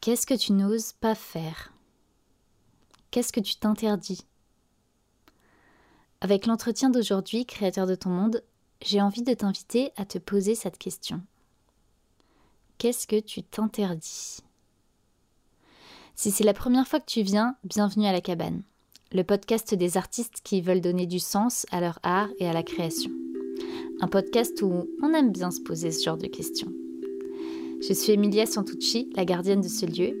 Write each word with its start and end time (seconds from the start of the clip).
Qu'est-ce 0.00 0.26
que 0.26 0.32
tu 0.32 0.52
n'oses 0.52 0.94
pas 0.94 1.14
faire? 1.14 1.74
Qu'est-ce 3.10 3.34
que 3.34 3.40
tu 3.40 3.56
t'interdis? 3.56 4.24
Avec 6.22 6.46
l'entretien 6.46 6.88
d'aujourd'hui, 6.88 7.44
créateur 7.44 7.86
de 7.86 7.94
ton 7.94 8.08
monde, 8.08 8.42
j'ai 8.80 9.02
envie 9.02 9.20
de 9.20 9.34
t'inviter 9.34 9.92
à 9.96 10.06
te 10.06 10.16
poser 10.16 10.54
cette 10.54 10.78
question. 10.78 11.20
Qu'est-ce 12.78 13.06
que 13.06 13.20
tu 13.20 13.42
t'interdis? 13.42 14.38
Si 16.14 16.30
c'est 16.30 16.44
la 16.44 16.54
première 16.54 16.88
fois 16.88 17.00
que 17.00 17.10
tu 17.10 17.20
viens, 17.20 17.56
bienvenue 17.64 18.06
à 18.06 18.12
la 18.12 18.22
cabane, 18.22 18.62
le 19.12 19.22
podcast 19.22 19.74
des 19.74 19.98
artistes 19.98 20.40
qui 20.42 20.62
veulent 20.62 20.80
donner 20.80 21.04
du 21.04 21.18
sens 21.18 21.66
à 21.72 21.82
leur 21.82 21.98
art 22.04 22.30
et 22.38 22.48
à 22.48 22.54
la 22.54 22.62
création. 22.62 23.10
Un 24.00 24.08
podcast 24.08 24.62
où 24.62 24.88
on 25.02 25.12
aime 25.12 25.30
bien 25.30 25.50
se 25.50 25.60
poser 25.60 25.90
ce 25.90 26.02
genre 26.02 26.16
de 26.16 26.26
questions. 26.26 26.72
Je 27.80 27.94
suis 27.94 28.12
Emilia 28.12 28.44
Santucci, 28.44 29.08
la 29.16 29.24
gardienne 29.24 29.62
de 29.62 29.68
ce 29.68 29.86
lieu. 29.86 30.14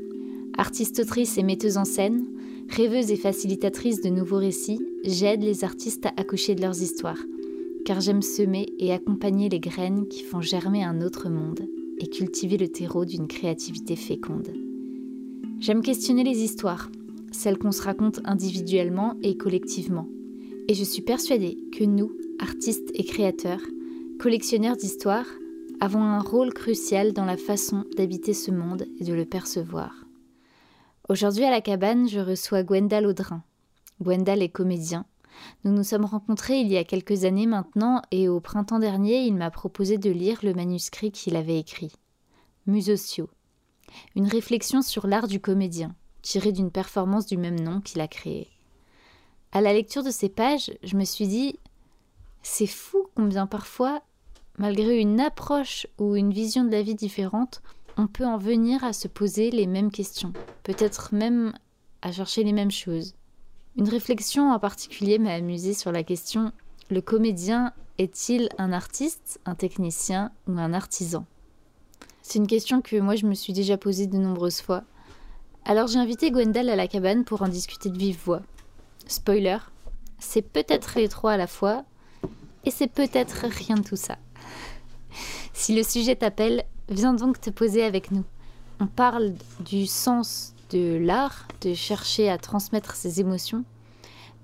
Artiste-autrice 0.56 1.36
et 1.36 1.42
metteuse 1.42 1.76
en 1.76 1.84
scène, 1.84 2.24
rêveuse 2.70 3.10
et 3.10 3.16
facilitatrice 3.16 4.00
de 4.00 4.08
nouveaux 4.08 4.38
récits, 4.38 4.80
j'aide 5.04 5.42
les 5.42 5.62
artistes 5.62 6.06
à 6.06 6.12
accoucher 6.16 6.54
de 6.54 6.62
leurs 6.62 6.80
histoires, 6.80 7.22
car 7.84 8.00
j'aime 8.00 8.22
semer 8.22 8.66
et 8.78 8.94
accompagner 8.94 9.50
les 9.50 9.60
graines 9.60 10.08
qui 10.08 10.22
font 10.22 10.40
germer 10.40 10.82
un 10.84 11.02
autre 11.02 11.28
monde 11.28 11.68
et 11.98 12.06
cultiver 12.06 12.56
le 12.56 12.68
terreau 12.68 13.04
d'une 13.04 13.28
créativité 13.28 13.94
féconde. 13.94 14.54
J'aime 15.58 15.82
questionner 15.82 16.24
les 16.24 16.42
histoires, 16.42 16.90
celles 17.30 17.58
qu'on 17.58 17.72
se 17.72 17.82
raconte 17.82 18.20
individuellement 18.24 19.16
et 19.22 19.36
collectivement. 19.36 20.08
Et 20.68 20.72
je 20.72 20.84
suis 20.84 21.02
persuadée 21.02 21.58
que 21.76 21.84
nous, 21.84 22.10
artistes 22.38 22.90
et 22.94 23.04
créateurs, 23.04 23.60
collectionneurs 24.18 24.78
d'histoires, 24.78 25.26
avons 25.80 26.02
un 26.02 26.20
rôle 26.20 26.52
crucial 26.52 27.12
dans 27.12 27.24
la 27.24 27.38
façon 27.38 27.84
d'habiter 27.96 28.34
ce 28.34 28.50
monde 28.50 28.86
et 28.98 29.04
de 29.04 29.14
le 29.14 29.24
percevoir. 29.24 29.92
Aujourd'hui 31.08 31.44
à 31.44 31.50
la 31.50 31.62
cabane, 31.62 32.08
je 32.08 32.20
reçois 32.20 32.62
Gwendal 32.62 33.06
Audrin. 33.06 33.42
Gwendal 34.00 34.42
est 34.42 34.50
comédien. 34.50 35.06
Nous 35.64 35.72
nous 35.72 35.82
sommes 35.82 36.04
rencontrés 36.04 36.60
il 36.60 36.68
y 36.68 36.76
a 36.76 36.84
quelques 36.84 37.24
années 37.24 37.46
maintenant 37.46 38.02
et 38.10 38.28
au 38.28 38.40
printemps 38.40 38.78
dernier, 38.78 39.24
il 39.24 39.34
m'a 39.34 39.50
proposé 39.50 39.96
de 39.96 40.10
lire 40.10 40.40
le 40.42 40.52
manuscrit 40.52 41.12
qu'il 41.12 41.34
avait 41.34 41.58
écrit. 41.58 41.92
Musosio. 42.66 43.30
Une 44.14 44.28
réflexion 44.28 44.82
sur 44.82 45.06
l'art 45.06 45.28
du 45.28 45.40
comédien, 45.40 45.94
tirée 46.20 46.52
d'une 46.52 46.70
performance 46.70 47.26
du 47.26 47.38
même 47.38 47.58
nom 47.58 47.80
qu'il 47.80 48.00
a 48.00 48.06
créée. 48.06 48.48
À 49.52 49.62
la 49.62 49.72
lecture 49.72 50.04
de 50.04 50.10
ces 50.10 50.28
pages, 50.28 50.70
je 50.82 50.96
me 50.96 51.04
suis 51.04 51.26
dit 51.26 51.58
c'est 52.42 52.66
fou 52.66 53.08
combien 53.14 53.46
parfois 53.46 54.02
malgré 54.58 55.00
une 55.00 55.20
approche 55.20 55.86
ou 55.98 56.16
une 56.16 56.32
vision 56.32 56.64
de 56.64 56.70
la 56.70 56.82
vie 56.82 56.94
différente, 56.94 57.62
on 57.96 58.06
peut 58.06 58.26
en 58.26 58.38
venir 58.38 58.84
à 58.84 58.92
se 58.92 59.08
poser 59.08 59.50
les 59.50 59.66
mêmes 59.66 59.90
questions, 59.90 60.32
peut-être 60.62 61.14
même 61.14 61.52
à 62.02 62.12
chercher 62.12 62.44
les 62.44 62.52
mêmes 62.52 62.70
choses. 62.70 63.14
Une 63.76 63.88
réflexion 63.88 64.50
en 64.50 64.58
particulier 64.58 65.18
m'a 65.18 65.34
amusée 65.34 65.74
sur 65.74 65.92
la 65.92 66.02
question 66.02 66.52
le 66.90 67.00
comédien 67.00 67.72
est-il 67.98 68.48
un 68.58 68.72
artiste, 68.72 69.38
un 69.44 69.54
technicien 69.54 70.32
ou 70.48 70.58
un 70.58 70.72
artisan? 70.72 71.24
C'est 72.20 72.38
une 72.38 72.48
question 72.48 72.82
que 72.82 72.96
moi 72.96 73.14
je 73.14 73.26
me 73.26 73.34
suis 73.34 73.52
déjà 73.52 73.76
posée 73.76 74.08
de 74.08 74.16
nombreuses 74.16 74.60
fois. 74.60 74.82
Alors 75.64 75.86
j'ai 75.86 76.00
invité 76.00 76.32
Gwendal 76.32 76.68
à 76.68 76.74
la 76.74 76.88
cabane 76.88 77.24
pour 77.24 77.42
en 77.42 77.48
discuter 77.48 77.90
de 77.90 77.96
vive 77.96 78.18
voix. 78.24 78.42
Spoiler, 79.06 79.58
c'est 80.18 80.42
peut-être 80.42 80.98
les 80.98 81.08
trois 81.08 81.32
à 81.32 81.36
la 81.36 81.46
fois, 81.46 81.84
et 82.64 82.72
c'est 82.72 82.88
peut-être 82.88 83.46
rien 83.46 83.76
de 83.76 83.82
tout 83.82 83.96
ça. 83.96 84.18
Si 85.52 85.74
le 85.74 85.82
sujet 85.82 86.16
t'appelle, 86.16 86.64
viens 86.88 87.14
donc 87.14 87.40
te 87.40 87.50
poser 87.50 87.84
avec 87.84 88.10
nous. 88.10 88.24
On 88.80 88.86
parle 88.86 89.34
du 89.60 89.86
sens 89.86 90.54
de 90.70 90.96
l'art, 90.96 91.46
de 91.60 91.74
chercher 91.74 92.30
à 92.30 92.38
transmettre 92.38 92.94
ses 92.94 93.20
émotions, 93.20 93.64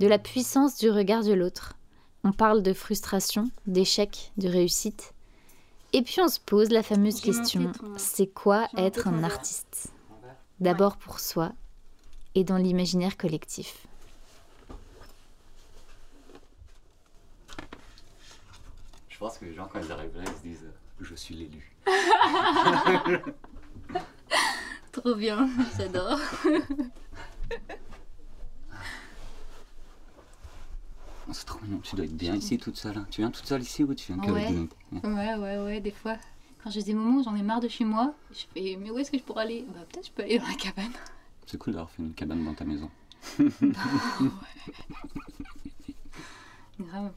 de 0.00 0.06
la 0.06 0.18
puissance 0.18 0.76
du 0.76 0.90
regard 0.90 1.24
de 1.24 1.32
l'autre. 1.32 1.74
On 2.24 2.32
parle 2.32 2.62
de 2.62 2.72
frustration, 2.72 3.50
d'échec, 3.66 4.32
de 4.36 4.48
réussite. 4.48 5.14
Et 5.92 6.02
puis 6.02 6.20
on 6.20 6.28
se 6.28 6.40
pose 6.40 6.70
la 6.70 6.82
fameuse 6.82 7.20
question, 7.20 7.72
c'est 7.96 8.26
quoi 8.26 8.68
être 8.76 9.08
un 9.08 9.22
artiste 9.22 9.92
D'abord 10.60 10.96
pour 10.96 11.20
soi 11.20 11.52
et 12.34 12.44
dans 12.44 12.58
l'imaginaire 12.58 13.16
collectif. 13.16 13.85
Je 19.16 19.20
pense 19.20 19.38
que 19.38 19.46
les 19.46 19.54
gens, 19.54 19.66
quand 19.72 19.80
ils 19.80 19.90
arrivent 19.90 20.14
là, 20.14 20.24
ils 20.26 20.36
se 20.36 20.42
disent 20.42 20.64
euh, 20.66 20.72
Je 21.00 21.14
suis 21.14 21.34
l'élu. 21.34 21.72
Trop 24.92 25.14
bien, 25.14 25.48
j'adore. 25.78 26.20
Oh, 31.28 31.32
c'est 31.32 31.46
trop 31.46 31.58
mignon, 31.62 31.78
tu 31.78 31.96
dois 31.96 32.04
être 32.04 32.14
bien 32.14 32.34
ici 32.34 32.58
toute 32.58 32.76
seule. 32.76 32.98
hein. 32.98 33.06
Tu 33.10 33.22
viens 33.22 33.30
toute 33.30 33.46
seule 33.46 33.62
ici 33.62 33.82
ou 33.84 33.94
tu 33.94 34.12
viens 34.12 34.22
qu'avec 34.22 34.50
Ouais. 34.50 34.68
Ouais, 35.02 35.34
ouais, 35.36 35.58
ouais, 35.64 35.80
des 35.80 35.92
fois. 35.92 36.18
Quand 36.62 36.68
j'ai 36.70 36.82
des 36.82 36.92
moments 36.92 37.20
où 37.20 37.24
j'en 37.24 37.34
ai 37.36 37.42
marre 37.42 37.60
de 37.60 37.68
chez 37.68 37.86
moi, 37.86 38.12
je 38.32 38.42
fais 38.52 38.76
Mais 38.78 38.90
où 38.90 38.98
est-ce 38.98 39.10
que 39.10 39.16
je 39.16 39.22
pourrais 39.22 39.44
aller? 39.44 39.64
Bah, 39.74 39.80
peut-être 39.90 40.08
je 40.08 40.12
peux 40.12 40.24
aller 40.24 40.38
dans 40.38 40.46
la 40.46 40.54
cabane. 40.56 40.92
C'est 41.46 41.56
cool 41.56 41.72
d'avoir 41.72 41.90
fait 41.90 42.02
une 42.02 42.12
cabane 42.12 42.44
dans 42.44 42.52
ta 42.52 42.66
maison. 42.66 42.90
Grave. 46.78 47.12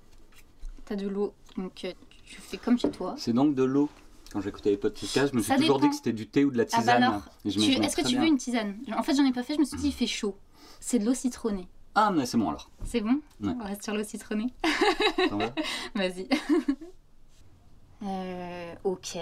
T'as 0.85 0.95
de 0.95 1.07
l'eau, 1.07 1.33
donc 1.59 1.84
euh, 1.86 1.94
tu 2.25 2.42
fais 2.42 2.58
comme 2.58 2.78
chez 2.80 2.90
toi. 2.92 3.16
C'est 3.18 3.34
donc 3.34 3.56
de 3.56 3.64
l'eau. 3.64 3.90
Quand 4.31 4.42
j'écoutais 4.42 4.70
les 4.70 4.78
podcasts, 4.78 5.31
je 5.31 5.36
me 5.38 5.42
suis 5.42 5.47
Ça 5.52 5.56
toujours 5.56 5.78
dépend. 5.78 5.86
dit 5.88 5.90
que 5.90 5.96
c'était 5.96 6.14
du 6.14 6.28
thé 6.28 6.46
ou 6.46 6.52
de 6.52 6.58
la 6.58 6.64
Ah 6.72 6.81
bah 6.84 6.97
tisane. 6.97 7.22
tu- 7.44 7.72
est-ce 7.84 7.96
que 7.96 8.08
tu 8.08 8.16
veux 8.18 8.25
une 8.28 8.38
tisane? 8.38 8.78
En 8.96 9.02
fait, 9.03 9.16
j'en 9.16 9.25
ai 9.25 9.31
pas 9.34 9.42
fait, 9.44 9.56
je 9.56 9.59
me 9.59 9.66
suis 9.66 9.78
dit, 9.78 9.88
il 9.88 9.94
fait 9.94 10.06
chaud. 10.08 10.38
C'est 10.80 11.00
de 11.00 11.06
l'eau 11.06 11.16
citronnée. 11.16 11.68
Ah, 11.96 12.12
mais 12.12 12.25
c'est 12.28 12.38
bon 12.38 12.50
alors. 12.50 12.70
C'est 12.86 13.02
bon? 13.02 13.20
Ouais. 13.42 13.53
On 13.59 13.64
reste 13.66 13.84
sur 13.84 13.96
l'eau 13.96 14.03
citronnée 14.03 14.53
Vas-y. 15.96 16.30
euh, 18.03 18.76
ok. 18.84 19.18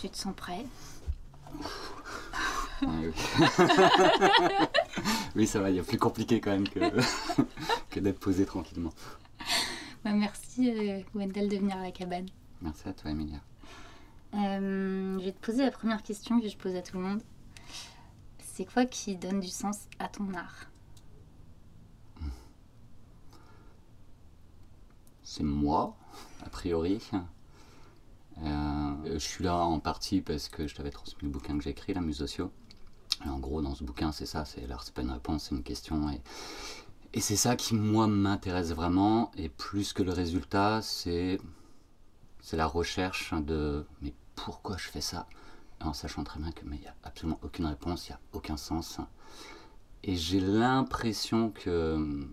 Tu 0.00 0.08
te 0.08 0.16
sens 0.16 0.34
prêt? 0.36 0.64
Ah, 2.82 2.86
oui. 3.02 3.12
oui, 5.36 5.46
ça 5.46 5.60
va, 5.60 5.70
il 5.70 5.76
y 5.76 5.80
a 5.80 5.82
plus 5.82 5.98
compliqué 5.98 6.40
quand 6.40 6.50
même 6.50 6.68
que, 6.68 6.80
que 7.90 8.00
d'être 8.00 8.20
posé 8.20 8.44
tranquillement. 8.46 8.92
Bah, 10.04 10.12
Merci, 10.12 10.70
euh, 10.70 11.00
Wendell, 11.14 11.48
de 11.48 11.56
venir 11.56 11.78
à 11.78 11.82
la 11.82 11.90
cabane. 11.90 12.26
Merci 12.60 12.88
à 12.88 12.92
toi, 12.92 13.10
Emilia. 13.10 13.40
Euh, 14.34 15.18
je 15.18 15.24
vais 15.24 15.32
te 15.32 15.40
poser 15.40 15.64
la 15.64 15.70
première 15.70 16.02
question 16.02 16.40
que 16.40 16.48
je 16.48 16.56
pose 16.58 16.74
à 16.76 16.82
tout 16.82 16.98
le 16.98 17.02
monde. 17.02 17.22
C'est 18.38 18.66
quoi 18.66 18.84
qui 18.84 19.16
donne 19.16 19.40
du 19.40 19.48
sens 19.48 19.88
à 19.98 20.08
ton 20.08 20.34
art? 20.34 20.66
C'est 25.22 25.42
moi, 25.42 25.96
a 26.44 26.50
priori. 26.50 27.00
Euh, 28.42 28.94
je 29.04 29.18
suis 29.18 29.42
là 29.42 29.56
en 29.56 29.80
partie 29.80 30.20
parce 30.20 30.48
que 30.48 30.66
je 30.66 30.74
t'avais 30.74 30.90
transmis 30.90 31.22
le 31.22 31.28
bouquin 31.30 31.56
que 31.56 31.64
j'ai 31.64 31.70
écrit, 31.70 31.94
La 31.94 32.00
Muse 32.02 32.18
Socio. 32.18 32.52
Et 33.24 33.28
en 33.28 33.38
gros, 33.38 33.62
dans 33.62 33.74
ce 33.74 33.84
bouquin, 33.84 34.12
c'est 34.12 34.26
ça, 34.26 34.44
c'est 34.44 34.66
l'art, 34.66 34.82
c'est 34.82 34.92
pas 34.92 35.02
une 35.02 35.12
réponse, 35.12 35.44
c'est 35.44 35.54
une 35.54 35.62
question. 35.62 36.10
Et, 36.10 36.20
et 37.14 37.20
c'est 37.20 37.36
ça 37.36 37.56
qui, 37.56 37.74
moi, 37.74 38.06
m'intéresse 38.08 38.72
vraiment. 38.72 39.30
Et 39.36 39.48
plus 39.48 39.92
que 39.94 40.02
le 40.02 40.12
résultat, 40.12 40.82
c'est, 40.82 41.38
la 42.52 42.66
recherche 42.66 43.32
de 43.34 43.86
mais 44.02 44.12
pourquoi 44.34 44.76
je 44.76 44.88
fais 44.88 45.00
ça? 45.00 45.26
En 45.80 45.92
sachant 45.92 46.24
très 46.24 46.40
bien 46.40 46.52
que 46.52 46.64
mais 46.64 46.76
il 46.76 46.80
n'y 46.82 46.86
a 46.86 46.94
absolument 47.04 47.38
aucune 47.42 47.66
réponse, 47.66 48.08
il 48.08 48.12
n'y 48.12 48.16
a 48.16 48.20
aucun 48.32 48.56
sens. 48.56 49.00
Et 50.02 50.16
j'ai 50.16 50.40
l'impression 50.40 51.50
que 51.50 52.26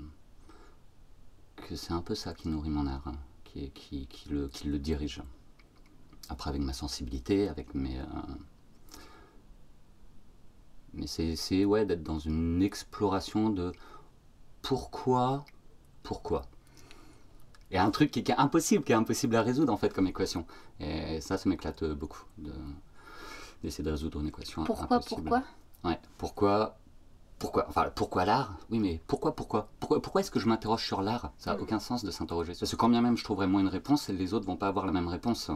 que 1.56 1.76
c'est 1.76 1.94
un 1.94 2.02
peu 2.02 2.16
ça 2.16 2.34
qui 2.34 2.50
nourrit 2.50 2.70
mon 2.70 2.88
art, 2.88 3.08
hein, 3.08 3.18
qui, 3.44 3.70
qui, 3.72 4.08
le, 4.30 4.48
qui 4.48 4.68
le 4.68 4.80
dirige. 4.80 5.22
Après, 6.30 6.50
avec 6.50 6.62
ma 6.62 6.74
sensibilité, 6.74 7.50
avec 7.50 7.74
mes. 7.76 8.00
euh, 8.00 8.06
Mais 10.94 11.08
c'est, 11.08 11.66
ouais, 11.66 11.86
d'être 11.86 12.04
dans 12.04 12.20
une 12.20 12.62
exploration 12.62 13.50
de 13.50 13.72
pourquoi, 14.62 15.46
pourquoi. 16.04 16.44
Et 17.72 17.78
un 17.78 17.90
truc 17.90 18.12
qui, 18.12 18.20
est- 18.20 18.24
qui 18.24 18.32
est 18.32 18.36
impossible, 18.38 18.84
qui 18.84 18.92
est 18.92 18.96
impossible 18.96 19.36
à 19.36 19.42
résoudre 19.42 19.72
en 19.74 19.78
fait 19.78 19.94
comme 19.94 20.08
équation. 20.08 20.46
Et 20.80 21.22
ça, 21.22 21.38
ça 21.38 21.48
m'éclate 21.50 21.84
beaucoup 21.86 22.24
de- 22.38 22.52
d'essayer 23.64 23.84
de 23.84 23.92
résoudre 23.92 24.20
une 24.20 24.28
équation 24.28 24.64
Pourquoi, 24.64 24.98
impossible. 24.98 25.22
pourquoi? 25.30 25.44
Ouais, 25.84 26.00
pourquoi 26.18 26.78
pourquoi 27.40 27.66
enfin 27.70 27.92
pourquoi 27.96 28.26
l'art? 28.26 28.56
Oui, 28.70 28.80
mais 28.80 29.02
pourquoi 29.08 29.36
pourquoi? 29.36 29.70
Pourquoi 29.80 30.02
pourquoi 30.02 30.22
est-ce 30.22 30.32
que 30.32 30.40
je 30.40 30.48
m'interroge 30.48 30.86
sur 30.86 31.02
l'art? 31.02 31.32
Ça 31.40 31.56
n'a 31.56 31.62
aucun 31.62 31.80
sens 31.80 32.04
de 32.04 32.12
s'interroger. 32.12 32.54
Parce 32.60 32.72
que 32.72 32.76
quand 32.78 32.90
bien 32.90 33.02
même 33.02 33.18
je 33.18 33.24
trouverai 33.24 33.48
moi 33.48 33.62
une 33.62 33.68
réponse, 33.68 34.10
les 34.10 34.34
autres 34.34 34.46
vont 34.46 34.58
pas 34.58 34.68
avoir 34.68 34.86
la 34.86 34.92
même 34.92 35.08
réponse. 35.08 35.52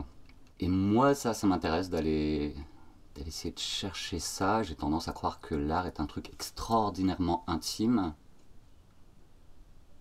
Et 0.59 0.67
moi 0.67 1.15
ça 1.15 1.33
ça 1.33 1.47
m'intéresse 1.47 1.89
d'aller 1.89 2.55
d'aller 3.15 3.27
essayer 3.29 3.53
de 3.53 3.59
chercher 3.59 4.19
ça. 4.19 4.63
J'ai 4.63 4.75
tendance 4.75 5.07
à 5.07 5.13
croire 5.13 5.39
que 5.41 5.55
l'art 5.55 5.87
est 5.87 5.99
un 5.99 6.07
truc 6.07 6.29
extraordinairement 6.33 7.43
intime. 7.47 8.13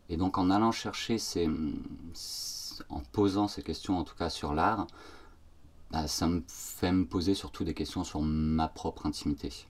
Et 0.09 0.17
donc 0.17 0.39
en 0.39 0.51
allant 0.51 0.73
chercher 0.73 1.19
ces 1.19 1.49
en 2.89 3.01
posant 3.13 3.49
ces 3.49 3.63
questions 3.63 3.99
en 3.99 4.05
tout 4.05 4.17
cas 4.17 4.31
sur 4.31 4.53
l'art, 4.55 4.87
bah, 5.91 6.09
ça 6.09 6.27
me 6.27 6.43
fait 6.49 6.93
me 6.93 7.07
poser 7.07 7.35
surtout 7.35 7.65
des 7.65 7.75
questions 7.75 8.05
sur 8.05 8.21
ma 8.21 8.69
propre 8.69 9.07
intimité. 9.07 9.67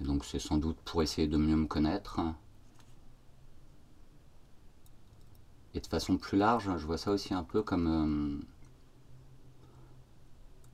Et 0.00 0.04
donc 0.04 0.24
c'est 0.24 0.38
sans 0.38 0.56
doute 0.58 0.78
pour 0.84 1.02
essayer 1.02 1.28
de 1.28 1.36
mieux 1.36 1.56
me 1.56 1.66
connaître. 1.66 2.20
Et 5.74 5.80
de 5.80 5.86
façon 5.86 6.16
plus 6.16 6.38
large, 6.38 6.70
je 6.78 6.86
vois 6.86 6.96
ça 6.96 7.10
aussi 7.12 7.34
un 7.34 7.42
peu 7.42 7.62
comme, 7.62 8.40
euh, 8.40 8.46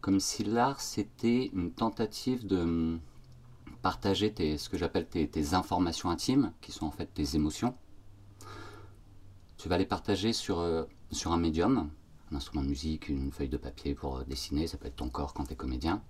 comme 0.01 0.21
si 0.21 0.45
l'art 0.45 0.81
c'était 0.81 1.47
une 1.53 1.73
tentative 1.73 2.47
de 2.47 2.99
partager 3.83 4.33
tes, 4.33 4.59
ce 4.59 4.69
que 4.69 4.79
j'appelle 4.79 5.09
tes, 5.09 5.29
tes 5.29 5.55
informations 5.55 6.11
intimes, 6.11 6.53
qui 6.61 6.71
sont 6.71 6.87
en 6.87 6.93
fait 6.93 7.07
tes 7.07 7.35
émotions. 7.35 7.75
Tu 9.63 9.69
vas 9.69 9.79
les 9.79 9.87
partager 9.87 10.33
sur, 10.33 10.59
euh, 10.59 10.83
sur 11.13 11.31
un 11.31 11.39
médium, 11.39 11.89
un 12.33 12.35
instrument 12.35 12.65
de 12.65 12.69
musique, 12.69 13.09
une 13.09 13.31
feuille 13.31 13.49
de 13.49 13.57
papier 13.57 13.95
pour 13.95 14.17
euh, 14.17 14.25
dessiner, 14.25 14.67
ça 14.67 14.77
peut 14.77 14.89
être 14.89 14.97
ton 14.97 15.09
corps 15.09 15.35
quand 15.35 15.45
tu 15.45 15.53
es 15.53 15.57
comédien. 15.57 16.03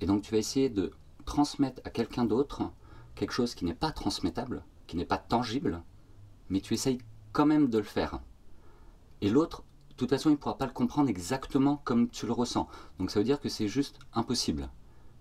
Et 0.00 0.06
donc 0.06 0.22
tu 0.22 0.30
vas 0.30 0.38
essayer 0.38 0.70
de 0.70 0.92
transmettre 1.24 1.82
à 1.84 1.90
quelqu'un 1.90 2.24
d'autre 2.24 2.70
quelque 3.16 3.32
chose 3.32 3.56
qui 3.56 3.64
n'est 3.64 3.74
pas 3.74 3.90
transmettable, 3.90 4.62
qui 4.86 4.96
n'est 4.96 5.04
pas 5.04 5.18
tangible, 5.18 5.82
mais 6.48 6.60
tu 6.60 6.74
essayes 6.74 6.98
quand 7.32 7.44
même 7.44 7.68
de 7.68 7.78
le 7.78 7.82
faire. 7.82 8.20
Et 9.20 9.28
l'autre, 9.28 9.64
de 9.88 9.94
toute 9.96 10.10
façon, 10.10 10.28
il 10.28 10.34
ne 10.34 10.38
pourra 10.38 10.58
pas 10.58 10.66
le 10.66 10.72
comprendre 10.72 11.10
exactement 11.10 11.82
comme 11.82 12.08
tu 12.08 12.26
le 12.26 12.32
ressens. 12.32 12.68
Donc 13.00 13.10
ça 13.10 13.18
veut 13.18 13.24
dire 13.24 13.40
que 13.40 13.48
c'est 13.48 13.66
juste 13.66 13.98
impossible. 14.14 14.70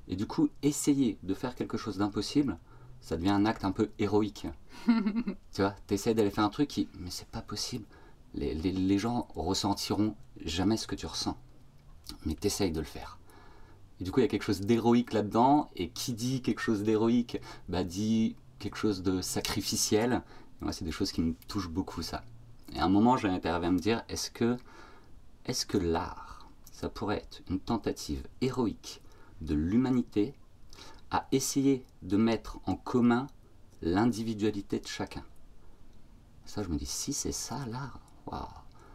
Et 0.08 0.16
du 0.16 0.28
coup, 0.28 0.50
essayer 0.62 1.18
de 1.24 1.34
faire 1.34 1.56
quelque 1.56 1.78
chose 1.78 1.98
d'impossible, 1.98 2.60
ça 3.02 3.18
devient 3.18 3.30
un 3.30 3.46
acte 3.46 3.66
un 3.66 3.72
peu 3.72 3.90
héroïque. 4.00 4.48
tu 4.86 5.62
vois, 5.62 5.76
tu 5.88 5.96
essaies 5.96 6.14
d'aller 6.14 6.30
faire 6.30 6.44
un 6.44 6.50
truc 6.50 6.70
qui, 6.70 6.88
mais 7.00 7.10
c'est 7.10 7.28
pas 7.28 7.42
possible. 7.42 7.86
Les, 8.34 8.54
les, 8.54 8.72
les, 8.72 8.98
gens 8.98 9.28
ressentiront 9.36 10.16
jamais 10.46 10.78
ce 10.78 10.88
que 10.88 10.96
tu 10.96 11.06
ressens. 11.06 11.38
Mais 12.26 12.36
tu 12.36 12.48
essayes 12.48 12.72
de 12.72 12.80
le 12.80 12.86
faire. 12.86 13.18
Et 14.00 14.04
du 14.04 14.12
coup, 14.12 14.20
il 14.20 14.24
y 14.24 14.26
a 14.26 14.30
quelque 14.30 14.44
chose 14.44 14.62
d'héroïque 14.62 15.14
là-dedans. 15.14 15.70
Et 15.76 15.90
qui 15.90 16.14
dit 16.14 16.42
quelque 16.42 16.62
chose 16.62 16.84
d'héroïque, 16.84 17.42
bah, 17.68 17.84
dit 17.84 18.36
quelque 18.60 18.78
chose 18.78 19.02
de 19.02 19.22
sacrificiel. 19.22 20.22
Et 20.62 20.64
moi, 20.64 20.72
c'est 20.72 20.86
des 20.86 20.92
choses 20.92 21.12
qui 21.12 21.22
me 21.22 21.34
touchent 21.48 21.70
beaucoup, 21.70 22.02
ça. 22.02 22.24
Et 22.74 22.80
à 22.80 22.86
un 22.86 22.90
moment, 22.90 23.18
j'ai 23.18 23.28
intervenu 23.28 23.68
à 23.68 23.72
me 23.72 23.80
dire, 23.80 24.04
est-ce 24.08 24.32
que, 24.32 24.58
est-ce 25.46 25.66
que 25.66 25.78
l'art, 25.78 26.48
ça 26.72 26.88
pourrait 26.88 27.18
être 27.18 27.42
une 27.50 27.60
tentative 27.60 28.24
héroïque 28.40 29.02
de 29.42 29.56
l'humanité 29.56 30.34
à 31.12 31.28
essayer 31.32 31.86
de 32.02 32.18
mettre 32.18 32.60
en 32.66 32.76
commun 32.76 33.28
l'individualité 33.82 34.80
de 34.80 34.88
chacun. 34.88 35.24
Ça, 36.46 36.64
je 36.64 36.70
me 36.70 36.78
dis, 36.78 36.86
si 36.86 37.14
c'est 37.14 37.32
ça 37.32 37.66
l'art, 37.68 38.00
waouh, 38.26 38.48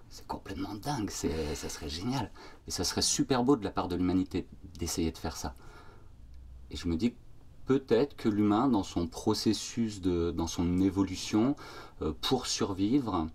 c'est 0.08 0.26
complètement 0.26 0.74
dingue, 0.74 1.10
ça 1.10 1.68
serait 1.68 1.88
génial. 1.88 2.30
Et 2.66 2.70
ça 2.70 2.84
serait 2.84 3.02
super 3.02 3.44
beau 3.44 3.56
de 3.56 3.64
la 3.64 3.70
part 3.70 3.88
de 3.88 3.96
l'humanité 3.96 4.46
d'essayer 4.78 5.12
de 5.12 5.18
faire 5.18 5.36
ça. 5.36 5.54
Et 6.70 6.76
je 6.76 6.88
me 6.88 6.96
dis, 6.96 7.14
peut-être 7.66 8.16
que 8.16 8.28
l'humain, 8.28 8.68
dans 8.68 8.82
son 8.82 9.06
processus, 9.06 10.00
de, 10.00 10.30
dans 10.30 10.46
son 10.46 10.80
évolution, 10.80 11.56
euh, 12.02 12.12
pour 12.20 12.46
survivre, 12.46 13.28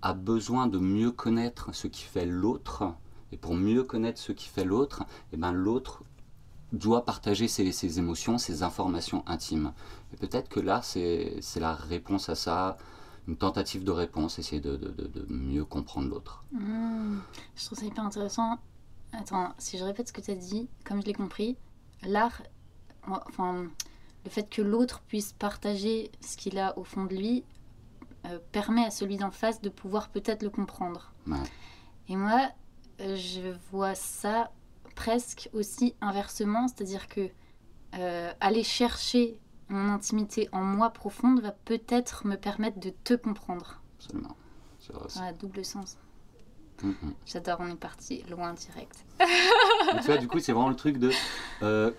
a 0.00 0.14
besoin 0.14 0.66
de 0.66 0.78
mieux 0.78 1.12
connaître 1.12 1.74
ce 1.74 1.86
qui 1.86 2.04
fait 2.04 2.26
l'autre. 2.26 2.94
Et 3.30 3.36
pour 3.36 3.54
mieux 3.54 3.82
connaître 3.82 4.20
ce 4.20 4.32
qui 4.32 4.48
fait 4.48 4.64
l'autre, 4.64 5.04
eh 5.32 5.36
ben 5.36 5.52
l'autre 5.52 6.04
doit 6.72 7.04
partager 7.04 7.48
ses, 7.48 7.70
ses, 7.72 7.98
émotions, 7.98 8.38
ses 8.38 8.62
informations 8.62 9.22
intimes. 9.26 9.72
Et 10.12 10.16
peut-être 10.16 10.48
que 10.48 10.60
là, 10.60 10.80
c'est 10.82 11.40
la 11.56 11.74
réponse 11.74 12.28
à 12.28 12.34
ça, 12.34 12.76
une 13.28 13.36
tentative 13.36 13.84
de 13.84 13.90
réponse, 13.90 14.38
essayer 14.38 14.60
de, 14.60 14.76
de, 14.76 14.88
de, 14.90 15.06
de 15.06 15.26
mieux 15.32 15.64
comprendre 15.64 16.08
l'autre. 16.08 16.44
Mmh. 16.52 17.18
Je 17.54 17.66
trouve 17.66 17.78
ça 17.78 17.84
hyper 17.84 18.04
intéressant. 18.04 18.58
Attends, 19.12 19.52
si 19.58 19.78
je 19.78 19.84
répète 19.84 20.08
ce 20.08 20.12
que 20.12 20.22
tu 20.22 20.30
as 20.30 20.34
dit, 20.34 20.68
comme 20.84 21.02
je 21.02 21.06
l'ai 21.06 21.12
compris, 21.12 21.56
l'art, 22.02 22.42
enfin, 23.06 23.66
le 24.24 24.30
fait 24.30 24.48
que 24.48 24.62
l'autre 24.62 25.02
puisse 25.06 25.32
partager 25.32 26.10
ce 26.20 26.36
qu'il 26.36 26.58
a 26.58 26.76
au 26.78 26.84
fond 26.84 27.04
de 27.04 27.14
lui 27.14 27.44
euh, 28.26 28.38
permet 28.52 28.84
à 28.84 28.90
celui 28.90 29.16
d'en 29.16 29.30
face 29.30 29.60
de 29.60 29.68
pouvoir 29.68 30.08
peut-être 30.08 30.42
le 30.42 30.50
comprendre. 30.50 31.12
Ouais. 31.26 31.36
Et 32.08 32.16
moi, 32.16 32.50
euh, 33.00 33.16
je 33.16 33.54
vois 33.70 33.94
ça 33.94 34.50
presque 35.02 35.50
aussi 35.52 35.94
inversement, 36.00 36.68
c'est-à-dire 36.68 37.08
que 37.08 37.28
euh, 37.94 38.32
aller 38.40 38.62
chercher 38.62 39.36
mon 39.68 39.88
intimité 39.92 40.48
en 40.52 40.62
moi 40.62 40.90
profonde 40.90 41.40
va 41.40 41.50
peut-être 41.50 42.24
me 42.26 42.36
permettre 42.36 42.78
de 42.78 42.90
te 42.90 43.14
comprendre. 43.14 43.80
Absolument. 43.98 44.36
Voilà, 45.14 45.32
double 45.32 45.64
sens. 45.64 45.96
Mm 46.82 46.90
-hmm. 46.90 47.12
J'adore, 47.26 47.58
on 47.60 47.70
est 47.70 47.84
parti 47.90 48.22
loin 48.30 48.52
direct. 48.54 48.96
tu 50.02 50.06
vois, 50.06 50.18
du 50.18 50.28
coup, 50.28 50.38
c'est 50.38 50.52
vraiment 50.52 50.72
le 50.76 50.80
truc 50.84 50.98
de 50.98 51.10
euh, 51.62 51.90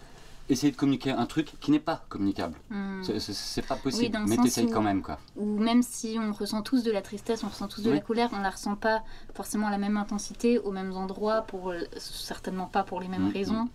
essayer 0.50 0.72
de 0.72 0.78
communiquer 0.78 1.12
un 1.12 1.26
truc 1.26 1.54
qui 1.60 1.72
n'est 1.72 1.80
pas 1.80 2.06
communicable. 2.10 2.56
Mm. 2.70 3.02
C'est 3.04 3.66
pas 3.66 3.76
possible, 3.76 4.16
oui, 4.18 4.26
mais 4.28 4.38
t'essayes 4.38 4.70
quand 4.70 4.82
même, 4.82 5.02
quoi. 5.02 5.18
Ou 5.36 5.58
même 5.58 5.82
si 5.82 6.18
on 6.20 6.32
ressent 6.34 6.62
tous 6.62 6.84
de 6.84 6.92
la 6.92 7.02
tristesse, 7.02 7.44
on 7.44 7.48
ressent 7.48 7.68
tous 7.68 7.82
de 7.82 7.90
oui. 7.90 7.96
la 7.96 8.02
colère, 8.02 8.30
on 8.34 8.40
la 8.40 8.52
ressent 8.52 8.76
pas 8.76 9.04
forcément 9.34 9.68
à 9.68 9.72
la 9.72 9.78
même 9.78 9.98
intensité, 9.98 10.60
aux 10.60 10.72
mêmes 10.72 10.94
endroits, 10.94 11.42
pour 11.42 11.74
certainement 11.98 12.68
pas 12.68 12.84
pour 12.84 13.00
les 13.00 13.08
mêmes 13.08 13.24
Mm, 13.24 13.34
raisons, 13.34 13.70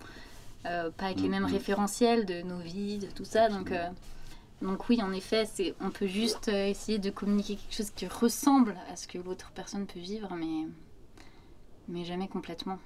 euh, 0.67 0.91
pas 0.91 1.07
avec 1.07 1.21
les 1.21 1.29
mêmes 1.29 1.47
référentiels 1.47 2.27
de 2.27 2.43
nos 2.43 2.59
vies, 2.59 2.99
de 2.99 3.07
tout 3.07 3.25
ça. 3.25 3.49
Donc, 3.49 3.73
euh, 3.73 3.89
donc 4.63 4.89
oui, 4.89 5.01
en 5.03 5.13
effet, 5.13 5.49
on 5.81 5.91
peut 5.91 6.07
juste 6.07 6.49
euh, 6.49 6.67
essayer 6.67 6.99
de 6.99 7.11
communiquer 7.11 7.57
quelque 7.57 7.75
chose 7.75 7.91
qui 7.91 8.07
ressemble 8.07 8.77
à 8.93 8.97
ce 8.97 9.07
que 9.07 9.19
l'autre 9.19 9.53
personne 9.55 9.87
peut 9.87 10.01
vivre, 10.01 10.35
mais 10.35 10.67
mais 11.89 12.05
jamais 12.05 12.29
complètement. 12.29 12.79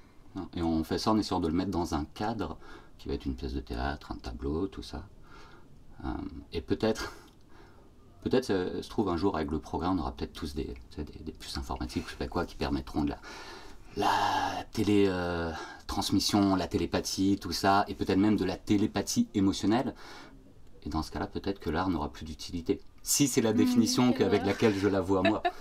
Et 0.55 0.63
on 0.63 0.85
fait 0.85 0.99
ça 0.99 1.11
en 1.11 1.19
essayant 1.19 1.41
de 1.41 1.49
le 1.49 1.55
mettre 1.55 1.73
dans 1.73 1.95
un 1.95 2.05
cadre 2.15 2.57
qui 3.03 3.09
va 3.09 3.15
être 3.15 3.27
une 3.27 3.35
pièce 3.35 3.53
de 3.53 3.61
théâtre, 3.61 4.13
un 4.13 4.17
tableau, 4.17 4.69
tout 4.69 4.85
ça. 4.85 5.03
Euh, 6.05 6.09
et 6.53 6.61
peut-être, 6.61 7.13
peut-être, 8.23 8.47
se 8.47 8.89
trouve 8.89 9.09
un 9.09 9.17
jour 9.17 9.35
avec 9.35 9.51
le 9.51 9.59
programme, 9.59 9.99
on 9.99 10.03
aura 10.03 10.13
peut-être 10.13 10.33
tous 10.33 10.55
des, 10.55 10.73
des, 10.97 11.03
des, 11.03 11.33
puces 11.33 11.59
informatiques, 11.59 12.05
je 12.07 12.13
sais 12.13 12.17
pas 12.17 12.29
quoi, 12.29 12.47
qui 12.47 12.55
permettront 12.55 13.03
de 13.03 13.11
la, 13.11 13.19
la 13.97 14.65
télé 14.71 15.07
euh, 15.09 15.51
transmission, 15.89 16.55
la 16.55 16.69
télépathie, 16.69 17.39
tout 17.41 17.51
ça, 17.51 17.85
et 17.89 17.97
peut-être 17.97 18.21
même 18.21 18.37
de 18.37 18.45
la 18.45 18.57
télépathie 18.57 19.27
émotionnelle. 19.35 19.97
Et 20.85 20.89
dans 20.89 21.03
ce 21.03 21.11
cas-là, 21.11 21.27
peut-être 21.27 21.59
que 21.59 21.71
l'art 21.71 21.89
n'aura 21.89 22.13
plus 22.13 22.25
d'utilité. 22.25 22.81
Si 23.03 23.27
c'est 23.27 23.43
la 23.43 23.53
définition 23.53 24.15
mmh, 24.17 24.23
avec 24.23 24.47
laquelle 24.47 24.79
je 24.79 24.87
la 24.87 25.01
vois 25.01 25.23
moi. 25.23 25.43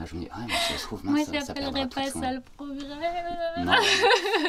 Ah, 0.00 0.04
je 0.06 0.14
me 0.14 0.20
dis, 0.20 0.28
ah, 0.30 0.44
mais 0.46 0.54
ça 0.54 0.78
se 0.78 0.84
trouve, 0.84 1.04
Moi, 1.04 1.24
ça, 1.24 1.40
ça 1.40 1.54
perdra 1.54 1.86
pas 1.88 2.08
ça 2.08 2.32
le 2.32 2.40
progrès. 2.40 2.84
Non, 3.58 3.72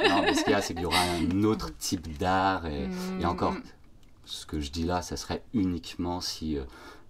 non 0.08 0.22
mais 0.22 0.36
ce 0.36 0.44
qu'il 0.44 0.52
y 0.52 0.56
a, 0.56 0.62
c'est 0.62 0.76
qu'il 0.76 0.84
y 0.84 0.86
aura 0.86 1.02
un 1.02 1.44
autre 1.44 1.76
type 1.78 2.18
d'art. 2.20 2.68
Et, 2.68 2.88
mmh. 2.88 3.22
et, 3.22 3.26
encore, 3.26 3.56
ce 4.26 4.46
que 4.46 4.60
je 4.60 4.72
dis 4.72 4.84
là, 4.84 5.02
ça 5.02 5.18
serait 5.18 5.44
uniquement 5.56 6.22
si, 6.22 6.58
euh, 6.58 6.64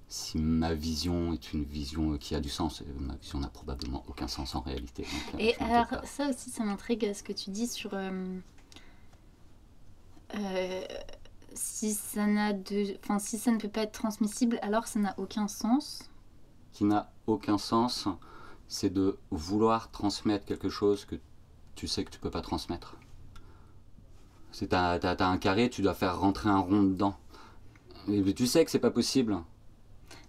si 0.08 0.38
ma 0.38 0.74
vision 0.74 1.34
est 1.34 1.52
une 1.52 1.66
vision 1.66 2.18
qui 2.18 2.34
a 2.34 2.40
du 2.40 2.48
sens. 2.48 2.82
Ma 3.00 3.16
vision 3.16 3.40
n'a 3.40 3.50
probablement 3.50 4.06
aucun 4.08 4.30
sens 4.30 4.56
en 4.56 4.62
réalité. 4.62 5.04
Donc, 5.04 5.42
et 5.42 5.56
alors, 5.58 5.88
ça 6.06 6.30
aussi, 6.30 6.50
ça 6.50 6.64
m'intrigue 6.64 7.12
ce 7.14 7.24
que 7.24 7.34
tu 7.34 7.50
dis 7.50 7.68
sur. 7.68 7.94
Euh, 7.94 8.40
euh, 10.36 10.82
si 11.54 11.94
ça 11.94 12.26
n'a 12.26 12.54
de, 12.54 12.98
enfin, 13.04 13.20
si 13.20 13.38
ça 13.38 13.52
ne 13.52 13.58
peut 13.58 13.68
pas 13.68 13.82
être 13.82 13.92
transmissible, 13.92 14.60
alors 14.62 14.88
ça 14.88 15.00
n'a 15.00 15.14
aucun 15.18 15.50
sens. 15.50 16.10
Qui 16.72 16.86
n'a 16.86 17.12
aucun 17.28 17.58
sens, 17.58 18.08
c'est 18.70 18.92
de 18.92 19.18
vouloir 19.32 19.90
transmettre 19.92 20.46
quelque 20.46 20.70
chose 20.70 21.04
que 21.04 21.16
tu 21.76 21.88
sais 21.88 22.06
que 22.06 22.12
tu 22.12 22.20
peux 22.20 22.30
pas 22.30 22.42
transmettre. 22.42 22.96
Si 24.52 24.68
tu 24.68 24.76
as, 24.76 25.00
un 25.20 25.38
carré, 25.38 25.70
tu 25.70 25.82
dois 25.82 25.96
faire 25.96 26.20
rentrer 26.20 26.50
un 26.50 26.60
rond 26.60 26.84
dedans. 26.84 27.18
Et 28.08 28.34
tu 28.34 28.48
sais 28.48 28.64
que 28.64 28.72
c'est 28.72 28.80
pas 28.80 28.92
possible. 28.92 29.38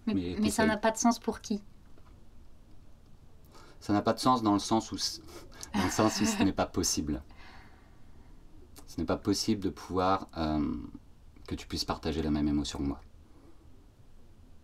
Mais, 0.06 0.14
mais, 0.14 0.37
mais 0.40 0.50
ça 0.50 0.66
n'a 0.66 0.78
pas 0.78 0.90
de 0.90 0.97
sens 0.97 1.18
pour 1.18 1.40
qui? 1.40 1.62
Ça 3.78 3.92
n'a 3.92 4.02
pas 4.02 4.14
de 4.14 4.18
sens 4.18 4.42
dans 4.42 4.54
le 4.54 4.59
sens 4.59 4.90
où, 4.90 4.97
dans 5.75 5.85
le 5.85 5.90
sens 5.90 6.20
où 6.20 6.25
ce 6.25 6.42
n'est 6.42 6.52
pas 6.52 6.66
possible. 6.66 7.23
Ce 8.87 8.99
n'est 8.99 9.06
pas 9.06 9.16
possible 9.16 9.62
de 9.62 9.70
pouvoir 9.70 10.28
euh, 10.38 10.76
que 11.47 11.54
tu 11.54 11.66
puisses 11.66 11.85
partager 11.85 12.23
la 12.23 12.30
même 12.30 12.49
émotion 12.49 12.78
que 12.78 12.85
moi. 12.85 13.00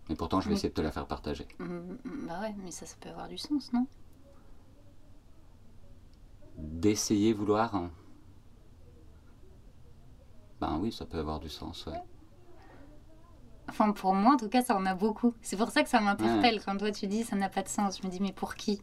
Mais 0.09 0.15
pourtant, 0.15 0.41
je 0.41 0.47
vais 0.47 0.53
mais... 0.53 0.57
essayer 0.57 0.69
de 0.69 0.75
te 0.75 0.81
la 0.81 0.93
faire 0.93 1.07
partager. 1.07 1.47
Mmh, 1.59 2.27
bah 2.27 2.41
ouais, 2.41 2.55
mais 2.63 2.71
ça, 2.71 2.87
ça 2.87 2.97
peut 3.01 3.09
avoir 3.09 3.29
du 3.29 3.39
sens, 3.39 3.73
non? 3.73 3.87
D'essayer 6.57 7.33
vouloir. 7.33 7.75
Hein. 7.75 7.91
Ben 10.61 10.79
oui, 10.81 10.93
ça 10.93 11.05
peut 11.05 11.19
avoir 11.19 11.41
du 11.41 11.49
sens, 11.49 11.87
ouais. 11.87 12.01
Enfin, 13.69 13.93
pour 13.93 14.15
moi, 14.15 14.35
en 14.35 14.37
tout 14.37 14.49
cas, 14.49 14.63
ça 14.63 14.77
en 14.77 14.87
a 14.87 14.95
beaucoup. 14.95 15.35
C'est 15.43 15.57
pour 15.57 15.71
ça 15.71 15.83
que 15.83 15.89
ça 15.89 16.01
m'interpelle 16.01 16.55
ouais. 16.57 16.63
quand 16.65 16.77
toi 16.77 16.93
tu 16.93 17.09
dis 17.09 17.25
ça 17.25 17.37
n'a 17.37 17.49
pas 17.49 17.63
de 17.63 17.69
sens. 17.69 18.01
Je 18.01 18.07
me 18.07 18.13
dis, 18.13 18.21
mais 18.21 18.33
pour 18.33 18.55
qui? 18.55 18.81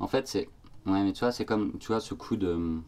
En 0.00 0.08
fait, 0.08 0.26
c'est. 0.26 0.48
Ouais, 0.86 1.02
mais 1.04 1.12
tu 1.12 1.20
vois, 1.20 1.32
c'est 1.32 1.44
comme. 1.44 1.78
Tu 1.78 1.88
vois, 1.88 2.00
ce 2.00 2.14
coup 2.14 2.36
de. 2.36 2.80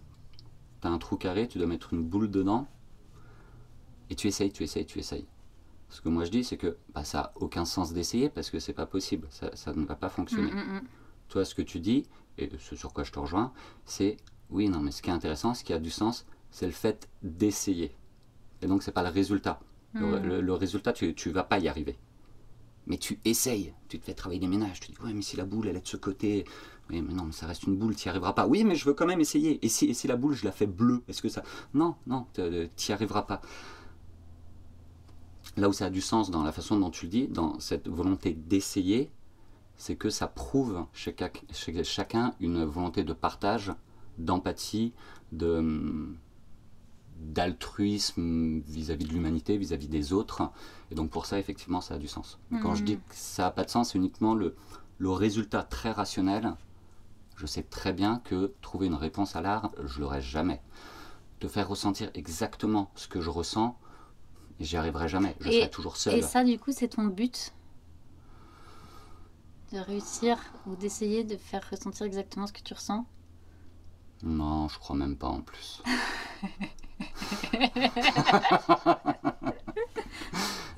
T'as 0.81 0.89
un 0.89 0.99
trou 0.99 1.17
carré, 1.17 1.47
tu 1.47 1.59
dois 1.59 1.67
mettre 1.67 1.93
une 1.93 2.03
boule 2.03 2.31
dedans. 2.31 2.67
Et 4.09 4.17
tu 4.17 4.27
essayes, 4.27 4.51
tu 4.51 4.65
essayes, 4.65 4.87
tu 4.87 4.99
essayes. 4.99 5.29
Ce 5.91 6.01
que 6.01 6.09
moi 6.09 6.25
je 6.25 6.31
dis, 6.31 6.45
c'est 6.45 6.57
que 6.57 6.77
bah, 6.95 7.05
ça 7.05 7.19
n'a 7.19 7.33
aucun 7.37 7.65
sens 7.65 7.93
d'essayer 7.93 8.29
parce 8.31 8.51
que 8.51 8.59
c'est 8.59 8.73
pas 8.73 8.87
possible, 8.87 9.27
ça, 9.31 9.55
ça, 9.55 9.73
ne 9.75 9.85
va 9.85 9.97
pas 9.97 10.09
fonctionner. 10.09 10.53
Mm, 10.53 10.77
mm, 10.77 10.83
toi, 11.29 11.45
ce 11.45 11.55
que 11.55 11.63
tu 11.63 11.81
dis, 11.81 12.07
et 12.39 12.51
ce 12.59 12.77
sur 12.77 12.93
quoi 12.93 13.05
je 13.05 13.13
te 13.13 13.19
rejoins, 13.19 13.53
c'est 13.85 14.17
oui, 14.51 14.69
non, 14.69 14.81
mais 14.81 14.91
ce 14.91 15.03
qui 15.03 15.11
est 15.11 15.13
intéressant, 15.13 15.55
ce 15.55 15.65
qui 15.65 15.73
a 15.73 15.79
du 15.79 15.91
sens, 15.91 16.27
c'est 16.51 16.67
le 16.67 16.73
fait 16.73 17.09
d'essayer. 17.23 17.93
Et 18.63 18.67
donc, 18.67 18.83
c'est 18.83 18.93
pas 18.93 19.03
le 19.03 19.09
résultat. 19.09 19.61
Le, 19.95 20.53
résultat, 20.53 20.93
tu 20.93 21.15
ne 21.27 21.33
vas 21.33 21.43
pas 21.43 21.59
y 21.59 21.69
arriver. 21.69 21.99
Mais 22.87 22.97
tu 22.97 23.21
essayes, 23.25 23.75
tu 23.89 23.99
te 23.99 24.05
fais 24.05 24.15
travailler 24.15 24.41
des 24.41 24.49
ménages, 24.49 24.81
tu 24.81 24.93
dis, 24.93 24.99
ouais, 25.05 25.13
mais 25.13 25.23
si 25.23 25.37
la 25.37 25.45
boule, 25.45 25.69
elle 25.69 25.77
est 25.77 25.83
de 25.83 25.89
ce 25.89 25.97
côté, 25.97 26.45
oui, 26.89 27.03
mais 27.03 27.15
non, 27.15 27.25
mais 27.25 27.33
ça 27.33 27.47
reste 27.47 27.65
une 27.65 27.77
boule, 27.77 27.95
tu 27.95 28.09
n'y 28.09 28.11
arriveras 28.11 28.33
pas. 28.33 28.47
Oui, 28.47 28.65
mais 28.65 28.75
je 28.75 28.85
veux 28.85 28.95
quand 28.95 29.07
même 29.07 29.21
essayer. 29.21 29.65
Et 29.65 29.69
si, 29.69 29.87
et 29.87 29.95
si 29.95 30.09
la 30.09 30.17
boule, 30.17 30.35
je 30.35 30.45
la 30.45 30.53
fais 30.53 30.67
bleue, 30.67 31.03
est-ce 31.09 31.23
que 31.23 31.29
ça... 31.29 31.43
Non, 31.75 31.95
non, 32.07 32.27
tu 32.35 32.43
n'y 32.43 32.93
arriveras 32.93 33.23
pas. 33.23 33.41
Là 35.57 35.69
où 35.69 35.73
ça 35.73 35.87
a 35.87 35.91
du 35.91 36.01
sens 36.01 36.31
dans 36.31 36.43
la 36.43 36.53
façon 36.53 36.79
dont 36.79 36.91
tu 36.91 37.07
le 37.07 37.11
dis, 37.11 37.29
dans 37.29 37.59
cette 37.59 37.89
volonté 37.89 38.33
d'essayer, 38.33 39.11
c'est 39.77 39.97
que 39.97 40.11
ça 40.11 40.27
prouve 40.27 40.85
chez, 40.93 41.15
chacun 41.83 42.35
une 42.41 42.65
volonté 42.65 43.03
de 43.03 43.13
partage, 43.13 43.73
d'empathie, 44.19 44.93
de 45.33 45.57
hum, 45.57 46.19
d'altruisme 47.21 48.61
vis-à-vis 48.61 49.05
de 49.05 49.13
l'humanité, 49.13 49.57
vis-à-vis 49.59 49.89
des 49.89 50.13
autres. 50.13 50.51
Et 50.91 50.95
donc 50.95 51.11
pour 51.11 51.27
ça, 51.27 51.39
effectivement, 51.39 51.81
ça 51.81 51.95
a 51.95 51.99
du 51.99 52.09
sens. 52.09 52.39
Quand 52.63 52.75
je 52.75 52.83
dis 52.83 52.97
que 52.97 53.03
ça 53.11 53.45
n'a 53.45 53.51
pas 53.51 53.65
de 53.65 53.71
sens, 53.71 53.93
c'est 53.93 53.99
uniquement 53.99 54.35
le, 54.35 54.57
le 54.99 55.11
résultat 55.11 55.63
très 55.63 55.91
rationnel. 55.91 56.55
Je 57.37 57.47
sais 57.47 57.63
très 57.63 57.93
bien 57.93 58.21
que 58.25 58.53
trouver 58.61 58.87
une 58.87 58.95
réponse 58.95 59.37
à 59.37 59.41
l'art, 59.41 59.71
je 59.85 60.01
l'aurai 60.01 60.21
jamais. 60.21 60.61
De 61.41 61.49
faire 61.49 61.69
ressentir 61.69 62.11
exactement 62.15 62.91
ce 62.95 63.09
que 63.09 63.21
je 63.21 63.31
ressens, 63.31 63.79
j'y 64.61 64.77
arriverai 64.77 65.09
jamais. 65.09 65.37
Je 65.41 65.49
Et- 65.49 65.53
serai 65.61 65.71
toujours 65.71 65.97
seul. 65.97 66.15
Et 66.15 66.23
ça, 66.23 66.45
du 66.45 66.59
coup, 66.59 66.73
c'est 66.73 66.89
ton 66.89 67.05
but 67.07 67.53
De 69.73 69.79
réussir 69.79 70.39
ou 70.67 70.77
d'essayer 70.77 71.25
de 71.25 71.37
faire 71.37 71.67
ressentir 71.71 72.07
exactement 72.07 72.47
ce 72.47 72.53
que 72.53 72.63
tu 72.63 72.75
ressens? 72.75 73.07
Non, 74.23 74.69
je 74.69 74.79
crois 74.79 74.97
même 74.97 75.17
pas 75.17 75.29
en 75.29 75.41
plus. 75.41 75.83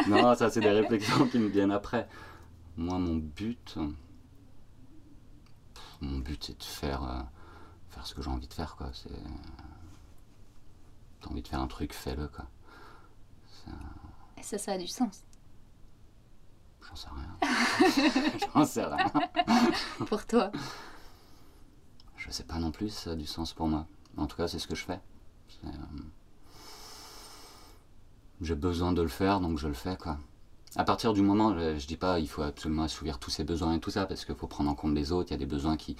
non, 0.08 0.34
ça 0.34 0.50
c'est 0.50 0.60
des 0.60 0.70
réflexions 0.70 1.26
qui 1.26 1.38
me 1.38 1.48
viennent 1.48 1.70
après. 1.72 2.08
Moi, 2.76 2.98
mon 2.98 3.16
but, 3.16 3.76
mon 6.00 6.18
but 6.18 6.42
c'est 6.44 6.58
de 6.58 6.64
faire, 6.64 7.02
euh, 7.04 7.20
faire 7.90 8.06
ce 8.06 8.14
que 8.14 8.22
j'ai 8.22 8.30
envie 8.30 8.48
de 8.48 8.54
faire, 8.54 8.76
quoi. 8.76 8.90
C'est, 8.92 9.10
t'as 11.20 11.30
envie 11.30 11.42
de 11.42 11.48
faire 11.48 11.60
un 11.60 11.66
truc, 11.66 11.92
fais-le, 11.92 12.28
quoi. 12.28 12.46
Et 14.36 14.42
ça, 14.42 14.58
ça 14.58 14.72
a 14.72 14.78
du 14.78 14.86
sens. 14.86 15.22
J'en 16.88 16.96
sais 16.96 17.08
rien. 17.14 18.38
J'en 18.54 18.64
sais 18.64 18.84
rien. 18.84 19.12
Pour 20.06 20.26
toi. 20.26 20.50
Je 22.16 22.30
sais 22.30 22.44
pas 22.44 22.58
non 22.58 22.70
plus, 22.70 22.88
si 22.88 23.02
ça 23.02 23.10
a 23.12 23.14
du 23.14 23.26
sens 23.26 23.52
pour 23.52 23.66
moi. 23.68 23.86
En 24.16 24.26
tout 24.26 24.36
cas, 24.36 24.46
c'est 24.48 24.58
ce 24.58 24.66
que 24.68 24.74
je 24.74 24.84
fais. 24.84 25.00
Euh, 25.64 25.68
J'ai 28.40 28.54
besoin 28.54 28.92
de 28.92 29.02
le 29.02 29.08
faire, 29.08 29.40
donc 29.40 29.58
je 29.58 29.68
le 29.68 29.74
fais, 29.74 29.96
quoi. 29.96 30.18
À 30.76 30.84
partir 30.84 31.12
du 31.12 31.22
moment, 31.22 31.56
je, 31.58 31.78
je 31.78 31.86
dis 31.86 31.96
pas, 31.96 32.18
il 32.18 32.28
faut 32.28 32.42
absolument 32.42 32.84
assouvir 32.84 33.18
tous 33.18 33.30
ses 33.30 33.44
besoins 33.44 33.74
et 33.74 33.80
tout 33.80 33.90
ça, 33.90 34.06
parce 34.06 34.24
qu'il 34.24 34.34
faut 34.34 34.46
prendre 34.46 34.70
en 34.70 34.74
compte 34.74 34.94
les 34.94 35.12
autres. 35.12 35.30
Il 35.30 35.32
y 35.32 35.34
a 35.34 35.38
des 35.38 35.46
besoins 35.46 35.76
qui, 35.76 35.96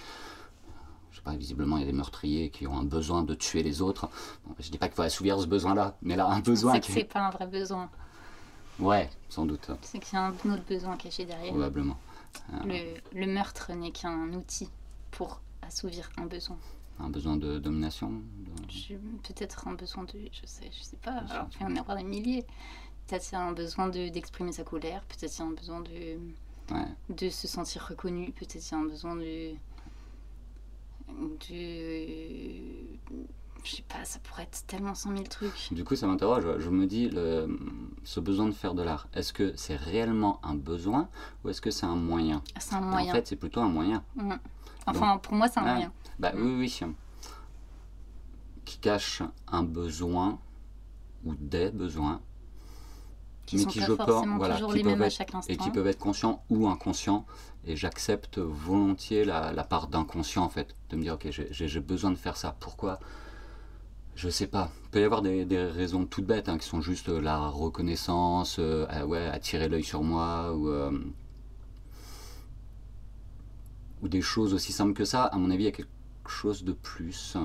je 1.12 1.16
sais 1.19 1.23
pas, 1.23 1.37
visiblement, 1.37 1.76
il 1.76 1.81
y 1.81 1.83
a 1.85 1.87
des 1.87 1.92
meurtriers 1.92 2.50
qui 2.50 2.66
ont 2.66 2.76
un 2.76 2.85
besoin 2.85 3.23
de 3.23 3.35
tuer 3.35 3.62
les 3.62 3.81
autres. 3.83 4.09
Bon, 4.47 4.54
je 4.59 4.71
dis 4.71 4.78
pas 4.78 4.88
qu'il 4.88 4.97
faut 4.97 5.02
assouvir 5.02 5.38
ce 5.40 5.47
besoin-là, 5.47 5.97
mais 6.02 6.16
là, 6.16 6.26
un 6.26 6.40
besoin 6.40 6.73
C'est 6.75 6.81
que 6.81 6.87
qui, 6.87 6.92
c'est 6.92 7.04
pas 7.04 7.21
un 7.21 7.31
vrai 7.31 7.47
besoin. 7.47 7.88
ouais, 8.81 9.11
sans 9.28 9.47
doute, 9.47 9.71
C'est 9.83 9.99
qu'il 10.00 10.14
y 10.14 10.16
a 10.16 10.26
un 10.26 10.31
autre 10.31 10.64
besoin 10.69 10.97
caché 10.97 11.25
derrière. 11.25 11.50
probablement. 11.52 11.99
Le, 12.64 12.95
le 13.14 13.26
meurtre 13.26 13.73
n'est 13.73 13.90
qu'un 13.92 14.33
outil 14.33 14.69
pour 15.11 15.40
assouvir 15.61 16.09
un 16.16 16.25
besoin. 16.26 16.57
Un 16.99 17.11
besoin 17.11 17.37
de 17.37 17.59
domination. 17.59 18.11
de- 18.11 18.97
Peut-être 19.23 19.69
un 19.69 19.75
besoin 19.75 20.04
de. 20.04 20.12
Je 20.33 20.47
sais, 20.47 20.71
je 20.71 20.83
sais 20.83 20.97
pas. 20.97 21.23
Alors, 21.31 21.47
il 21.61 21.62
y 21.62 21.64
en 21.66 21.76
avoir 21.76 21.97
des 21.99 22.04
milliers. 22.04 22.47
Peut-être 23.07 23.35
a 23.35 23.40
un 23.40 23.52
besoin 23.52 23.88
de- 23.88 24.09
d'exprimer 24.09 24.52
sa 24.52 24.62
colère. 24.64 25.02
Peut-être 25.09 25.40
a 25.40 25.45
un 25.45 25.50
besoin 25.50 25.81
de, 25.81 26.19
Ouais. 26.73 26.87
de 27.11 27.28
se 27.28 27.47
sentir 27.49 27.87
reconnu. 27.88 28.31
Peut-être 28.33 28.73
a 28.73 28.76
un 28.76 28.85
besoin 28.85 29.16
de. 29.16 29.52
De. 31.50 32.99
Je 33.64 33.76
sais 33.76 33.83
pas, 33.88 34.04
ça 34.04 34.19
pourrait 34.19 34.42
être 34.42 34.66
tellement 34.66 34.95
cent 34.95 35.11
mille 35.11 35.28
trucs. 35.28 35.69
Du 35.73 35.85
coup, 35.85 35.95
ça 35.95 36.09
m'interroge. 36.09 36.45
Je 36.59 36.69
me 36.69 36.85
dis, 36.87 37.09
le, 37.09 37.47
ce 38.02 38.19
besoin 38.19 38.47
de 38.47 38.52
faire 38.52 38.75
de 38.75 38.83
l'art, 38.83 39.07
est-ce 39.14 39.33
que 39.33 39.52
c'est 39.57 39.76
réellement 39.76 40.40
un 40.42 40.54
besoin 40.54 41.09
ou 41.45 41.49
est-ce 41.49 41.61
que 41.61 41.71
c'est 41.71 41.87
un 41.87 41.95
moyen? 41.95 42.42
C'est 42.59 42.75
un 42.75 42.81
Et 42.83 42.85
moyen. 42.85 43.12
En 43.12 43.14
fait, 43.14 43.26
c'est 43.28 43.37
plutôt 43.37 43.61
un 43.61 43.69
moyen. 43.69 44.02
Mm. 44.16 44.33
Enfin, 44.88 45.16
pour 45.19 45.35
moi, 45.35 45.47
c'est 45.47 45.61
un 45.61 45.64
Ouais. 45.64 45.71
moyen. 45.75 45.92
Bah 46.19 46.33
oui, 46.35 46.42
oui, 46.42 46.75
oui. 46.83 46.95
Qui 48.64 48.78
cache 48.78 49.23
un 49.47 49.62
besoin 49.62 50.40
ou 51.25 51.35
des 51.37 51.71
besoins, 51.71 52.21
Qui 53.47 53.57
mais 53.57 53.62
sont 53.62 53.71
qui 53.71 53.78
pas 53.78 53.87
je 53.87 53.95
forcément 53.95 54.23
pense, 54.23 54.38
voilà, 54.38 54.54
toujours 54.57 54.73
qui 54.73 54.78
les 54.78 54.85
mêmes 54.85 55.02
à 55.02 55.11
chaque 55.11 55.35
instant. 55.37 55.52
et 55.52 55.57
qui 55.57 55.71
peuvent 55.71 55.87
être 55.87 55.99
conscients 56.00 56.42
ou 56.50 56.66
inconscients. 56.66 57.25
Et 57.66 57.76
j'accepte 57.76 58.38
volontiers 58.38 59.25
la, 59.25 59.52
la 59.52 59.64
part 59.64 59.88
d'inconscient 59.88 60.45
en 60.45 60.49
fait, 60.49 60.75
de 60.90 60.97
me 60.97 61.02
dire 61.02 61.14
ok, 61.14 61.28
j'ai- 61.31 61.81
besoin 61.81 62.11
de 62.11 62.16
faire 62.16 62.37
ça. 62.37 62.57
Pourquoi? 62.61 62.99
Je 64.14 64.28
sais 64.31 64.47
pas. 64.47 64.71
Il 64.85 64.90
peut 64.90 65.00
y 65.00 65.04
avoir 65.04 65.21
des, 65.23 65.45
des 65.45 65.62
raisons 65.64 66.04
toutes 66.07 66.26
bêtes 66.26 66.49
hein, 66.49 66.59
qui 66.59 66.66
sont 66.66 66.81
juste 66.81 67.09
euh, 67.09 67.21
la 67.21 67.49
reconnaissance, 67.49 68.57
euh, 68.59 68.87
ah 68.90 69.07
ouais, 69.07 69.26
attirer 69.26 69.69
l'œil 69.69 69.85
sur 69.85 70.02
moi 70.02 70.52
ou 70.54 70.69
euh, 70.69 70.90
ou 74.02 74.09
des 74.09 74.21
choses 74.21 74.52
aussi 74.54 74.71
simples 74.73 74.92
que 74.95 75.04
ça. 75.07 75.25
À 75.25 75.37
mon 75.38 75.50
avis, 75.50 75.62
il 75.62 75.66
y 75.66 75.69
a 75.69 75.73
quelque 75.73 75.88
chose 76.26 76.64
de 76.64 76.73
plus. 76.73 77.37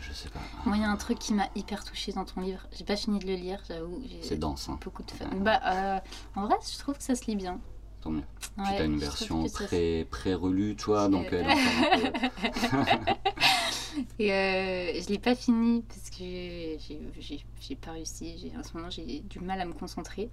Je 0.00 0.12
sais 0.12 0.28
pas. 0.28 0.40
Moi, 0.64 0.76
il 0.76 0.82
y 0.82 0.84
a 0.84 0.90
un 0.90 0.96
truc 0.96 1.18
qui 1.18 1.34
m'a 1.34 1.48
hyper 1.56 1.82
touchée 1.84 2.12
dans 2.12 2.24
ton 2.24 2.40
livre. 2.40 2.60
J'ai 2.72 2.84
pas 2.84 2.94
fini 2.96 3.18
de 3.18 3.26
le 3.26 3.34
lire, 3.34 3.60
j'avoue. 3.66 4.00
j'ai 4.08 4.22
C'est 4.22 4.38
dense, 4.38 4.68
hein. 4.68 4.78
Beaucoup 4.84 5.02
de 5.02 5.10
fans. 5.10 5.26
Bah, 5.40 5.60
euh, 5.66 5.98
en 6.36 6.46
vrai, 6.46 6.54
je 6.72 6.78
trouve 6.78 6.96
que 6.96 7.02
ça 7.02 7.14
se 7.16 7.24
lit 7.26 7.34
bien. 7.36 7.58
Tant 8.00 8.10
mieux. 8.10 8.22
Puis 8.40 8.50
Ouais, 8.64 8.78
t'as 8.78 8.84
une 8.84 8.98
version 8.98 9.44
pré- 9.48 10.06
pré-relue, 10.10 10.74
tu 10.76 10.84
vois, 10.86 11.08
donc 11.08 11.26
elle 11.32 11.46
peu- 11.46 11.52
Et 14.18 14.32
euh, 14.32 15.00
je 15.02 15.08
l'ai 15.08 15.18
pas 15.18 15.34
fini 15.34 15.82
parce 15.82 16.10
que 16.10 16.24
j'ai 17.60 17.76
pas 17.76 17.92
réussi. 17.92 18.52
En 18.58 18.62
ce 18.62 18.76
moment, 18.76 18.90
j'ai 18.90 19.20
du 19.20 19.40
mal 19.40 19.60
à 19.60 19.64
me 19.64 19.72
concentrer. 19.72 20.30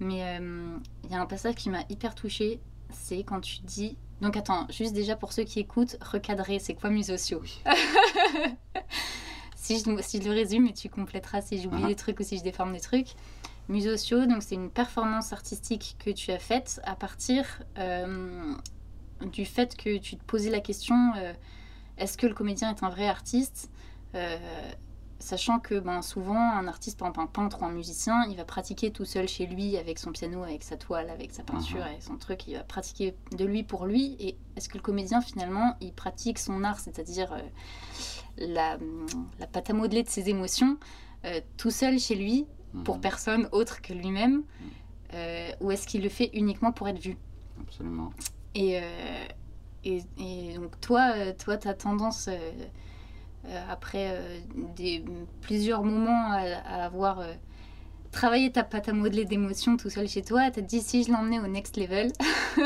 Mais 0.00 0.22
euh, 0.38 0.76
il 1.04 1.10
y 1.10 1.14
a 1.14 1.20
un 1.20 1.26
passage 1.26 1.54
qui 1.54 1.70
m'a 1.70 1.82
hyper 1.88 2.14
touchée. 2.14 2.60
C'est 2.90 3.22
quand 3.22 3.40
tu 3.40 3.58
dis. 3.62 3.96
Donc 4.20 4.36
attends, 4.36 4.66
juste 4.70 4.94
déjà 4.94 5.14
pour 5.14 5.32
ceux 5.32 5.44
qui 5.44 5.60
écoutent, 5.60 5.96
recadrer, 6.00 6.58
c'est 6.58 6.74
quoi 6.74 6.90
musosio 6.90 7.40
Oui. 7.40 7.60
si, 9.60 9.78
je, 9.80 10.02
si 10.02 10.22
je 10.22 10.28
le 10.28 10.34
résume 10.34 10.66
et 10.68 10.72
tu 10.72 10.88
compléteras 10.88 11.40
si 11.42 11.60
j'oublie 11.60 11.82
Mhm. 11.82 11.88
des 11.88 11.96
trucs 11.96 12.20
ou 12.20 12.22
si 12.22 12.38
je 12.38 12.42
déforme 12.44 12.72
des 12.72 12.80
trucs. 12.80 13.08
Musosio, 13.68 14.24
donc 14.26 14.42
c'est 14.42 14.54
une 14.54 14.70
performance 14.70 15.32
artistique 15.32 15.96
que 15.98 16.10
tu 16.10 16.30
as 16.30 16.38
faite 16.38 16.80
à 16.84 16.94
partir 16.94 17.44
euh, 17.78 18.54
du 19.32 19.44
fait 19.44 19.76
que 19.76 19.98
tu 19.98 20.16
te 20.16 20.24
posais 20.24 20.48
la 20.50 20.60
question 20.60 21.12
euh, 21.16 21.32
est-ce 21.98 22.16
que 22.16 22.26
le 22.26 22.34
comédien 22.34 22.70
est 22.74 22.82
un 22.82 22.88
vrai 22.90 23.08
artiste 23.08 23.70
Euh, 24.14 24.38
Sachant 25.20 25.58
que 25.58 25.80
ben, 25.80 26.00
souvent, 26.00 26.38
un 26.52 26.68
artiste, 26.68 26.96
par 26.96 27.08
exemple 27.08 27.20
un 27.24 27.26
peintre 27.26 27.60
ou 27.62 27.64
un 27.64 27.72
musicien, 27.72 28.24
il 28.30 28.36
va 28.36 28.44
pratiquer 28.44 28.92
tout 28.92 29.04
seul 29.04 29.26
chez 29.28 29.46
lui 29.46 29.76
avec 29.76 29.98
son 29.98 30.12
piano, 30.12 30.44
avec 30.44 30.62
sa 30.62 30.76
toile, 30.76 31.10
avec 31.10 31.32
sa 31.32 31.42
peinture, 31.42 31.78
Mhm. 31.78 31.82
avec 31.90 32.02
son 32.04 32.16
truc. 32.16 32.46
Il 32.46 32.54
va 32.54 32.62
pratiquer 32.62 33.16
de 33.36 33.44
lui 33.44 33.64
pour 33.64 33.84
lui. 33.86 34.14
Et 34.20 34.36
est-ce 34.54 34.68
que 34.68 34.76
le 34.78 34.82
comédien, 34.82 35.20
finalement, 35.20 35.74
il 35.80 35.92
pratique 35.92 36.38
son 36.38 36.62
art, 36.62 36.78
c'est-à-dire 36.78 37.32
la, 38.38 38.78
la 39.38 39.46
pâte 39.46 39.70
à 39.70 39.72
modeler 39.72 40.02
de 40.02 40.08
ses 40.08 40.28
émotions, 40.28 40.78
euh, 41.24 41.40
tout 41.56 41.70
seul 41.70 41.98
chez 41.98 42.14
lui, 42.14 42.46
pour 42.84 42.96
Mhm, 42.96 43.00
personne 43.00 43.48
autre 43.52 43.80
que 43.82 43.92
lui-même 43.92 44.42
euh, 45.14 45.50
Ou 45.60 45.70
est-ce 45.70 45.86
qu'il 45.86 46.02
le 46.02 46.08
fait 46.10 46.30
uniquement 46.34 46.70
pour 46.72 46.86
être 46.88 46.98
vu? 47.00 47.16
Absolument. 47.60 48.10
et, 48.54 48.78
euh, 48.78 49.24
et, 49.84 50.02
et 50.18 50.54
donc 50.54 50.78
toi, 50.80 51.32
toi, 51.34 51.56
tu 51.56 51.66
as 51.68 51.74
tendance, 51.74 52.28
après 53.70 54.42
des, 54.76 55.02
plusieurs 55.40 55.82
moments 55.82 56.30
à, 56.32 56.40
à 56.40 56.84
avoir 56.84 57.22
travaillé 58.10 58.50
ta 58.52 58.62
pâte 58.64 58.88
à 58.88 58.92
modeler 58.92 59.24
d'émotions 59.24 59.76
tout 59.76 59.90
seul 59.90 60.08
chez 60.08 60.22
toi, 60.22 60.50
te 60.50 60.60
dit 60.60 60.80
si 60.80 61.04
je 61.04 61.10
l'emmenais 61.12 61.40
au 61.40 61.46
next 61.46 61.76
level, 61.76 62.12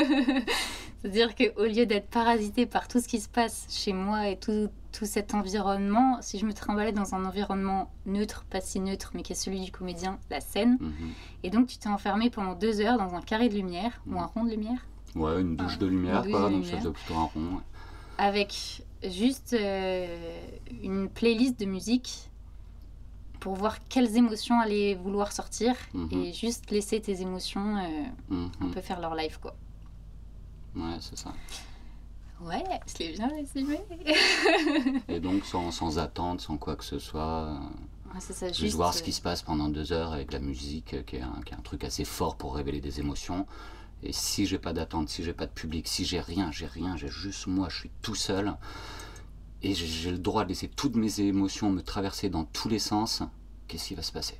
c'est-à-dire 1.01 1.35
qu'au 1.35 1.65
lieu 1.65 1.85
d'être 1.85 2.07
parasité 2.09 2.65
par 2.65 2.87
tout 2.87 2.99
ce 2.99 3.07
qui 3.07 3.19
se 3.19 3.27
passe 3.29 3.65
chez 3.69 3.93
moi 3.93 4.29
et 4.29 4.37
tout, 4.37 4.69
tout 4.91 5.05
cet 5.05 5.33
environnement, 5.33 6.17
si 6.21 6.39
je 6.39 6.45
me 6.45 6.53
trimballais 6.53 6.91
dans 6.91 7.13
un 7.15 7.25
environnement 7.25 7.91
neutre, 8.05 8.45
pas 8.49 8.61
si 8.61 8.79
neutre, 8.79 9.11
mais 9.13 9.21
qui 9.23 9.33
est 9.33 9.35
celui 9.35 9.61
du 9.61 9.71
comédien, 9.71 10.17
la 10.29 10.39
scène, 10.39 10.77
Mhm. 10.79 10.93
et 11.43 11.49
donc 11.49 11.67
tu 11.67 11.77
t'es 11.77 11.89
enfermé 11.89 12.29
pendant 12.29 12.53
deux 12.53 12.79
heures 12.79 12.97
dans 12.97 13.13
un 13.15 13.21
carré 13.21 13.49
de 13.49 13.55
lumière, 13.55 14.01
ou 14.07 14.19
un 14.19 14.25
rond 14.27 14.43
de 14.45 14.51
lumière, 14.51 14.85
Ouais, 15.15 15.41
une 15.41 15.55
douche 15.55 15.77
de 15.77 15.85
lumière, 15.85 16.23
douche 16.23 16.31
quoi, 16.31 16.49
de 16.49 16.53
donc 16.55 16.65
ça 16.65 16.71
lumière. 16.71 16.79
faisait 16.81 16.93
plutôt 16.93 17.13
un 17.19 17.23
rond. 17.25 17.55
ouais. 17.55 17.61
avec 18.17 18.83
juste 19.03 19.53
euh, 19.53 20.37
une 20.81 21.09
playlist 21.09 21.59
de 21.59 21.65
musique 21.65 22.29
pour 23.43 23.55
voir 23.55 23.75
quelles 23.89 24.15
émotions 24.15 24.57
allaient 24.61 24.95
vouloir 24.95 25.33
sortir 25.33 25.75
Mhm. 25.93 26.13
et 26.13 26.31
juste 26.31 26.71
laisser 26.71 27.01
tes 27.01 27.19
émotions 27.21 27.75
euh, 27.75 27.89
Mhm. 28.29 28.51
un 28.61 28.67
peu 28.69 28.79
faire 28.79 29.01
leur 29.01 29.15
life 29.15 29.37
quoi. 29.37 29.53
Ouais, 30.77 30.97
c'est 31.01 31.17
ça. 31.17 31.33
Ouais, 32.41 32.63
je 32.87 33.03
l'ai 33.03 33.11
bien 33.13 33.27
résumé. 33.27 33.79
Et 35.09 35.19
donc, 35.19 35.43
sans, 35.45 35.71
sans 35.71 35.99
attente, 35.99 36.39
sans 36.41 36.57
quoi 36.57 36.75
que 36.77 36.83
ce 36.85 36.99
soit, 36.99 37.21
euh, 37.49 37.57
Ouais, 38.13 38.19
c'est 38.19 38.33
ça, 38.33 38.47
juste, 38.47 38.59
juste. 38.61 38.75
voir 38.75 38.93
ce 38.93 39.01
euh, 39.01 39.03
qui 39.05 39.11
se 39.11 39.21
passe 39.21 39.41
pendant 39.41 39.67
deux 39.69 39.91
heures 39.91 40.13
avec 40.13 40.31
la 40.31 40.39
musique, 40.39 40.93
euh, 40.93 41.03
qui 41.03 41.17
est, 41.17 41.21
un, 41.21 41.41
qui 41.45 41.53
est 41.53 41.57
un 41.57 41.61
truc 41.61 41.83
assez 41.83 42.05
fort 42.05 42.35
pour 42.37 42.55
révéler 42.55 42.79
des 42.79 42.99
émotions. 43.01 43.45
Et 44.03 44.11
si 44.13 44.45
j'ai 44.45 44.57
pas 44.57 44.71
d'attente, 44.73 45.09
si 45.09 45.23
j'ai 45.23 45.33
pas 45.33 45.45
de 45.47 45.51
public, 45.51 45.87
si 45.87 46.05
j'ai 46.05 46.19
rien, 46.21 46.49
j'ai 46.51 46.65
rien, 46.67 46.95
j'ai 46.97 47.07
juste 47.09 47.47
moi, 47.47 47.67
je 47.69 47.77
suis 47.77 47.91
tout 48.01 48.15
seul, 48.15 48.55
et 49.63 49.73
j'ai- 49.73 50.11
le 50.11 50.17
droit 50.17 50.43
de 50.43 50.49
laisser 50.49 50.67
toutes 50.67 50.95
mes 50.95 51.19
émotions 51.21 51.71
me 51.71 51.81
traverser 51.81 52.29
dans 52.29 52.43
tous 52.43 52.69
les 52.69 52.79
sens, 52.79 53.23
qu'est-ce 53.67 53.87
qui 53.87 53.95
va 53.95 54.01
se 54.01 54.11
passer? 54.11 54.39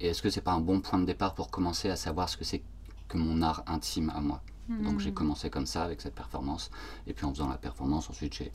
Et 0.00 0.08
est-ce 0.08 0.20
que 0.20 0.30
c'est 0.30 0.40
pas 0.40 0.52
un 0.52 0.60
bon 0.60 0.80
point 0.80 0.98
de 0.98 1.04
départ 1.04 1.34
pour 1.34 1.50
commencer 1.50 1.88
à 1.88 1.96
savoir 1.96 2.28
ce 2.28 2.36
que 2.36 2.44
c'est 2.44 2.62
que 3.08 3.16
mon 3.16 3.40
art 3.42 3.62
intime 3.66 4.10
à 4.10 4.20
moi? 4.20 4.42
Donc 4.68 4.98
j'ai 4.98 5.10
hmm. 5.10 5.14
commencé 5.14 5.50
comme 5.50 5.66
ça 5.66 5.84
avec 5.84 6.00
cette 6.00 6.14
performance. 6.14 6.70
Et 7.06 7.12
puis 7.12 7.26
en 7.26 7.30
faisant 7.30 7.48
la 7.48 7.58
performance, 7.58 8.08
ensuite 8.08 8.34
j'ai 8.34 8.50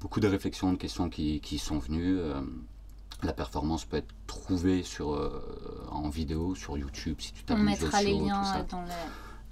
beaucoup 0.00 0.20
de 0.20 0.28
réflexions, 0.28 0.72
de 0.72 0.76
questions 0.76 1.08
qui, 1.08 1.40
qui 1.40 1.58
sont 1.58 1.78
venues. 1.78 2.18
Euh, 2.18 2.40
la 3.22 3.32
performance 3.32 3.84
peut 3.84 3.96
être 3.96 4.14
trouvée 4.26 4.82
sur, 4.82 5.14
euh, 5.14 5.42
en 5.90 6.08
vidéo 6.08 6.54
sur 6.54 6.78
YouTube 6.78 7.16
si 7.18 7.32
tu 7.32 7.42
On 7.44 7.56
tapes 7.56 7.58
mettra 7.58 8.02
les 8.02 8.12
liens 8.14 8.64
dans 8.70 8.82
la, 8.82 8.94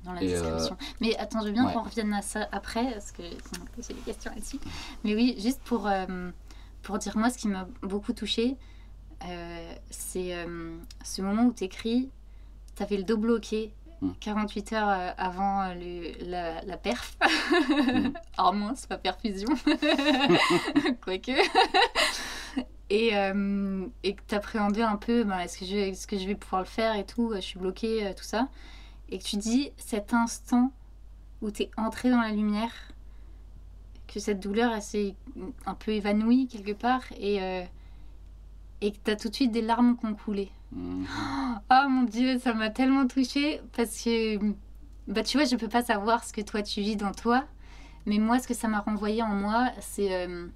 dans 0.07 0.13
la 0.15 0.23
Et, 0.23 0.35
euh, 0.35 0.41
description. 0.43 0.77
Mais 1.01 1.17
attends, 1.19 1.41
je 1.43 1.47
veux 1.47 1.53
bien 1.53 1.67
ouais. 1.67 1.73
qu'on 1.75 1.83
revienne 1.83 2.13
à 2.15 2.23
ça 2.23 2.49
après, 2.53 2.91
parce 2.93 3.13
que 3.13 3.23
sinon, 3.23 3.67
j'ai 3.87 3.95
des 3.95 4.01
questions 4.01 4.31
là-dessus. 4.35 4.59
Mais 5.05 5.15
oui, 5.15 5.37
juste 5.39 5.61
pour, 5.65 5.87
euh, 5.87 6.31
pour 6.83 6.99
dire 6.99 7.17
moi, 7.19 7.29
ce 7.31 7.37
qui 7.39 7.49
m'a 7.49 7.67
beaucoup 7.83 8.13
touché, 8.13 8.57
c'est 9.91 10.35
euh, 10.35 10.77
ce 11.05 11.23
moment 11.23 11.45
où 11.45 11.53
tu 11.53 11.65
écris, 11.65 12.11
tu 12.77 12.83
avais 12.83 12.97
le 12.97 13.03
dos 13.05 13.17
bloqué. 13.17 13.73
Mm. 14.03 14.11
48 14.21 14.73
heures 14.75 14.89
euh, 14.91 15.11
avant 15.17 15.73
le- 15.73 16.13
la, 16.31 16.63
la 16.63 16.77
perf. 16.77 17.17
Mm. 17.87 18.13
Or 18.39 18.53
moins, 18.53 18.75
c'est 18.75 18.89
pas 18.89 18.99
perfusion. 18.99 19.49
Quoique. 21.03 21.33
Et, 22.91 23.17
euh, 23.17 23.87
et 24.05 24.15
que 24.15 24.23
t'appréhendais 24.27 24.83
un 24.83 24.97
peu, 24.97 25.25
ben, 25.25 25.39
est-ce 25.41 25.59
que, 25.59 25.65
je, 25.65 25.77
est-ce 25.77 26.07
que 26.07 26.19
je 26.19 26.27
vais 26.27 26.35
pouvoir 26.35 26.63
le 26.63 26.67
faire 26.69 26.95
et 26.97 27.05
tout, 27.05 27.33
je 27.35 27.41
suis 27.41 27.59
bloquée, 27.59 28.13
tout 28.17 28.23
ça. 28.25 28.49
Et 29.09 29.19
que 29.19 29.25
tu 29.25 29.37
dis, 29.37 29.71
cet 29.77 30.15
instant 30.15 30.73
où 31.43 31.51
t'es 31.51 31.71
entré 31.77 32.11
dans 32.11 32.21
la 32.21 32.33
lumière, 32.33 32.73
que 34.07 34.21
cette 34.21 34.41
douleur, 34.41 34.73
elle 34.73 34.83
s'est 34.83 35.15
un 35.67 35.75
peu 35.75 35.93
évanouie 35.93 36.49
quelque 36.49 36.73
part, 36.73 37.03
et, 37.19 37.43
euh, 37.43 37.65
et 38.81 38.93
que 38.93 38.99
t'as 39.03 39.17
tout 39.17 39.29
de 39.29 39.35
suite 39.35 39.53
des 39.53 39.63
larmes 39.63 39.97
qui 39.97 40.07
ont 40.07 40.15
coulé. 40.15 40.51
Mhm. 40.73 41.07
Oh 41.71 41.89
mon 41.89 42.03
dieu, 42.03 42.39
ça 42.39 42.55
m'a 42.55 42.71
tellement 42.71 43.07
touchée 43.07 43.61
parce 43.77 44.03
que, 44.03 44.39
bah 45.07 45.23
tu 45.23 45.37
vois, 45.39 45.47
je 45.47 45.57
peux 45.57 45.69
pas 45.69 45.83
savoir 45.85 46.25
ce 46.25 46.33
que 46.33 46.41
toi 46.41 46.63
tu 46.63 46.81
vis 46.81 46.97
dans 46.97 47.13
toi, 47.13 47.45
mais 48.07 48.19
moi, 48.19 48.39
ce 48.39 48.49
que 48.49 48.55
ça 48.55 48.69
m'a 48.69 48.81
renvoyé 48.81 49.23
en 49.23 49.29
moi, 49.29 49.71
c'est. 49.81 50.13
euh, 50.13 50.49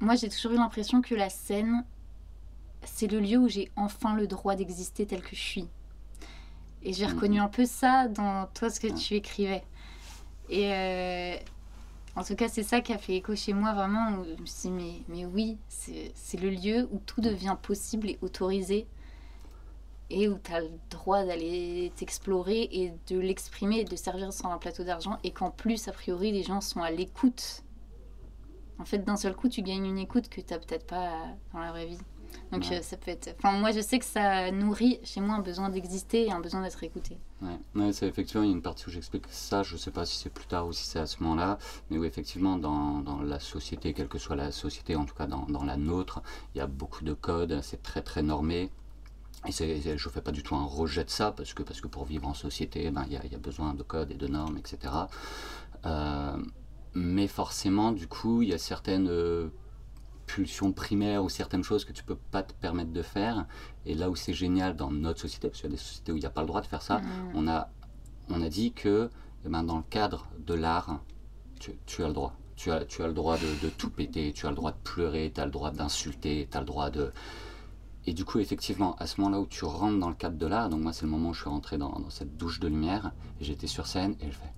moi, 0.00 0.14
j'ai 0.16 0.28
toujours 0.28 0.52
eu 0.52 0.56
l'impression 0.56 1.00
que 1.00 1.14
la 1.14 1.28
scène, 1.28 1.84
c'est 2.84 3.06
le 3.06 3.20
lieu 3.20 3.38
où 3.38 3.48
j'ai 3.48 3.70
enfin 3.76 4.14
le 4.14 4.26
droit 4.26 4.56
d'exister 4.56 5.06
tel 5.06 5.22
que 5.22 5.36
je 5.36 5.40
suis. 5.40 5.68
Et 6.84 6.92
j'ai 6.92 7.06
Mhm. 7.06 7.14
reconnu 7.14 7.40
un 7.40 7.48
peu 7.48 7.64
ça 7.64 8.08
dans 8.08 8.46
toi, 8.54 8.70
ce 8.70 8.80
que 8.80 8.88
tu 8.88 9.14
écrivais. 9.14 9.64
Et. 10.48 10.72
euh, 10.72 11.36
en 12.14 12.24
tout 12.24 12.34
cas, 12.34 12.48
c'est 12.48 12.62
ça 12.62 12.82
qui 12.82 12.92
a 12.92 12.98
fait 12.98 13.16
écho 13.16 13.34
chez 13.34 13.54
moi 13.54 13.72
vraiment. 13.72 14.18
Où 14.18 14.24
je 14.24 14.40
me 14.40 14.44
suis 14.46 14.68
dit, 14.68 14.70
mais, 14.70 15.02
mais 15.08 15.24
oui, 15.24 15.56
c'est 15.68 16.40
le 16.40 16.50
lieu 16.50 16.86
où 16.92 16.98
tout 17.06 17.22
devient 17.22 17.56
possible 17.62 18.10
et 18.10 18.18
autorisé. 18.20 18.86
Et 20.10 20.28
où 20.28 20.36
tu 20.44 20.52
as 20.52 20.60
le 20.60 20.70
droit 20.90 21.24
d'aller 21.24 21.90
t'explorer 21.96 22.68
et 22.70 22.92
de 23.08 23.18
l'exprimer 23.18 23.78
et 23.80 23.84
de 23.84 23.96
servir 23.96 24.30
sur 24.34 24.46
un 24.48 24.58
plateau 24.58 24.84
d'argent. 24.84 25.16
Et 25.24 25.30
qu'en 25.30 25.50
plus, 25.50 25.88
a 25.88 25.92
priori, 25.92 26.32
les 26.32 26.42
gens 26.42 26.60
sont 26.60 26.82
à 26.82 26.90
l'écoute. 26.90 27.62
En 28.78 28.84
fait, 28.84 28.98
d'un 28.98 29.16
seul 29.16 29.34
coup, 29.34 29.48
tu 29.48 29.62
gagnes 29.62 29.86
une 29.86 29.98
écoute 29.98 30.28
que 30.28 30.42
tu 30.42 30.46
peut-être 30.48 30.86
pas 30.86 31.12
dans 31.54 31.60
la 31.60 31.70
vraie 31.70 31.86
vie. 31.86 31.98
Donc, 32.50 32.64
Ouais. 32.70 32.78
euh, 32.78 32.82
ça 32.82 32.96
peut 32.96 33.10
être. 33.10 33.34
Enfin, 33.38 33.52
moi, 33.58 33.72
je 33.72 33.80
sais 33.80 33.98
que 33.98 34.04
ça 34.04 34.50
nourrit 34.50 34.98
chez 35.04 35.20
moi 35.20 35.36
un 35.36 35.40
besoin 35.40 35.68
d'exister 35.68 36.26
et 36.26 36.32
un 36.32 36.40
besoin 36.40 36.62
d'être 36.62 36.82
écouté. 36.84 37.18
Ouais, 37.40 37.58
ouais 37.74 37.92
c'est 37.92 38.06
effectivement, 38.06 38.42
il 38.42 38.48
y 38.50 38.52
a 38.52 38.54
une 38.54 38.62
partie 38.62 38.86
où 38.88 38.90
j'explique 38.90 39.24
ça, 39.30 39.62
je 39.62 39.76
sais 39.76 39.90
pas 39.90 40.04
si 40.06 40.16
c'est 40.18 40.30
plus 40.30 40.46
tard 40.46 40.66
ou 40.66 40.72
si 40.72 40.84
c'est 40.84 40.98
à 41.00 41.06
ce 41.06 41.22
moment-là, 41.22 41.58
mais 41.90 41.98
oui, 41.98 42.06
effectivement, 42.06 42.56
dans, 42.58 43.00
dans 43.00 43.20
la 43.22 43.40
société, 43.40 43.92
quelle 43.94 44.08
que 44.08 44.18
soit 44.18 44.36
la 44.36 44.52
société, 44.52 44.96
en 44.96 45.04
tout 45.04 45.14
cas 45.14 45.26
dans, 45.26 45.46
dans 45.46 45.64
la 45.64 45.76
nôtre, 45.76 46.22
il 46.54 46.58
y 46.58 46.60
a 46.60 46.66
beaucoup 46.66 47.04
de 47.04 47.14
codes, 47.14 47.60
c'est 47.62 47.82
très 47.82 48.02
très 48.02 48.22
normé. 48.22 48.70
Et 49.48 49.50
je 49.50 49.90
ne 49.92 49.96
fais 50.12 50.20
pas 50.20 50.30
du 50.30 50.44
tout 50.44 50.54
un 50.54 50.64
rejet 50.64 51.02
de 51.04 51.10
ça, 51.10 51.32
parce 51.32 51.52
que, 51.52 51.64
parce 51.64 51.80
que 51.80 51.88
pour 51.88 52.04
vivre 52.04 52.28
en 52.28 52.34
société, 52.34 52.88
ben, 52.92 53.04
il 53.08 53.14
y, 53.14 53.16
a, 53.16 53.26
y 53.26 53.34
a 53.34 53.38
besoin 53.38 53.74
de 53.74 53.82
codes 53.82 54.12
et 54.12 54.14
de 54.14 54.28
normes, 54.28 54.56
etc. 54.56 54.92
Euh, 55.84 56.36
mais 56.94 57.26
forcément, 57.26 57.90
du 57.92 58.06
coup, 58.06 58.42
il 58.42 58.50
y 58.50 58.54
a 58.54 58.58
certaines 58.58 59.08
euh, 59.08 59.48
pulsions 60.34 60.72
primaires 60.72 61.22
ou 61.22 61.28
certaines 61.28 61.62
choses 61.62 61.84
que 61.84 61.92
tu 61.92 62.04
peux 62.04 62.16
pas 62.30 62.42
te 62.42 62.54
permettre 62.54 62.90
de 62.92 63.02
faire. 63.02 63.46
Et 63.84 63.94
là 63.94 64.08
où 64.08 64.16
c'est 64.16 64.32
génial 64.32 64.76
dans 64.76 64.90
notre 64.90 65.20
société, 65.20 65.48
parce 65.48 65.60
qu'il 65.60 65.70
y 65.70 65.72
a 65.74 65.76
des 65.76 65.82
sociétés 65.82 66.10
où 66.12 66.16
il 66.16 66.20
n'y 66.20 66.26
a 66.26 66.30
pas 66.30 66.40
le 66.40 66.46
droit 66.46 66.62
de 66.62 66.66
faire 66.66 66.80
ça, 66.82 66.98
Mm. 67.00 67.32
on 67.34 67.48
a, 67.48 67.68
on 68.30 68.40
a 68.42 68.48
dit 68.48 68.72
que 68.72 69.10
eh 69.44 69.48
ben, 69.48 69.62
dans 69.62 69.76
le 69.76 69.82
cadre 69.90 70.28
de 70.38 70.54
l'art, 70.54 71.00
tu, 71.60 71.72
tu 71.84 72.02
as 72.02 72.08
le 72.08 72.14
droit. 72.14 72.34
Tu 72.56 72.70
as, 72.70 72.84
tu 72.84 73.02
as 73.02 73.08
le 73.08 73.12
droit 73.12 73.36
de, 73.36 73.66
de 73.66 73.68
tout 73.70 73.90
péter, 73.90 74.32
tu 74.32 74.46
as 74.46 74.50
le 74.50 74.56
droit 74.56 74.70
de 74.72 74.82
pleurer, 74.84 75.32
tu 75.34 75.40
as 75.40 75.44
le 75.44 75.50
droit 75.50 75.70
d'insulter, 75.70 76.48
tu 76.50 76.56
as 76.56 76.60
le 76.60 76.66
droit 76.66 76.90
de... 76.90 77.12
Et 78.06 78.14
du 78.14 78.24
coup, 78.24 78.38
effectivement, 78.38 78.96
à 78.98 79.06
ce 79.06 79.20
moment-là 79.20 79.40
où 79.40 79.46
tu 79.46 79.64
rentres 79.64 79.98
dans 79.98 80.08
le 80.08 80.14
cadre 80.14 80.36
de 80.38 80.46
l'art, 80.46 80.68
donc 80.70 80.80
moi 80.80 80.92
c'est 80.92 81.04
le 81.04 81.10
moment 81.10 81.30
où 81.30 81.34
je 81.34 81.40
suis 81.40 81.50
rentré 81.50 81.76
dans, 81.78 81.90
dans 81.90 82.10
cette 82.10 82.36
douche 82.36 82.58
de 82.60 82.68
lumière, 82.68 83.12
j'étais 83.40 83.66
sur 83.66 83.86
scène, 83.86 84.16
et 84.20 84.26
je 84.26 84.36
fais... 84.36 84.52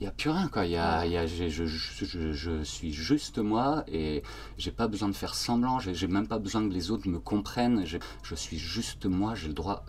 Il 0.00 0.04
n'y 0.04 0.08
a 0.08 0.12
plus 0.12 0.30
rien, 0.30 0.48
quoi. 0.48 0.64
Y 0.66 0.76
a, 0.76 1.06
y 1.06 1.16
a- 1.16 1.26
je, 1.26 1.48
je, 1.48 1.64
je- 1.66 2.32
je 2.32 2.62
suis 2.62 2.92
juste 2.92 3.38
moi, 3.38 3.84
et 3.88 4.22
j'ai 4.56 4.70
pas 4.70 4.86
besoin 4.86 5.08
de 5.08 5.14
faire 5.14 5.34
semblant, 5.34 5.78
j'ai 5.80 6.06
même 6.06 6.28
pas 6.28 6.38
besoin 6.38 6.66
que 6.68 6.72
les 6.72 6.90
autres 6.92 7.08
me 7.08 7.18
comprennent, 7.18 7.84
je, 7.84 7.98
je 8.22 8.34
suis 8.36 8.58
juste 8.58 9.06
moi, 9.06 9.34
j'ai 9.34 9.48
le 9.48 9.54
droit 9.54 9.84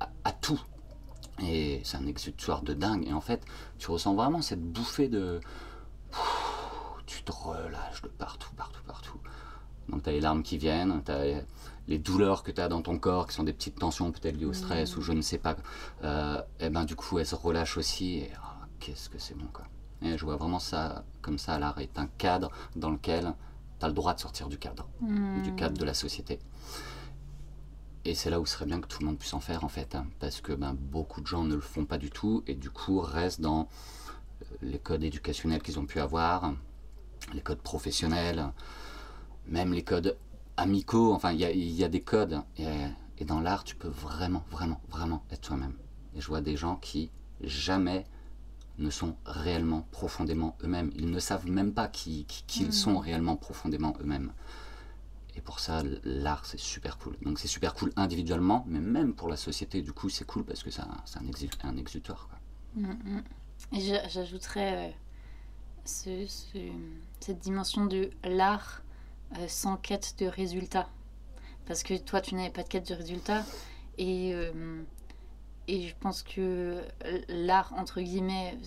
à, 0.00 0.10
à 0.24 0.32
tout. 0.32 0.60
Et 1.42 1.80
c'est 1.84 1.96
un 1.96 2.06
exutoire 2.06 2.62
de 2.62 2.74
dingue. 2.74 3.06
Et 3.08 3.12
en 3.12 3.20
fait, 3.20 3.44
tu 3.78 3.90
ressens 3.90 4.14
vraiment 4.14 4.42
cette 4.42 4.62
bouffée 4.62 5.08
de. 5.08 5.40
Tu 7.06 7.22
te 7.24 7.32
relâches 7.32 8.02
de 8.02 8.08
partout, 8.08 8.50
partout, 8.56 8.80
partout. 8.86 9.18
Donc, 9.88 10.02
tu 10.04 10.10
as 10.10 10.12
les 10.12 10.20
larmes 10.20 10.42
qui 10.42 10.58
viennent, 10.58 11.02
tu 11.04 11.12
as 11.12 11.42
les 11.88 11.98
douleurs 11.98 12.42
que 12.42 12.50
tu 12.52 12.60
as 12.60 12.68
dans 12.68 12.82
ton 12.82 12.98
corps, 12.98 13.26
qui 13.26 13.34
sont 13.34 13.42
des 13.44 13.52
petites 13.52 13.78
tensions 13.78 14.12
peut-être 14.12 14.36
liées 14.36 14.46
au 14.46 14.52
stress 14.52 14.96
ou 14.96 15.02
je 15.02 15.12
ne 15.12 15.20
sais 15.22 15.38
pas. 15.38 15.56
Euh, 16.04 16.40
et 16.60 16.70
ben, 16.70 16.84
du 16.84 16.96
coup, 16.96 17.18
elles 17.18 17.26
se 17.26 17.34
relâchent 17.34 17.76
aussi. 17.76 18.18
Et 18.20 18.30
ah, 18.42 18.51
qu'est-ce 18.82 19.08
que 19.08 19.18
c'est 19.18 19.36
bon, 19.36 19.46
quoi. 19.52 19.64
Et 20.02 20.18
je 20.18 20.24
vois 20.24 20.36
vraiment 20.36 20.58
ça 20.58 21.04
comme 21.20 21.38
ça, 21.38 21.58
l'art 21.58 21.78
est 21.78 21.98
un 21.98 22.08
cadre 22.18 22.50
dans 22.74 22.90
lequel 22.90 23.32
tu 23.78 23.84
as 23.84 23.88
le 23.88 23.94
droit 23.94 24.14
de 24.14 24.20
sortir 24.20 24.48
du 24.48 24.58
cadre 24.58 24.88
du 25.44 25.54
cadre 25.54 25.78
de 25.78 25.84
la 25.84 25.94
société. 25.94 26.40
Et 28.04 28.16
c'est 28.16 28.30
là 28.30 28.40
où 28.40 28.46
ce 28.46 28.54
serait 28.54 28.66
bien 28.66 28.80
que 28.80 28.88
tout 28.88 28.98
le 29.00 29.06
monde 29.06 29.18
puisse 29.18 29.34
en 29.34 29.40
faire 29.40 29.62
en 29.62 29.68
fait, 29.68 29.94
hein, 29.94 30.06
parce 30.18 30.40
que 30.40 30.52
ben, 30.52 30.74
beaucoup 30.74 31.20
de 31.20 31.26
gens 31.28 31.44
ne 31.44 31.54
le 31.54 31.60
font 31.60 31.84
pas 31.84 31.98
du 31.98 32.10
tout 32.10 32.42
et 32.48 32.54
du 32.56 32.68
coup 32.70 32.98
restent 32.98 33.40
dans 33.40 33.68
euh, 34.42 34.44
les 34.62 34.80
codes 34.80 35.04
éducationnels 35.04 35.62
qu'ils 35.62 35.78
ont 35.78 35.86
pu 35.86 36.00
avoir, 36.00 36.52
les 37.32 37.40
codes 37.40 37.60
professionnels, 37.60 38.44
même 39.46 39.72
les 39.72 39.84
codes 39.84 40.18
amicaux, 40.56 41.12
enfin 41.12 41.30
il 41.30 41.38
y 41.38 41.44
a, 41.44 41.52
il 41.52 41.70
y 41.70 41.84
a 41.84 41.88
des 41.88 42.00
codes 42.00 42.42
et, 42.56 42.66
et 43.18 43.24
dans 43.24 43.40
l'art 43.40 43.62
tu 43.62 43.76
peux 43.76 43.88
vraiment, 43.88 44.44
vraiment, 44.50 44.80
vraiment 44.88 45.22
être 45.30 45.42
toi-même. 45.42 45.76
Et 46.16 46.20
je 46.20 46.26
vois 46.26 46.40
des 46.40 46.56
gens 46.56 46.74
qui 46.74 47.12
jamais 47.40 48.04
ne 48.78 48.90
sont 48.90 49.16
réellement 49.26 49.86
profondément 49.90 50.56
eux-mêmes. 50.62 50.90
Ils 50.96 51.10
ne 51.10 51.18
savent 51.18 51.48
même 51.48 51.72
pas 51.72 51.88
qui, 51.88 52.24
qui- 52.26 52.44
qui 52.46 52.60
ils 52.62 52.66
Mhm. 52.66 52.72
sont 52.72 52.98
réellement 52.98 53.36
profondément 53.36 53.94
eux-mêmes. 54.00 54.32
Et 55.34 55.40
pour 55.40 55.60
ça, 55.60 55.82
l'art, 56.04 56.44
c'est 56.44 56.60
super 56.60 56.98
cool. 56.98 57.16
Donc 57.22 57.38
c'est 57.38 57.48
super 57.48 57.74
cool 57.74 57.92
individuellement, 57.96 58.64
mais 58.68 58.80
même 58.80 59.14
pour 59.14 59.28
la 59.28 59.36
société, 59.36 59.80
du 59.82 59.92
coup, 59.92 60.08
c'est 60.10 60.26
cool 60.26 60.44
parce 60.44 60.62
que 60.62 60.70
c'est 60.70 60.82
un, 60.82 61.24
exu- 61.26 61.78
exutoire. 61.78 62.28
quoi. 62.28 62.38
Mm, 62.82 62.90
mm. 63.16 63.22
Et 63.76 63.80
j'ajouterais 64.10 64.88
euh, 64.88 64.92
ce- 65.84 66.26
ce- 66.26 66.72
cette 67.20 67.38
dimension 67.38 67.86
de 67.86 68.10
l'art 68.24 68.82
euh, 69.38 69.48
sans 69.48 69.76
quête 69.76 70.16
de 70.18 70.26
résultat. 70.26 70.88
Parce 71.66 71.82
que 71.82 71.96
toi, 71.96 72.20
tu 72.20 72.34
n'avais 72.34 72.50
pas 72.50 72.62
de 72.64 72.68
quête 72.68 72.88
de 72.88 72.94
résultat. 72.94 73.44
Et, 73.98 74.34
euh, 74.34 74.82
et 75.68 75.88
je 75.88 75.94
pense 76.00 76.22
que 76.22 76.82
l'art, 77.28 77.72
entre 77.76 78.00
guillemets, 78.00 78.58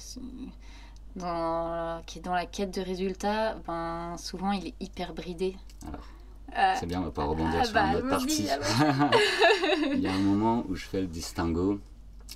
dans, 1.16 2.02
qui 2.06 2.20
est 2.20 2.22
dans 2.22 2.34
la 2.34 2.46
quête 2.46 2.74
de 2.74 2.82
résultat, 2.82 3.56
ben, 3.68 4.16
souvent 4.18 4.52
il 4.52 4.68
est 4.68 4.74
hyper 4.80 5.14
bridé. 5.14 5.56
Alors, 5.88 6.06
Euh, 6.58 6.74
C'est 6.80 6.86
bien, 6.86 7.02
on 7.02 7.06
va 7.06 7.12
pas 7.12 7.26
rebondir 7.26 7.60
ah 7.62 7.66
sur 7.66 7.74
bah, 7.74 7.88
une 7.88 7.96
autre 7.98 8.08
vas-y, 8.08 8.48
partie. 8.48 8.48
Il 9.94 10.00
y 10.00 10.08
a 10.08 10.14
un 10.14 10.20
moment 10.20 10.64
où 10.70 10.76
je 10.76 10.86
fais 10.86 11.02
le 11.02 11.08
distinguo. 11.08 11.80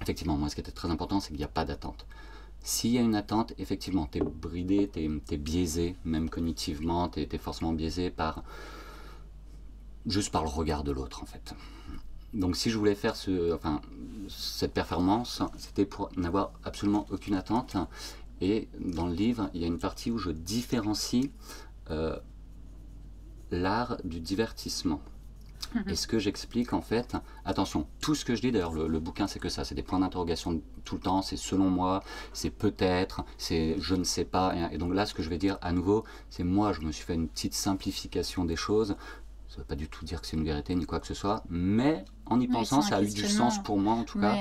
Effectivement, 0.02 0.36
moi, 0.38 0.50
ce 0.50 0.56
qui 0.56 0.62
était 0.62 0.72
très 0.72 0.90
important, 0.90 1.20
c'est 1.20 1.30
qu'il 1.30 1.38
n'y 1.38 1.44
a 1.44 1.50
pas 1.50 1.64
d'attente. 1.64 2.06
S'il 2.62 2.92
y 2.92 2.98
a 2.98 3.02
une 3.02 3.16
attente, 3.16 3.54
effectivement, 3.58 4.08
tu 4.12 4.18
es 4.18 4.22
bridé, 4.22 4.90
tu 4.92 5.22
es, 5.32 5.38
biaisé, 5.38 5.96
même 6.04 6.30
cognitivement, 6.30 7.08
tu 7.08 7.22
es, 7.22 7.38
forcément 7.38 7.72
biaisé 7.72 8.10
par 8.10 8.44
juste 10.06 10.32
par 10.32 10.44
le 10.44 10.50
regard 10.50 10.84
de 10.84 10.92
l'autre, 10.92 11.24
en 11.24 11.26
fait. 11.26 11.54
Donc 12.34 12.56
si 12.56 12.70
je 12.70 12.78
voulais 12.78 12.96
faire 12.96 13.16
ce, 13.16 13.54
enfin, 13.54 13.82
cette 14.28 14.74
performance, 14.74 15.42
c'était 15.58 15.86
pour 15.86 16.10
n'avoir 16.16 16.52
absolument 16.64 17.06
aucune 17.10 17.36
attente. 17.36 17.76
Et 18.42 18.68
dans 18.80 19.08
le 19.08 19.14
livre, 19.14 19.50
il 19.54 19.62
y 19.62 19.64
a 19.64 19.68
une 19.68 19.80
partie 19.80 20.12
où 20.12 20.18
je 20.18 20.30
différencie 20.30 21.30
euh, 21.90 22.18
l'art 23.52 23.98
du 24.04 24.20
divertissement. 24.20 25.02
Et 25.88 25.96
ce 25.96 26.08
que 26.08 26.18
j'explique 26.18 26.74
en 26.74 26.82
fait, 26.82 27.16
attention, 27.46 27.86
tout 28.02 28.16
ce 28.16 28.26
que 28.26 28.34
je 28.34 28.42
dis, 28.42 28.52
d'ailleurs 28.52 28.74
le, 28.74 29.00
bouquin 29.00 29.28
c'est 29.28 29.40
que 29.40 29.50
ça, 29.50 29.64
c'est 29.64 29.76
des 29.76 29.84
points 29.84 30.00
d'interrogation 30.00 30.62
tout 30.84 30.96
le 30.96 31.02
temps, 31.02 31.22
c'est 31.22 31.38
selon 31.38 31.70
moi, 31.70 32.04
c'est 32.34 32.50
peut-être, 32.50 33.24
c'est 33.38 33.76
je 33.80 33.94
ne 33.94 34.04
sais 34.04 34.26
pas. 34.26 34.56
Et, 34.72 34.80
donc 34.80 34.96
là 34.96 35.06
ce 35.06 35.14
que 35.14 35.22
je 35.22 35.30
vais 35.30 35.38
dire 35.38 35.60
à 35.62 35.72
nouveau, 35.72 36.06
c'est 36.32 36.44
moi 36.44 36.74
je 36.74 36.82
me 36.82 36.92
suis 36.92 37.06
fait 37.06 37.14
une 37.14 37.28
petite 37.28 37.54
simplification 37.54 38.46
des 38.46 38.56
choses. 38.56 38.96
Ça 39.50 39.56
ne 39.56 39.62
veut 39.62 39.68
pas 39.68 39.76
du 39.76 39.90
tout 39.90 40.06
dire 40.06 40.22
que 40.22 40.28
c'est 40.28 40.38
une 40.38 40.46
vérité 40.46 40.76
ni 40.76 40.86
quoi 40.86 41.00
que 41.00 41.08
ce 41.08 41.16
soit, 41.16 41.44
mais 41.50 42.06
en 42.28 42.40
y 42.40 42.48
pensant, 42.48 42.84
ça 42.84 42.98
a 42.98 43.02
eu 43.02 43.10
du 43.10 43.28
sens 43.28 43.62
pour 43.64 43.80
moi 43.80 43.96
en 43.96 44.04
tout 44.04 44.20
cas. 44.20 44.36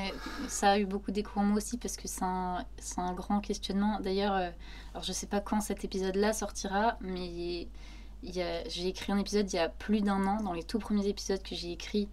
Ça 0.48 0.72
a 0.72 0.78
eu 0.78 0.84
beaucoup 0.84 1.10
d'écho 1.12 1.40
en 1.40 1.44
moi 1.44 1.56
aussi 1.56 1.78
parce 1.78 1.96
que 1.96 2.06
c'est 2.06 2.24
un, 2.24 2.62
un, 2.98 3.12
grand 3.14 3.40
questionnement. 3.40 4.00
D'ailleurs, 4.00 4.34
euh, 4.34 4.50
alors 4.92 5.02
je 5.02 5.10
ne 5.10 5.14
sais 5.14 5.26
pas 5.26 5.40
quand 5.40 5.62
cet 5.62 5.82
épisode-là 5.82 6.34
sortira, 6.34 6.98
mais 7.00 7.68
j'ai 8.22 8.86
écrit 8.86 9.10
un 9.10 9.18
épisode 9.18 9.50
il 9.50 9.56
y 9.56 9.58
a 9.58 9.70
plus 9.70 10.02
d'un 10.02 10.26
an, 10.26 10.42
dans 10.42 10.52
les 10.52 10.62
tout 10.62 10.78
premiers 10.78 11.08
épisodes 11.08 11.42
que 11.42 11.54
j'ai 11.54 11.72
écrits, 11.72 12.10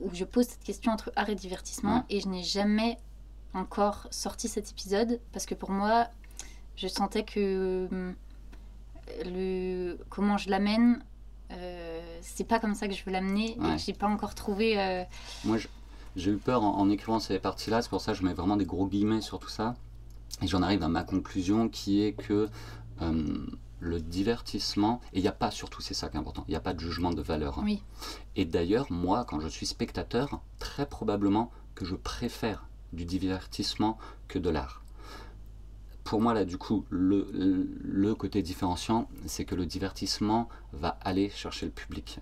où 0.00 0.08
je 0.14 0.24
pose 0.24 0.46
cette 0.46 0.64
question 0.64 0.92
entre 0.92 1.12
art 1.16 1.28
et 1.28 1.34
divertissement, 1.34 2.06
et 2.08 2.20
je 2.20 2.28
n'ai 2.28 2.42
jamais 2.42 2.96
encore 3.52 4.06
sorti 4.10 4.48
cet 4.48 4.70
épisode, 4.70 5.20
parce 5.32 5.44
que 5.44 5.54
pour 5.54 5.72
moi, 5.72 6.08
je 6.76 6.88
sentais 6.88 7.24
que 7.24 7.86
hum, 7.92 8.14
le, 9.26 9.98
comment 10.08 10.38
je 10.38 10.48
l'amène, 10.48 11.02
euh, 11.52 12.00
c'est 12.20 12.44
pas 12.44 12.58
comme 12.58 12.74
ça 12.74 12.88
que 12.88 12.94
je 12.94 13.04
veux 13.04 13.12
l'amener, 13.12 13.56
et 13.56 13.78
j'ai 13.78 13.92
pas 13.92 14.06
encore 14.06 14.34
trouvé... 14.34 14.78
Euh, 14.78 15.04
moi, 15.44 15.56
j'ai 16.16 16.30
eu 16.30 16.36
peur 16.36 16.62
en, 16.62 16.88
écrivant 16.90 17.20
ces 17.20 17.38
parties-là, 17.38 17.82
c'est 17.82 17.88
pour 17.88 18.00
ça 18.00 18.12
que 18.12 18.18
je 18.18 18.24
mets 18.24 18.34
vraiment 18.34 18.56
des 18.56 18.66
gros 18.66 18.86
guillemets 18.86 19.20
sur 19.20 19.38
tout 19.38 19.48
ça, 19.48 19.74
et 20.42 20.46
j'en 20.46 20.62
arrive 20.62 20.82
à 20.82 20.88
ma 20.88 21.04
conclusion 21.04 21.68
qui 21.68 22.02
est 22.02 22.12
que... 22.12 22.48
Hum, 23.00 23.56
le 23.80 23.98
divertissement, 23.98 25.00
et 25.12 25.18
il 25.18 25.22
n'y 25.22 25.28
a 25.28 25.32
pas, 25.32 25.50
surtout 25.50 25.80
c'est 25.80 25.94
ça 25.94 26.08
qui 26.08 26.16
est 26.16 26.20
important, 26.20 26.44
il 26.46 26.50
n'y 26.50 26.56
a 26.56 26.60
pas 26.60 26.74
de 26.74 26.80
jugement 26.80 27.12
de 27.12 27.22
valeur. 27.22 27.58
Hein. 27.58 27.62
Oui. 27.64 27.82
Et 28.36 28.44
d'ailleurs, 28.44 28.92
moi, 28.92 29.24
quand 29.24 29.40
je 29.40 29.48
suis 29.48 29.66
spectateur, 29.66 30.40
très 30.58 30.86
probablement 30.86 31.50
que 31.74 31.84
je 31.84 31.94
préfère 31.94 32.68
du 32.92 33.04
divertissement 33.04 33.98
que 34.28 34.38
de 34.38 34.50
l'art. 34.50 34.79
Pour 36.10 36.20
moi, 36.20 36.34
là, 36.34 36.44
du 36.44 36.58
coup, 36.58 36.84
le, 36.90 37.28
le 37.32 38.14
côté 38.16 38.42
différenciant, 38.42 39.08
c'est 39.26 39.44
que 39.44 39.54
le 39.54 39.64
divertissement 39.64 40.48
va 40.72 40.98
aller 41.02 41.30
chercher 41.30 41.66
le 41.66 41.70
public. 41.70 42.18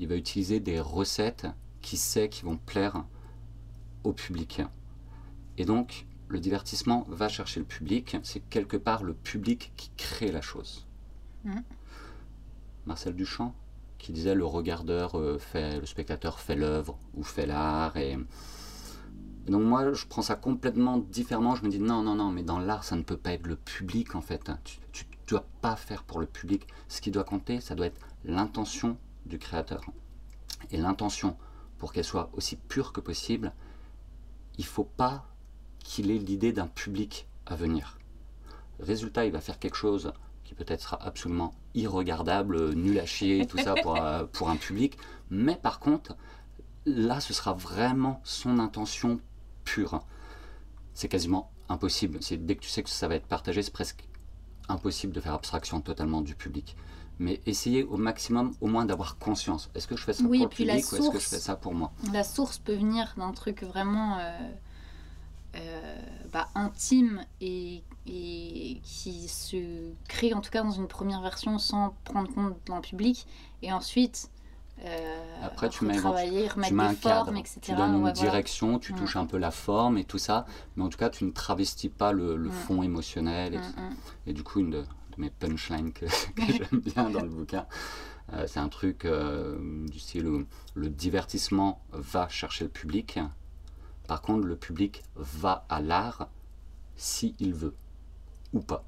Il 0.00 0.08
va 0.08 0.16
utiliser 0.16 0.58
des 0.58 0.80
recettes 0.80 1.46
qui 1.82 1.96
sait 1.96 2.28
qui 2.28 2.42
vont 2.42 2.56
plaire 2.56 3.04
au 4.02 4.12
public. 4.12 4.62
Et 5.56 5.64
donc, 5.64 6.06
le 6.26 6.40
divertissement 6.40 7.06
va 7.08 7.28
chercher 7.28 7.60
le 7.60 7.66
public, 7.66 8.16
c'est 8.24 8.40
quelque 8.40 8.76
part 8.76 9.04
le 9.04 9.14
public 9.14 9.72
qui 9.76 9.92
crée 9.96 10.32
la 10.32 10.40
chose. 10.40 10.84
Mm. 11.44 11.60
Marcel 12.86 13.14
Duchamp, 13.14 13.54
qui 13.98 14.10
disait 14.10 14.34
le 14.34 14.46
regardeur 14.46 15.16
euh, 15.16 15.38
fait, 15.38 15.78
le 15.78 15.86
spectateur 15.86 16.40
fait 16.40 16.56
l'œuvre 16.56 16.98
ou 17.14 17.22
fait 17.22 17.46
l'art. 17.46 17.96
Et... 17.96 18.18
donc 19.46 19.62
moi, 19.62 19.92
je 19.92 20.06
prends 20.06 20.22
ça 20.22 20.36
complètement 20.36 20.98
différemment. 20.98 21.56
Je 21.56 21.64
me 21.64 21.70
dis 21.70 21.80
non, 21.80 22.02
non, 22.02 22.14
non, 22.14 22.30
mais 22.30 22.42
dans 22.42 22.58
l'art, 22.58 22.84
ça 22.84 22.96
ne 22.96 23.02
peut 23.02 23.16
pas 23.16 23.32
être 23.32 23.46
le 23.46 23.56
public 23.56 24.14
en 24.14 24.20
fait. 24.20 24.50
Tu 24.92 25.04
ne 25.04 25.28
dois 25.28 25.44
pas 25.60 25.76
faire 25.76 26.04
pour 26.04 26.20
le 26.20 26.26
public. 26.26 26.66
Ce 26.88 27.00
qui 27.00 27.10
doit 27.10 27.24
compter, 27.24 27.60
ça 27.60 27.74
doit 27.74 27.86
être 27.86 28.00
l'intention 28.24 28.96
du 29.26 29.38
créateur. 29.38 29.82
Et 30.70 30.76
l'intention, 30.76 31.36
pour 31.78 31.92
qu'elle 31.92 32.04
soit 32.04 32.30
aussi 32.34 32.56
pure 32.56 32.92
que 32.92 33.00
possible, 33.00 33.52
il 34.58 34.64
faut 34.64 34.84
pas 34.84 35.26
qu'il 35.80 36.10
ait 36.12 36.18
l'idée 36.18 36.52
d'un 36.52 36.68
public 36.68 37.26
à 37.46 37.56
venir. 37.56 37.98
Résultat, 38.78 39.24
il 39.24 39.32
va 39.32 39.40
faire 39.40 39.58
quelque 39.58 39.76
chose 39.76 40.12
qui 40.44 40.54
peut-être 40.54 40.82
sera 40.82 41.02
absolument 41.02 41.54
irregardable, 41.74 42.74
nul 42.74 43.00
à 43.00 43.06
chier, 43.06 43.46
tout 43.46 43.58
ça 43.58 43.74
pour, 43.82 43.98
pour 44.32 44.50
un 44.50 44.56
public. 44.56 44.96
Mais 45.30 45.56
par 45.56 45.80
contre, 45.80 46.14
là, 46.86 47.18
ce 47.20 47.32
sera 47.32 47.54
vraiment 47.54 48.20
son 48.24 48.58
intention 48.60 49.18
pure. 49.64 50.04
C'est 50.94 51.08
quasiment 51.08 51.50
impossible. 51.68 52.18
Dès 52.18 52.56
que 52.56 52.60
tu 52.60 52.68
sais 52.68 52.82
que 52.82 52.90
ça 52.90 53.08
va 53.08 53.14
être 53.14 53.26
partagé, 53.26 53.62
c'est 53.62 53.72
presque 53.72 54.04
impossible 54.68 55.12
de 55.12 55.20
faire 55.20 55.34
abstraction 55.34 55.80
totalement 55.80 56.20
du 56.20 56.34
public. 56.34 56.76
Mais 57.18 57.40
essayez 57.46 57.84
au 57.84 57.96
maximum 57.96 58.54
au 58.60 58.66
moins 58.66 58.84
d'avoir 58.84 59.18
conscience. 59.18 59.70
Est-ce 59.74 59.86
que 59.86 59.96
je 59.96 60.04
fais 60.04 60.12
ça 60.12 60.24
pour 60.24 60.32
le 60.32 60.48
public 60.48 60.70
ou 60.92 60.96
est-ce 60.96 61.10
que 61.10 61.18
je 61.18 61.28
fais 61.28 61.38
ça 61.38 61.56
pour 61.56 61.74
moi? 61.74 61.92
La 62.12 62.24
source 62.24 62.58
peut 62.58 62.74
venir 62.74 63.14
d'un 63.16 63.32
truc 63.32 63.62
vraiment... 63.62 64.18
Euh, 64.18 64.38
euh, 65.54 65.96
bah, 66.32 66.48
intime 66.54 67.26
et, 67.42 67.82
et, 68.06 68.80
qui 68.82 69.28
se 69.28 69.92
crée 70.08 70.32
en 70.32 70.40
tout 70.40 70.50
cas 70.50 70.62
dans 70.62 70.70
une 70.70 70.88
première 70.88 71.20
version 71.20 71.58
sans 71.58 71.94
prendre 72.04 72.32
compte 72.32 72.56
d'un 72.64 72.80
public 72.80 73.26
et 73.60 73.70
ensuite 73.70 74.30
après 75.42 75.68
tu 75.68 75.84
mets, 75.84 75.96
travailler, 75.96 76.48
remettre 76.48 76.88
des 76.90 76.96
formes, 76.96 77.36
etc. 77.36 77.60
Tu 77.62 77.74
donnes 77.74 77.94
une 77.94 78.12
direction, 78.12 78.78
tu 78.78 78.92
mm. 78.92 78.96
touches 78.96 79.16
un 79.16 79.26
peu 79.26 79.38
la 79.38 79.50
forme 79.50 79.98
et 79.98 80.04
tout 80.04 80.18
ça, 80.18 80.46
mais 80.76 80.84
en 80.84 80.88
tout 80.88 80.98
cas 80.98 81.10
tu 81.10 81.24
ne 81.24 81.30
travestis 81.30 81.88
pas 81.88 82.12
le, 82.12 82.36
le 82.36 82.48
mm. 82.48 82.52
fond 82.52 82.82
émotionnel. 82.82 83.54
Et, 83.54 83.58
mm, 83.58 83.96
et, 84.26 84.32
du 84.32 84.42
coup, 84.42 84.60
une 84.60 84.70
de, 84.70 84.84
mes 85.18 85.30
punchlines 85.30 85.92
que, 85.92 86.06
j'aime 86.36 86.80
bien 86.80 87.10
dans 87.10 87.22
le 87.22 87.28
bouquin, 87.28 87.66
euh, 88.32 88.46
c'est 88.46 88.60
un 88.60 88.68
truc 88.68 89.06
du 89.06 89.98
style 89.98 90.26
où 90.26 90.46
le 90.74 90.88
divertissement 90.88 91.80
va 91.92 92.28
chercher 92.28 92.64
le 92.64 92.70
public, 92.70 93.18
par 94.06 94.20
contre, 94.20 94.46
le 94.46 94.56
public 94.56 95.02
va 95.16 95.64
à 95.68 95.80
l'art 95.80 96.28
s'il 96.96 97.34
il 97.38 97.54
veut 97.54 97.74
ou 98.52 98.60
pas. 98.60 98.84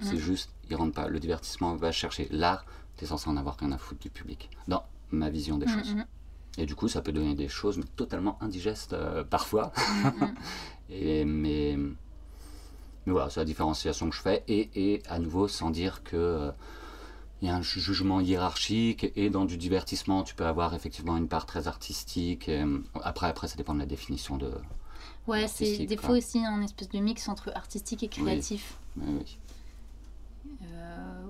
C'est 0.00 0.16
juste, 0.16 0.50
il 0.70 0.76
rentre 0.76 0.94
pas. 0.94 1.08
Le 1.08 1.20
divertissement 1.20 1.76
va 1.76 1.92
chercher 1.92 2.28
l'art, 2.30 2.64
es 3.04 3.06
censé 3.06 3.28
en 3.28 3.36
avoir 3.36 3.56
qu'un 3.56 3.72
à 3.72 3.78
foutre 3.78 4.00
du 4.00 4.10
public. 4.10 4.50
Dans 4.68 4.84
ma 5.10 5.30
vision 5.30 5.58
des 5.58 5.66
mm, 5.66 5.68
choses. 5.68 5.96
Et 6.58 6.66
du 6.66 6.74
coup, 6.74 6.88
ça 6.88 7.02
peut 7.02 7.12
donner 7.12 7.34
des 7.34 7.48
choses 7.48 7.80
totalement 7.96 8.38
indigestes 8.40 8.94
euh, 8.94 9.24
parfois. 9.24 9.72
et, 10.90 11.24
mais, 11.24 11.76
mais 11.76 13.12
voilà, 13.12 13.28
c'est 13.30 13.40
la 13.40 13.44
différenciation 13.44 14.08
que 14.08 14.16
je 14.16 14.22
fais. 14.22 14.42
Et, 14.48 14.70
et 14.74 15.02
à 15.08 15.18
nouveau, 15.18 15.48
sans 15.48 15.70
dire 15.70 16.02
que 16.02 16.16
euh, 16.16 16.50
il 17.42 17.48
y 17.48 17.50
a 17.50 17.56
un 17.56 17.62
jugement 17.62 18.20
hiérarchique 18.20 19.12
et 19.14 19.28
dans 19.28 19.44
du 19.44 19.58
divertissement, 19.58 20.22
tu 20.22 20.34
peux 20.34 20.46
avoir 20.46 20.74
effectivement 20.74 21.16
une 21.16 21.28
part 21.28 21.44
très 21.44 21.68
artistique. 21.68 22.48
Euh, 22.48 22.78
après, 23.02 23.26
après, 23.26 23.48
ça 23.48 23.56
dépend 23.56 23.74
de 23.74 23.80
la 23.80 23.86
définition 23.86 24.38
de. 24.38 24.50
Ouais, 25.26 25.46
c'est 25.48 25.84
des 25.84 25.96
fois 25.96 26.16
aussi 26.16 26.44
un 26.44 26.62
espèce 26.62 26.88
de 26.88 26.98
mix 26.98 27.28
entre 27.28 27.50
artistique 27.54 28.02
et 28.02 28.08
créatif. 28.08 28.78
Oui. 28.96 29.04
oui. 29.08 29.38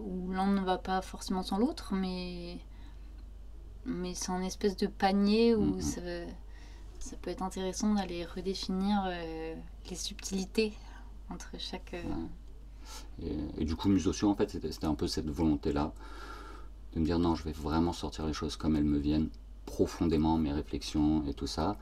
Où 0.00 0.30
l'un 0.32 0.52
ne 0.52 0.60
va 0.60 0.78
pas 0.78 1.02
forcément 1.02 1.42
sans 1.42 1.58
l'autre, 1.58 1.94
mais 1.94 2.58
mais 3.84 4.14
c'est 4.14 4.30
un 4.30 4.42
espèce 4.42 4.76
de 4.76 4.88
panier 4.88 5.54
où 5.54 5.80
ça, 5.80 6.00
ça, 6.98 7.16
peut 7.22 7.30
être 7.30 7.42
intéressant 7.42 7.94
d'aller 7.94 8.24
redéfinir 8.24 9.04
euh, 9.06 9.54
les 9.88 9.96
subtilités 9.96 10.72
entre 11.30 11.50
chaque. 11.58 11.94
Et, 13.22 13.64
du 13.64 13.76
coup, 13.76 13.88
Musosio, 13.88 14.28
en 14.28 14.34
fait, 14.34 14.50
c'était 14.50 14.86
un 14.86 14.94
peu 14.94 15.06
cette 15.06 15.28
volonté-là 15.28 15.92
de 16.94 17.00
me 17.00 17.04
dire 17.04 17.18
non, 17.18 17.34
je 17.34 17.44
vais 17.44 17.52
vraiment 17.52 17.92
sortir 17.92 18.26
les 18.26 18.32
choses 18.32 18.56
comme 18.56 18.76
elles 18.76 18.84
me 18.84 18.98
viennent, 18.98 19.28
profondément, 19.66 20.36
mes 20.36 20.52
réflexions 20.52 21.24
et 21.26 21.34
tout 21.34 21.46
ça. 21.46 21.76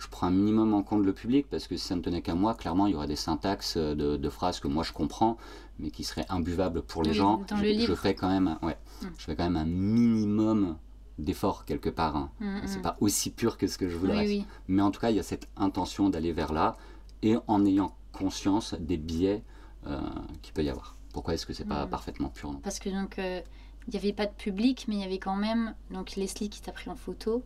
Je 0.00 0.08
prends 0.08 0.28
un 0.28 0.30
minimum 0.30 0.72
en 0.72 0.82
compte 0.82 1.04
le 1.04 1.12
public 1.12 1.46
parce 1.50 1.68
que 1.68 1.76
si 1.76 1.86
ça 1.86 1.94
ne 1.94 2.00
tenait 2.00 2.22
qu'à 2.22 2.34
moi, 2.34 2.54
clairement, 2.54 2.86
il 2.86 2.94
y 2.94 2.96
aurait 2.96 3.06
des 3.06 3.16
syntaxes 3.16 3.76
de, 3.76 4.28
phrases 4.30 4.58
que 4.58 4.66
moi 4.66 4.82
je 4.82 4.92
comprends, 4.92 5.36
mais 5.78 5.90
qui 5.90 6.04
seraient 6.04 6.24
imbuvables 6.30 6.80
pour 6.80 7.02
les 7.02 7.12
gens. 7.12 7.42
Je, 7.62 7.94
fais 7.94 8.14
quand 8.14 8.28
même, 8.30 8.58
ouais, 8.62 8.78
mm. 9.02 9.06
je 9.18 9.24
fais 9.24 9.36
quand 9.36 9.44
même 9.44 9.58
un 9.58 9.66
minimum 9.66 10.78
d'effort 11.18 11.66
quelque 11.66 11.90
part. 11.90 12.16
Hein. 12.16 12.30
Mm, 12.40 12.46
mm. 12.46 12.62
C'est 12.64 12.82
pas 12.82 12.96
aussi 13.00 13.30
pur 13.30 13.58
que 13.58 13.66
ce 13.66 13.76
que 13.76 13.90
je 13.90 13.96
voudrais. 13.96 14.42
Mais 14.68 14.80
en 14.80 14.90
tout 14.90 15.00
cas, 15.00 15.10
il 15.10 15.16
y 15.16 15.20
a 15.20 15.22
cette 15.22 15.48
intention 15.58 16.08
d'aller 16.08 16.32
vers 16.32 16.54
là 16.54 16.78
et 17.22 17.36
en 17.46 17.66
ayant 17.66 17.94
conscience 18.12 18.74
des 18.80 18.96
biais 18.96 19.42
euh, 19.86 20.00
qu'il 20.40 20.54
peut 20.54 20.64
y 20.64 20.70
avoir. 20.70 20.96
Pourquoi 21.12 21.34
est-ce 21.34 21.44
que 21.44 21.52
c'est 21.52 21.64
pas 21.64 21.86
parfaitement 21.86 22.28
pur 22.28 22.58
Parce 22.62 22.78
que 22.78 22.88
donc 22.88 23.18
euh, 23.18 23.40
il 23.86 23.90
n'y 23.90 23.98
avait 23.98 24.12
pas 24.12 24.26
de 24.26 24.32
public, 24.32 24.86
mais 24.88 24.96
il 24.96 25.00
y 25.00 25.04
avait 25.04 25.18
quand 25.18 25.36
même 25.36 25.74
donc 25.90 26.16
Leslie 26.16 26.48
qui 26.48 26.62
t'a 26.62 26.72
pris 26.72 26.88
en 26.88 26.96
photo 26.96 27.42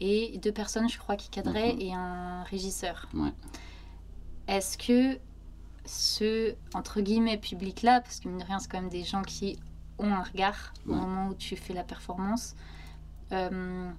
et 0.00 0.38
deux 0.38 0.52
personnes, 0.52 0.88
je 0.88 0.98
crois, 0.98 1.16
qui 1.16 1.28
cadraient 1.28 1.74
mhm. 1.74 1.80
et 1.80 1.94
un 1.94 2.42
régisseur. 2.44 3.08
Est-ce 4.48 4.76
que 4.78 5.18
ce 5.84 6.54
entre 6.74 7.00
guillemets 7.00 7.38
public 7.38 7.82
là, 7.82 8.00
parce 8.00 8.20
que 8.20 8.28
mine 8.28 8.38
de 8.38 8.44
rien, 8.44 8.58
c'est 8.58 8.70
quand 8.70 8.80
même 8.80 8.90
des 8.90 9.04
gens 9.04 9.22
qui 9.22 9.58
ont 9.98 10.12
un 10.12 10.22
regard 10.22 10.72
au 10.86 10.94
moment 10.94 11.28
où 11.28 11.34
tu 11.34 11.56
fais 11.56 11.74
la 11.74 11.84
performance. 11.84 12.54
Euh, 13.32 13.90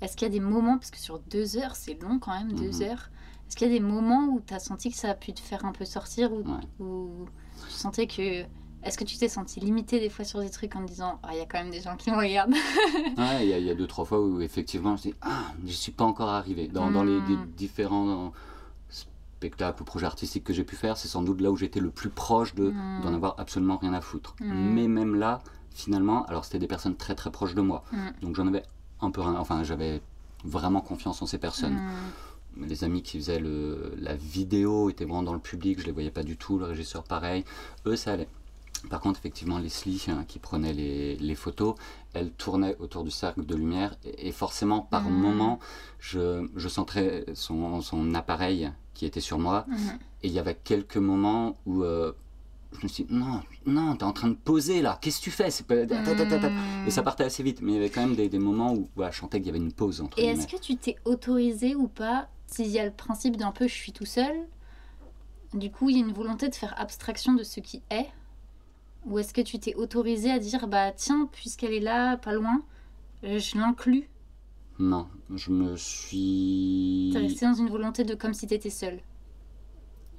est-ce 0.00 0.16
qu'il 0.16 0.26
y 0.28 0.30
a 0.30 0.32
des 0.32 0.40
moments, 0.40 0.78
parce 0.78 0.90
que 0.90 0.98
sur 0.98 1.18
deux 1.18 1.56
heures, 1.56 1.76
c'est 1.76 2.00
long 2.02 2.18
quand 2.18 2.32
même, 2.32 2.52
deux 2.52 2.72
Mhm. 2.78 2.82
heures, 2.90 3.10
est-ce 3.48 3.56
qu'il 3.56 3.66
y 3.68 3.70
a 3.70 3.74
des 3.74 3.84
moments 3.84 4.26
où 4.28 4.40
tu 4.40 4.54
as 4.54 4.58
senti 4.60 4.90
que 4.90 4.96
ça 4.96 5.10
a 5.10 5.14
pu 5.14 5.32
te 5.32 5.40
faire 5.40 5.64
un 5.64 5.72
peu 5.72 5.84
sortir, 5.84 6.32
ou 6.32 6.38
Ouais. 6.38 7.26
tu 7.66 7.70
sentais 7.70 8.06
que... 8.06 8.44
Est-ce 8.82 8.96
que 8.96 9.04
tu 9.04 9.16
t'es 9.18 9.28
senti 9.28 9.60
limité 9.60 10.00
des 10.00 10.08
fois 10.08 10.24
sur 10.24 10.40
des 10.40 10.48
trucs 10.50 10.74
en 10.74 10.82
te 10.82 10.88
disant, 10.88 11.18
ah, 11.22 11.28
il 11.32 11.38
y 11.38 11.40
a 11.42 11.46
quand 11.46 11.58
même 11.58 11.70
des 11.70 11.80
gens 11.82 11.96
qui 11.96 12.10
me 12.10 12.16
regardent 12.16 12.52
Ouais, 13.18 13.42
il 13.42 13.48
y, 13.48 13.52
a- 13.52 13.58
il 13.58 13.64
y 13.64 13.70
a 13.70 13.74
deux, 13.74 13.86
trois 13.86 14.04
fois 14.04 14.20
où 14.20 14.40
effectivement 14.40 14.96
je 14.96 15.02
dis 15.02 15.14
Ah, 15.20 15.52
je 15.66 15.72
suis 15.72 15.92
pas 15.92 16.04
encore 16.04 16.30
arrivé. 16.30 16.66
Dans, 16.68 16.90
dans 16.90 17.02
les, 17.04 17.20
Mm. 17.20 17.26
des 17.26 17.36
différents 17.56 18.32
spectacles 18.88 19.82
ou 19.82 19.84
projets 19.84 20.06
artistiques 20.06 20.44
que 20.44 20.52
j'ai 20.52 20.64
pu 20.64 20.76
faire, 20.76 20.96
c'est 20.96 21.08
sans 21.08 21.22
doute 21.22 21.40
là 21.40 21.50
où 21.50 21.56
j'étais 21.56 21.80
le 21.80 21.90
plus 21.90 22.10
proche 22.10 22.54
de 22.54 22.70
Mm. 22.70 23.00
d'en 23.02 23.14
avoir 23.14 23.34
absolument 23.38 23.76
rien 23.78 23.92
à 23.94 24.00
foutre. 24.00 24.34
Mm. 24.40 24.52
Mais 24.74 24.88
même 24.88 25.14
là, 25.14 25.40
finalement, 25.70 26.24
alors 26.26 26.44
c'était 26.44 26.58
des 26.58 26.66
personnes 26.66 26.96
très 26.96 27.14
très 27.14 27.30
proches 27.30 27.54
de 27.54 27.60
moi. 27.62 27.84
Mm. 27.92 27.98
Donc 28.22 28.36
j'en 28.36 28.46
avais 28.46 28.62
un 29.00 29.10
peu 29.10 29.20
rien. 29.20 29.36
Enfin, 29.36 29.62
j'avais 29.62 30.00
vraiment 30.44 30.80
confiance 30.80 31.20
en 31.22 31.26
ces 31.26 31.38
personnes. 31.38 31.78
Les 32.58 32.82
amis 32.82 33.02
qui 33.02 33.18
faisaient 33.18 33.38
le, 33.38 33.94
la 33.98 34.16
vidéo 34.16 34.90
étaient 34.90 35.04
vraiment 35.04 35.22
dans 35.22 35.32
le 35.34 35.38
public, 35.38 35.80
je 35.80 35.86
les 35.86 35.92
voyais 35.92 36.10
pas 36.10 36.24
du 36.24 36.36
tout, 36.36 36.58
le 36.58 36.64
régisseur 36.64 37.04
pareil. 37.04 37.44
Eux, 37.86 37.94
ça 37.96 38.12
allait. 38.12 38.28
Par 38.88 39.00
contre, 39.00 39.18
effectivement, 39.18 39.58
Leslie, 39.58 40.06
hein, 40.08 40.24
qui 40.26 40.38
prenait 40.38 40.72
les, 40.72 41.16
les 41.16 41.34
photos, 41.34 41.74
elle 42.14 42.30
tournait 42.30 42.76
autour 42.78 43.04
du 43.04 43.10
cercle 43.10 43.44
de 43.44 43.54
lumière 43.54 43.94
et, 44.04 44.28
et 44.28 44.32
forcément, 44.32 44.80
par 44.80 45.04
Mhm. 45.10 45.12
moment, 45.20 45.58
je, 45.98 46.48
je 46.56 46.68
sentais 46.68 47.24
son, 47.34 47.82
son 47.82 48.14
appareil 48.14 48.70
qui 48.94 49.04
était 49.06 49.20
sur 49.20 49.38
moi. 49.38 49.66
Mm. 49.68 49.74
Et 50.22 50.26
il 50.28 50.32
y 50.32 50.38
avait 50.38 50.54
quelques 50.54 50.96
moments 50.96 51.56
où 51.66 51.82
euh, 51.82 52.12
je 52.72 52.82
me 52.84 52.88
suis 52.88 53.04
dit, 53.04 53.14
non, 53.14 53.42
non, 53.66 53.96
t'es 53.96 54.04
en 54.04 54.12
train 54.12 54.28
de 54.28 54.34
poser 54.34 54.80
là, 54.82 54.98
qu'est-ce 55.00 55.18
que 55.18 55.24
tu 55.24 55.30
fais? 55.30 55.48
Pas... 55.66 55.84
Mm. 55.84 56.86
Et 56.86 56.90
ça 56.90 57.02
partait 57.02 57.24
assez 57.24 57.42
vite, 57.42 57.60
mais 57.62 57.72
il 57.72 57.74
y 57.74 57.78
avait 57.78 57.90
quand 57.90 58.00
même 58.02 58.16
des, 58.16 58.28
des 58.28 58.38
moments 58.38 58.72
où 58.74 58.88
voilà, 58.96 59.10
je 59.10 59.18
sentais 59.18 59.38
qu'il 59.38 59.46
y 59.46 59.50
avait 59.50 59.58
une 59.58 59.72
pause 59.72 60.00
entre 60.00 60.18
Et 60.18 60.26
est-ce 60.26 60.46
que 60.46 60.60
tu 60.60 60.76
t'es 60.76 60.96
autorisé 61.04 61.74
ou 61.74 61.88
pas, 61.88 62.28
s'il 62.46 62.68
y 62.68 62.78
a 62.78 62.84
le 62.84 62.92
principe 62.92 63.36
d'un 63.36 63.52
peu 63.52 63.68
je 63.68 63.74
suis 63.74 63.92
tout 63.92 64.06
seul, 64.06 64.34
du 65.54 65.70
coup 65.70 65.90
il 65.90 65.96
y 65.98 66.02
a 66.02 66.06
une 66.06 66.12
volonté 66.12 66.48
de 66.48 66.54
faire 66.54 66.74
abstraction 66.78 67.34
de 67.34 67.42
ce 67.42 67.60
qui 67.60 67.82
est? 67.90 68.06
Ou 69.06 69.18
est-ce 69.18 69.32
que 69.32 69.40
tu 69.40 69.58
t'es 69.58 69.74
autorisé 69.74 70.30
à 70.30 70.38
dire 70.38 70.68
bah 70.68 70.92
tiens, 70.92 71.28
puisqu'elle 71.32 71.72
est 71.72 71.80
là, 71.80 72.16
pas 72.16 72.32
loin, 72.32 72.62
euh, 73.24 73.38
je 73.38 73.56
l'inclus? 73.56 74.08
Non, 74.78 75.08
je 75.34 75.50
me 75.50 75.76
suis... 75.76 77.10
T'es 77.12 77.18
resté 77.18 77.46
dans 77.46 77.54
une 77.54 77.68
volonté 77.68 78.04
de 78.04 78.14
comme 78.14 78.34
si 78.34 78.46
t'étais 78.46 78.70
seul 78.70 79.00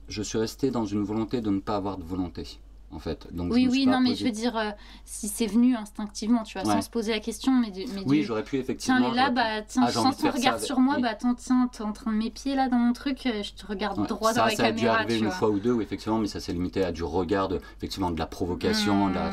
Je 0.08 0.22
suis 0.22 0.38
resté 0.38 0.72
dans 0.72 0.86
une 0.86 1.04
volonté 1.04 1.42
de 1.42 1.50
ne 1.50 1.60
pas 1.60 1.76
avoir 1.76 1.98
de 1.98 2.04
volonté, 2.04 2.60
en 2.94 3.00
fait. 3.00 3.28
Donc, 3.34 3.52
Oui, 3.52 3.68
oui, 3.70 3.86
non, 3.86 4.00
mais 4.00 4.12
posé- 4.12 4.16
je 4.20 4.24
veux 4.26 4.32
dire, 4.32 4.58
euh, 4.58 4.72
si 5.06 5.28
c'est 5.28 5.46
venu 5.48 5.76
instinctivement, 5.76 6.44
tu 6.44 6.58
vois, 6.60 6.68
Ouais. 6.68 6.76
sans 6.76 6.82
se 6.82 6.90
poser 6.90 7.12
la 7.12 7.20
question, 7.20 7.52
mais, 7.54 7.72
de, 7.72 7.82
mais 7.94 8.04
Oui, 8.06 8.24
j'aurais 8.24 8.44
pu 8.44 8.52
Tiens, 8.52 8.60
effectivement... 8.62 8.98
elle 9.08 9.14
est 9.14 9.16
là, 9.16 9.30
bah 9.30 9.62
tiens, 9.68 9.84
Ah, 9.86 9.90
de 9.90 9.94
ton 9.94 10.32
regard 10.32 10.54
avec- 10.56 10.66
sur 10.66 10.80
moi, 10.80 10.96
oui. 10.98 11.02
bah 11.02 11.10
attends, 11.12 11.34
tiens, 11.34 11.70
t'es 11.72 11.84
en 11.84 11.92
train 11.94 12.12
de 12.12 12.18
m'épier 12.18 12.56
là 12.56 12.70
dans 12.70 12.78
mon 12.78 12.94
truc, 12.94 13.26
euh, 13.26 13.44
je 13.44 13.54
te 13.54 13.66
regarde 13.66 14.00
Ouais, 14.00 14.08
droit 14.08 14.34
ça, 14.34 14.42
dans 14.42 14.46
la 14.48 14.56
ça 14.56 14.66
a 14.66 14.72
dû 14.72 14.78
caméra, 14.80 14.98
arriver 14.98 15.18
une 15.18 15.26
vois. 15.26 15.34
fois 15.34 15.50
ou 15.50 15.60
deux, 15.60 15.80
effectivement, 15.82 16.18
mais 16.20 16.28
ça 16.28 16.40
s'est 16.40 16.54
limité 16.54 16.84
à 16.84 16.92
du 16.92 17.04
regard, 17.04 17.48
de, 17.48 17.60
effectivement, 17.78 18.12
de 18.12 18.20
la 18.20 18.26
provocation, 18.28 19.10
de 19.10 19.16
la... 19.16 19.32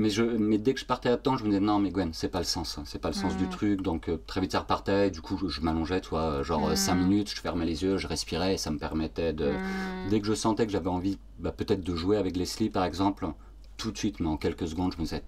Mais, 0.00 0.08
je, 0.08 0.22
mais 0.22 0.56
dès 0.56 0.72
que 0.72 0.80
je 0.80 0.86
partais 0.86 1.10
là-dedans, 1.10 1.36
je 1.36 1.44
me 1.44 1.50
disais, 1.50 1.60
non, 1.60 1.78
mais 1.78 1.90
Gwen, 1.90 2.10
c'est 2.14 2.28
pas 2.30 2.38
le 2.38 2.44
sens, 2.46 2.78
hein, 2.78 2.84
c'est 2.86 2.98
pas 3.00 3.08
le 3.08 3.14
sens 3.14 3.36
du 3.36 3.44
Mm. 3.44 3.48
truc. 3.50 3.82
Donc, 3.82 4.08
euh, 4.08 4.16
très 4.26 4.40
vite, 4.40 4.52
ça 4.52 4.60
repartait, 4.60 5.08
et 5.08 5.10
du 5.10 5.20
coup, 5.20 5.36
je, 5.36 5.48
je 5.48 5.60
m'allongeais, 5.60 6.00
tu 6.00 6.08
vois, 6.08 6.42
genre 6.42 6.70
Mm. 6.70 6.76
5 6.76 6.94
minutes, 6.94 7.30
je 7.34 7.40
fermais 7.40 7.66
les 7.66 7.82
yeux, 7.82 7.98
je 7.98 8.06
respirais, 8.06 8.54
et 8.54 8.56
ça 8.56 8.70
me 8.70 8.78
permettait 8.78 9.34
de... 9.34 9.50
Hmm. 9.52 10.08
Dès 10.08 10.20
que 10.22 10.26
je 10.26 10.32
sentais 10.32 10.64
que 10.66 10.72
j'avais 10.72 10.88
envie, 10.88 11.18
bah, 11.38 11.52
peut-être 11.52 11.82
de 11.84 11.94
jouer 11.94 12.16
avec 12.16 12.34
Leslie, 12.36 12.70
par 12.70 12.84
exemple, 12.84 13.28
tout 13.76 13.90
de 13.92 13.98
suite, 13.98 14.20
mais 14.20 14.28
en 14.28 14.38
quelques 14.38 14.68
secondes, 14.68 14.92
je 14.92 14.98
me 14.98 15.02
disais, 15.02 15.22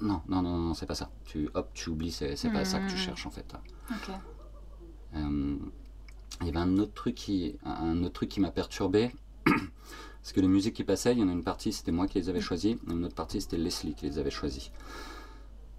non, 0.00 0.20
non, 0.28 0.40
non, 0.42 0.56
non, 0.56 0.74
c'est 0.74 0.86
pas 0.86 0.94
ça. 0.94 1.10
Tu, 1.24 1.48
hop, 1.54 1.70
tu 1.74 1.90
oublies, 1.90 2.12
c'est 2.12 2.36
c'est 2.36 2.50
pas 2.50 2.64
ça 2.64 2.78
que 2.78 2.86
tu 2.86 2.96
Mm. 2.96 2.98
cherches, 3.00 3.26
en 3.26 3.30
fait. 3.30 3.52
Euh, 5.16 5.56
il 6.40 6.46
y 6.46 6.50
avait 6.50 6.58
un 6.58 6.78
autre 6.78 6.94
truc 6.94 7.14
qui, 7.16 7.56
un 7.64 8.02
autre 8.04 8.14
truc 8.14 8.28
qui 8.28 8.40
m'a 8.40 8.50
perturbé. 8.52 9.10
Parce 10.22 10.32
que 10.32 10.40
les 10.40 10.48
musiques 10.48 10.74
qui 10.74 10.84
passaient, 10.84 11.12
il 11.12 11.18
y 11.18 11.22
en 11.22 11.28
a 11.28 11.32
une 11.32 11.42
partie, 11.42 11.72
c'était 11.72 11.90
moi 11.90 12.06
qui 12.06 12.18
les 12.18 12.28
avais 12.28 12.40
choisies, 12.40 12.78
et 12.88 12.92
une 12.92 13.04
autre 13.04 13.14
partie, 13.14 13.40
c'était 13.40 13.56
Leslie 13.56 13.94
qui 13.94 14.06
les 14.06 14.18
avait 14.18 14.30
choisies. 14.30 14.70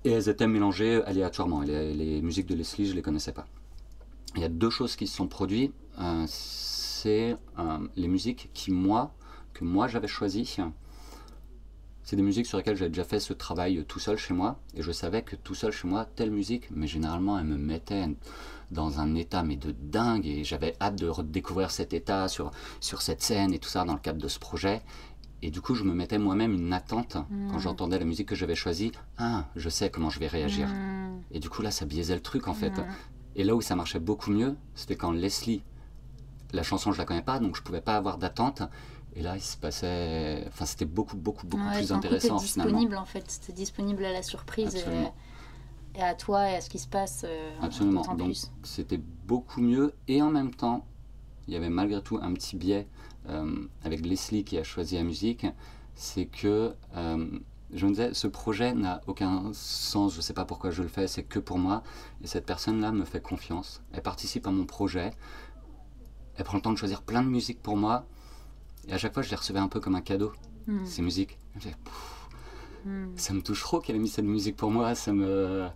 Et 0.04 0.12
elles 0.12 0.28
étaient 0.28 0.48
mélangées 0.48 1.02
aléatoirement. 1.06 1.62
Les, 1.62 2.22
musiques 2.22 2.48
de 2.48 2.56
Leslie, 2.56 2.88
je 2.88 2.94
les 2.94 3.02
connaissais 3.02 3.32
pas. 3.32 3.46
Il 4.36 4.42
y 4.42 4.46
a 4.46 4.50
deux 4.50 4.70
choses 4.70 4.98
qui 4.98 5.08
se 5.08 5.16
sont 5.16 5.28
produites. 5.28 5.74
Euh, 6.00 6.26
c'est 6.28 7.38
euh, 7.58 7.88
les 7.96 8.08
musiques 8.10 8.50
qui, 8.54 8.72
moi, 8.72 9.14
que 9.54 9.64
moi 9.64 9.88
j'avais 9.88 10.08
choisies. 10.08 10.58
C'est 12.04 12.18
des 12.18 12.22
musiques 12.22 12.46
sur 12.46 12.58
lesquelles 12.58 12.76
j'avais 12.76 12.90
déjà 12.90 13.06
fait 13.06 13.22
ce 13.22 13.32
travail 13.32 13.86
tout 13.88 14.00
seul 14.00 14.18
chez 14.18 14.34
moi. 14.34 14.60
Et 14.76 14.82
je 14.82 14.92
savais 14.92 15.22
que 15.22 15.38
tout 15.38 15.56
seul 15.56 15.72
chez 15.72 15.88
moi, 15.88 16.04
telle 16.04 16.32
musique, 16.32 16.70
mais 16.70 16.88
généralement, 16.88 17.40
elle 17.40 17.46
me 17.46 17.58
mettait 17.58 18.10
dans 18.74 19.00
un 19.00 19.16
état 19.16 19.44
mais 19.44 19.56
de 19.56 19.72
dingue 19.72 20.26
et 20.26 20.44
j'avais 20.44 20.76
hâte 20.82 20.96
de 20.98 21.08
redécouvrir 21.08 21.72
cet 21.72 21.94
état 21.94 22.28
sur, 22.28 22.52
sur 22.82 23.02
cette 23.02 23.22
scène 23.22 23.54
et 23.54 23.60
tout 23.60 23.70
ça 23.70 23.86
dans 23.86 23.94
le 23.94 24.00
cadre 24.00 24.22
de 24.22 24.28
ce 24.28 24.40
projet. 24.40 24.82
Et 25.42 25.52
du 25.52 25.60
coup, 25.62 25.76
je 25.76 25.84
me 25.84 25.94
mettais 25.94 26.18
moi-même 26.18 26.54
une 26.54 26.72
attente 26.74 27.14
quand 27.14 27.58
Mm. 27.58 27.60
j'entendais 27.60 28.00
la 28.00 28.06
musique 28.06 28.30
que 28.30 28.36
j'avais 28.36 28.56
choisie. 28.56 28.92
Ah, 29.18 29.46
je 29.58 29.70
sais 29.70 29.90
comment 29.90 30.10
je 30.10 30.20
vais 30.20 30.28
réagir. 30.28 30.68
Hmm. 30.70 31.20
Et 31.32 31.40
du 31.40 31.50
coup, 31.50 31.62
là, 31.62 31.70
ça 31.70 31.86
biaisait 31.86 32.16
le 32.16 32.22
truc 32.22 32.48
en 32.48 32.54
fait. 32.54 32.70
Hmm. 32.78 32.86
Et 33.36 33.44
là 33.44 33.54
où 33.56 33.62
ça 33.62 33.76
marchait 33.76 34.00
beaucoup 34.00 34.32
mieux, 34.32 34.56
c'était 34.74 34.96
quand 34.96 35.12
Leslie, 35.12 35.62
la 36.54 36.64
chanson, 36.64 36.92
je 36.94 36.98
la 36.98 37.04
connais 37.06 37.22
pas, 37.24 37.40
donc 37.40 37.58
je 37.58 37.62
pouvais 37.62 37.82
pas 37.82 37.96
avoir 37.98 38.18
d'attente. 38.18 38.62
Et 39.16 39.22
là, 39.22 39.36
il 39.36 39.42
se 39.42 39.58
passait. 39.58 40.46
Enfin, 40.48 40.66
c'était 40.66 40.86
beaucoup, 40.86 41.18
beaucoup, 41.18 41.46
beaucoup 41.46 41.64
Ouais, 41.68 41.78
plus 41.80 41.88
coup, 41.90 41.94
intéressant 41.94 42.40
finalement. 42.40 42.72
disponible 42.80 42.96
en 42.98 43.06
fait, 43.06 43.40
t'es 43.46 43.52
disponible 43.54 44.06
à 44.06 44.14
la 44.14 44.24
surprise 44.24 44.74
et, 44.76 44.80
Absolument. 44.80 45.02
et 45.10 45.12
à 46.02 46.14
toi 46.16 46.50
et 46.50 46.56
à 46.56 46.62
ce 46.62 46.70
qui 46.70 46.80
se 46.80 46.88
passe. 46.88 47.24
euh, 47.28 47.52
Absolument. 47.62 48.02
d'autant 48.02 48.16
Donc 48.16 48.36
c'était 48.64 49.00
beaucoup 49.26 49.62
mieux 49.62 49.94
et 50.08 50.22
en 50.22 50.32
même 50.32 50.54
temps, 50.54 50.86
il 51.48 51.54
y 51.54 51.58
avait 51.58 51.70
malgré 51.70 52.02
tout 52.02 52.20
un 52.22 52.34
petit 52.34 52.56
biais 52.56 52.88
euh, 53.30 53.68
avec 53.84 54.06
Leslie 54.06 54.44
qui 54.44 54.58
a 54.58 54.64
choisi 54.64 54.96
la 54.96 55.04
musique, 55.04 55.46
c'est 55.96 56.26
que 56.26 56.74
euh, 56.96 57.28
je 57.74 57.86
me 57.86 57.92
disais, 57.92 58.14
ce 58.14 58.28
projet 58.28 58.74
n'a 58.74 59.02
aucun 59.08 59.52
sens, 59.54 60.14
je 60.14 60.18
ne 60.18 60.22
sais 60.22 60.34
pas 60.34 60.46
pourquoi 60.46 60.70
je 60.72 60.82
le 60.84 60.88
fais, 60.90 61.08
c'est 61.08 61.24
que 61.24 61.40
pour 61.40 61.58
moi. 61.58 61.84
Et 62.24 62.28
cette 62.28 62.46
personne-là 62.46 62.92
me 62.92 63.04
fait 63.06 63.22
confiance, 63.22 63.82
elle 63.94 64.02
participe 64.04 64.46
à 64.48 64.52
mon 64.52 64.66
projet, 64.66 65.12
elle 66.38 66.44
prend 66.46 66.58
le 66.58 66.62
temps 66.62 66.72
de 66.74 66.78
choisir 66.78 67.02
plein 67.02 67.22
de 67.24 67.30
musiques 67.30 67.62
pour 67.62 67.78
moi, 67.78 68.06
et 68.88 68.94
à 68.94 68.98
chaque 68.98 69.14
fois 69.14 69.24
je 69.24 69.30
les 69.30 69.36
recevais 69.36 69.60
un 69.60 69.68
peu 69.68 69.80
comme 69.80 69.96
un 69.96 70.02
cadeau, 70.02 70.32
Hmm. 70.66 70.86
ces 70.86 71.02
musiques. 71.02 71.38
Je 71.52 71.58
me 71.58 71.64
disais, 71.64 71.76
Pff, 71.84 72.20
Hmm. 72.86 73.12
ça 73.18 73.34
me 73.34 73.42
touche 73.42 73.62
trop 73.62 73.80
qu'elle 73.82 73.96
ait 73.98 74.00
mis 74.00 74.08
cette 74.10 74.24
musique 74.26 74.56
pour 74.58 74.72
moi. 74.72 74.94
Ça 74.96 75.12
me. 75.14 75.68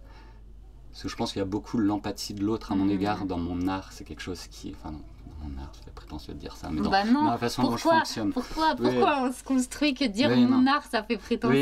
Parce 0.97 1.03
que 1.03 1.09
je 1.09 1.15
pense 1.15 1.31
qu'il 1.33 1.39
y 1.41 1.43
a 1.43 1.45
beaucoup 1.45 1.77
l'empathie 1.77 2.33
de 2.33 2.43
l'autre 2.43 2.71
à 2.71 2.75
mon 2.75 2.85
Mhm. 2.85 2.89
égard 2.91 3.25
dans 3.27 3.37
mon 3.37 3.67
art. 3.67 3.89
C'est 3.91 4.03
quelque 4.03 4.23
chose 4.23 4.47
qui. 4.47 4.73
Enfin, 4.79 4.89
non, 4.89 4.97
dans 5.43 5.47
mon 5.47 5.61
art, 5.61 5.71
c'est 5.85 5.93
prétentieux 5.93 6.33
de 6.33 6.39
dire 6.39 6.55
ça. 6.55 6.69
Mais 6.71 6.81
dans, 6.81 6.89
Bah 6.89 7.03
non, 7.03 7.25
dans 7.25 7.29
la 7.29 7.37
façon 7.37 7.61
dont 7.61 7.77
je 7.77 7.83
pourquoi 7.83 7.99
fonctionne. 7.99 8.31
Pourquoi, 8.33 8.71
Oui. 8.79 8.89
pourquoi 8.95 9.19
on 9.21 9.31
se 9.31 9.43
construit 9.43 9.93
que 9.93 10.05
dire 10.05 10.31
Oui, 10.31 10.43
mon 10.43 10.61
non. 10.61 10.71
art 10.71 10.85
ça 10.89 11.03
fait 11.03 11.17
prétentieux 11.17 11.53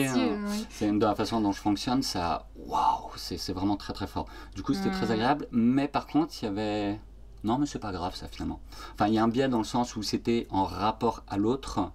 oui. 0.48 0.66
C'est 0.70 0.90
dans 0.98 1.10
la 1.10 1.16
façon 1.16 1.42
dont 1.42 1.52
je 1.52 1.60
fonctionne, 1.60 2.02
ça. 2.02 2.48
Waouh 2.56 3.12
C'est 3.18 3.52
vraiment 3.52 3.76
très 3.76 3.92
très 3.92 4.08
fort. 4.08 4.26
Du 4.56 4.64
coup, 4.64 4.74
c'était 4.74 4.90
très 4.92 5.08
Mhm. 5.08 5.12
agréable. 5.12 5.48
Mais 5.52 5.90
par 5.90 6.08
contre, 6.08 6.34
il 6.42 6.46
y 6.46 6.48
avait. 6.48 6.98
Non, 7.44 7.58
mais 7.58 7.66
c'est 7.66 7.78
pas 7.80 7.92
grave 7.92 8.16
ça 8.16 8.30
finalement. 8.30 8.62
Enfin, 8.94 9.08
il 9.10 9.16
y 9.16 9.18
a 9.20 9.24
un 9.24 9.28
biais 9.28 9.50
dans 9.50 9.58
le 9.58 9.66
sens 9.66 9.98
où 9.98 10.02
c'était 10.02 10.48
en 10.50 10.64
rapport 10.64 11.24
à 11.28 11.36
l'autre. 11.36 11.92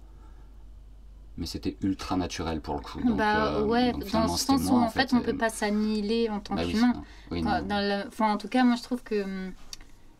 Mais 1.37 1.45
c'était 1.45 1.77
ultra 1.81 2.17
naturel 2.17 2.61
pour 2.61 2.75
le 2.75 2.81
coup. 2.81 2.99
Donc, 3.01 3.17
bah 3.17 3.45
euh, 3.45 3.65
ouais, 3.65 3.93
donc, 3.93 4.09
dans 4.11 4.23
le 4.23 4.27
sens 4.27 4.49
où 4.49 4.71
moi, 4.71 4.81
en 4.81 4.89
fait 4.89 5.13
on 5.13 5.19
et- 5.19 5.23
peut 5.23 5.37
pas 5.37 5.49
s'annihiler 5.49 6.29
en 6.29 6.39
tant 6.39 6.55
Bah 6.55 6.65
qu'humain. 6.65 6.93
Oui, 7.31 7.43
enfin, 7.45 8.31
en 8.33 8.37
tout 8.37 8.49
cas, 8.49 8.63
moi 8.63 8.75
je 8.75 8.83
trouve 8.83 9.01
que 9.01 9.23
hum, 9.23 9.53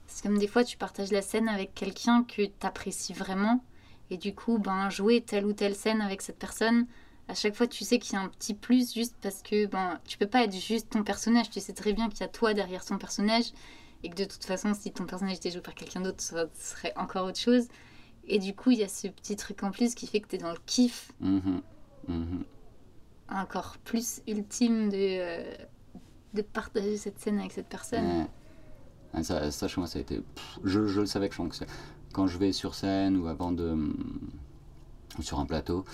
c'est 0.08 0.24
comme 0.24 0.38
des 0.38 0.48
fois 0.48 0.64
tu 0.64 0.78
partages 0.78 1.12
la 1.12 1.22
scène 1.22 1.48
avec 1.50 1.74
quelqu'un 1.76 2.24
que 2.24 2.44
tu 2.44 2.52
apprécies 2.66 3.14
vraiment 3.14 3.64
et 4.10 4.18
du 4.18 4.34
coup, 4.34 4.58
ben, 4.58 4.90
jouer 4.90 5.22
telle 5.22 5.46
ou 5.46 5.54
telle 5.54 5.76
scène 5.76 6.02
avec 6.02 6.22
cette 6.22 6.38
personne, 6.40 6.86
à 7.30 7.34
chaque 7.36 7.56
fois 7.56 7.68
tu 7.68 7.84
sais 7.86 8.00
qu'il 8.00 8.14
y 8.14 8.18
a 8.18 8.22
un 8.22 8.28
petit 8.28 8.54
plus 8.54 8.94
juste 8.94 9.16
parce 9.22 9.42
que 9.42 9.66
ben, 9.68 10.00
tu 10.06 10.18
peux 10.18 10.28
pas 10.28 10.44
être 10.44 10.56
juste 10.56 10.90
ton 10.92 11.04
personnage, 11.04 11.50
tu 11.50 11.60
sais 11.60 11.74
très 11.74 11.94
bien 11.94 12.10
qu'il 12.10 12.22
y 12.22 12.24
a 12.24 12.28
toi 12.28 12.54
derrière 12.54 12.84
ton 12.86 12.98
personnage 12.98 13.52
et 14.04 14.10
que 14.10 14.16
de 14.16 14.26
toute 14.26 14.44
façon, 14.44 14.74
si 14.74 14.92
ton 14.92 15.06
personnage 15.06 15.38
était 15.38 15.52
joué 15.52 15.62
par 15.62 15.76
quelqu'un 15.76 16.02
d'autre, 16.02 16.22
ça 16.22 16.46
serait 16.60 16.94
encore 16.98 17.26
autre 17.28 17.40
chose. 17.40 17.68
Et 18.28 18.40
du 18.40 18.54
coup, 18.56 18.72
il 18.72 18.80
y 18.80 18.84
a 18.84 18.88
ce 18.88 19.08
petit 19.08 19.36
truc 19.36 19.64
en 19.64 19.72
plus 19.72 19.96
qui 19.96 20.08
fait 20.08 20.20
que 20.20 20.28
tu 20.28 20.36
es 20.36 20.40
dans 20.40 20.52
le 20.52 20.60
kiff 20.66 21.12
Mhm. 21.20 21.62
Mhm. 22.08 22.44
encore 23.30 23.78
plus 23.84 24.22
ultime 24.28 24.90
de, 24.90 24.96
euh, 24.98 25.54
de 26.34 26.42
partager 26.42 26.98
cette 26.98 27.20
scène 27.20 27.40
avec 27.40 27.52
cette 27.52 27.68
personne. 27.68 28.28
Ouais. 29.14 29.24
Ça, 29.24 29.52
ça, 29.52 29.68
moi, 29.78 29.88
ça 29.88 30.00
a 30.00 30.02
été. 30.02 30.18
pff, 30.20 30.60
je, 30.64 30.88
je 30.88 31.02
le 31.02 31.06
savais 31.06 31.28
que 31.28 31.34
je 31.34 31.38
fonctionne. 31.38 31.68
Quand 32.14 32.28
je 32.28 32.38
vais 32.38 32.52
sur 32.54 32.76
scène 32.76 33.18
ou 33.18 33.28
avant 33.28 33.52
de. 33.52 33.76
ou 35.18 35.22
sur 35.22 35.40
un 35.40 35.46
plateau, 35.46 35.86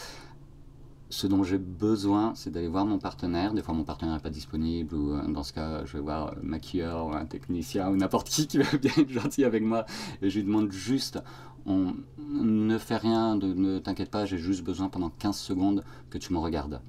ce 1.09 1.25
dont 1.25 1.43
j'ai 1.43 1.57
besoin, 1.57 2.33
c'est 2.35 2.51
d'aller 2.51 2.67
voir 2.67 2.85
mon 2.85 2.99
partenaire. 2.99 3.53
Des 3.53 3.61
fois, 3.63 3.73
mon 3.73 3.83
partenaire 3.83 4.13
n'est 4.15 4.21
pas 4.21 4.29
disponible, 4.29 4.93
ou 4.95 5.13
euh, 5.13 5.25
dans 5.27 5.43
ce 5.43 5.53
cas, 5.53 5.85
je 5.85 5.93
vais 5.93 5.99
voir 6.03 6.33
un 6.37 6.41
maquilleur 6.43 7.07
ou 7.07 7.13
un 7.13 7.25
technicien 7.25 7.89
ou 7.89 7.95
n'importe 7.95 8.29
qui 8.29 8.45
qui 8.47 8.57
va 8.59 8.77
bien 8.77 8.91
être 8.97 9.09
gentil 9.09 9.43
avec 9.45 9.63
moi. 9.63 9.85
Et 10.21 10.29
je 10.29 10.39
lui 10.39 10.45
demande 10.45 10.71
juste 10.71 11.19
on 11.67 11.95
ne 12.29 12.77
fait 12.77 12.97
rien, 12.97 13.35
de, 13.35 13.53
ne 13.53 13.79
t'inquiète 13.79 14.09
pas, 14.11 14.25
j'ai 14.25 14.37
juste 14.37 14.63
besoin 14.63 14.89
pendant 14.89 15.09
15 15.09 15.37
secondes 15.37 15.83
que 16.09 16.17
tu 16.17 16.33
me 16.33 16.39
regardes. 16.39 16.81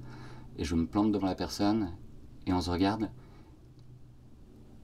Et 0.57 0.65
je 0.65 0.75
me 0.75 0.85
plante 0.87 1.11
devant 1.11 1.27
la 1.27 1.35
personne 1.35 1.91
et 2.47 2.53
on 2.53 2.61
se 2.61 2.69
regarde. 2.71 3.09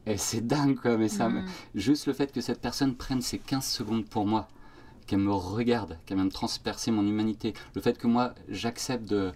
Et 0.05 0.17
c'est 0.17 0.45
dingue, 0.45 0.75
quoi. 0.79 0.97
Mais 0.97 1.07
ça, 1.09 1.29
me- 1.29 1.41
Mm. 1.41 1.45
juste 1.75 2.05
le 2.07 2.13
fait 2.13 2.31
que 2.31 2.41
cette 2.41 2.61
personne 2.61 2.95
prenne 2.95 3.21
ces 3.21 3.39
15 3.39 3.65
secondes 3.65 4.05
pour 4.05 4.25
moi, 4.27 4.47
qu'elle 5.07 5.19
me 5.19 5.33
regarde, 5.33 5.97
qu'elle 6.05 6.17
vienne 6.17 6.29
transpercer 6.31 6.91
mon 6.91 7.05
humanité, 7.07 7.53
le 7.75 7.81
fait 7.81 7.97
que 7.97 8.07
moi, 8.07 8.33
j'accepte 8.49 9.07
de. 9.09 9.31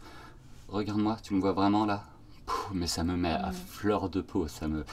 Regarde-moi, 0.69 1.17
tu 1.24 1.34
me 1.34 1.39
vois 1.41 1.54
vraiment 1.54 1.86
là? 1.86 2.06
Mais 2.74 2.88
ça 2.88 3.04
me 3.04 3.16
met 3.16 3.32
à 3.32 3.50
Mm. 3.50 3.54
fleur 3.54 4.10
de 4.10 4.22
peau. 4.22 4.48
Ça 4.48 4.68
me... 4.68 4.82
Mm. 4.82 4.86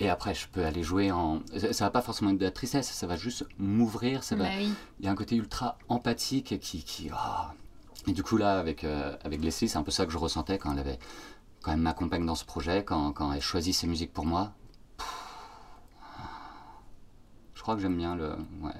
Et 0.00 0.08
après, 0.08 0.34
je 0.34 0.48
peux 0.48 0.64
aller 0.64 0.82
jouer 0.82 1.10
en. 1.12 1.40
Ça, 1.56 1.72
ça 1.72 1.84
va 1.84 1.90
pas 1.90 2.02
forcément 2.02 2.30
être 2.30 2.38
de 2.38 2.44
la 2.44 2.50
tristesse, 2.50 2.90
ça 2.90 3.06
va 3.06 3.16
juste 3.16 3.44
m'ouvrir. 3.58 4.22
Ça 4.24 4.36
va... 4.36 4.44
Bah 4.44 4.50
oui. 4.58 4.72
Il 5.00 5.06
y 5.06 5.08
a 5.08 5.10
un 5.10 5.14
côté 5.14 5.36
ultra 5.36 5.78
empathique 5.88 6.58
qui. 6.60 6.82
qui 6.82 7.10
ah. 7.12 7.52
Et 8.06 8.12
du 8.12 8.22
coup, 8.22 8.36
là, 8.36 8.58
avec, 8.58 8.84
euh, 8.84 9.16
avec 9.24 9.42
Leslie, 9.42 9.68
c'est 9.68 9.76
un 9.78 9.82
peu 9.82 9.90
ça 9.90 10.06
que 10.06 10.12
je 10.12 10.18
ressentais 10.18 10.58
quand 10.58 10.72
elle 10.72 10.78
avait. 10.78 10.98
Quand 11.62 11.72
elle 11.72 11.80
m'accompagne 11.80 12.24
dans 12.24 12.36
ce 12.36 12.44
projet, 12.44 12.84
quand, 12.84 13.12
quand 13.12 13.32
elle 13.32 13.42
choisit 13.42 13.74
ses 13.74 13.86
musiques 13.86 14.12
pour 14.12 14.24
moi. 14.24 14.52
Je 17.54 17.62
crois 17.62 17.74
que 17.74 17.82
j'aime 17.82 17.96
bien 17.98 18.16
le, 18.16 18.30
ouais, 18.62 18.72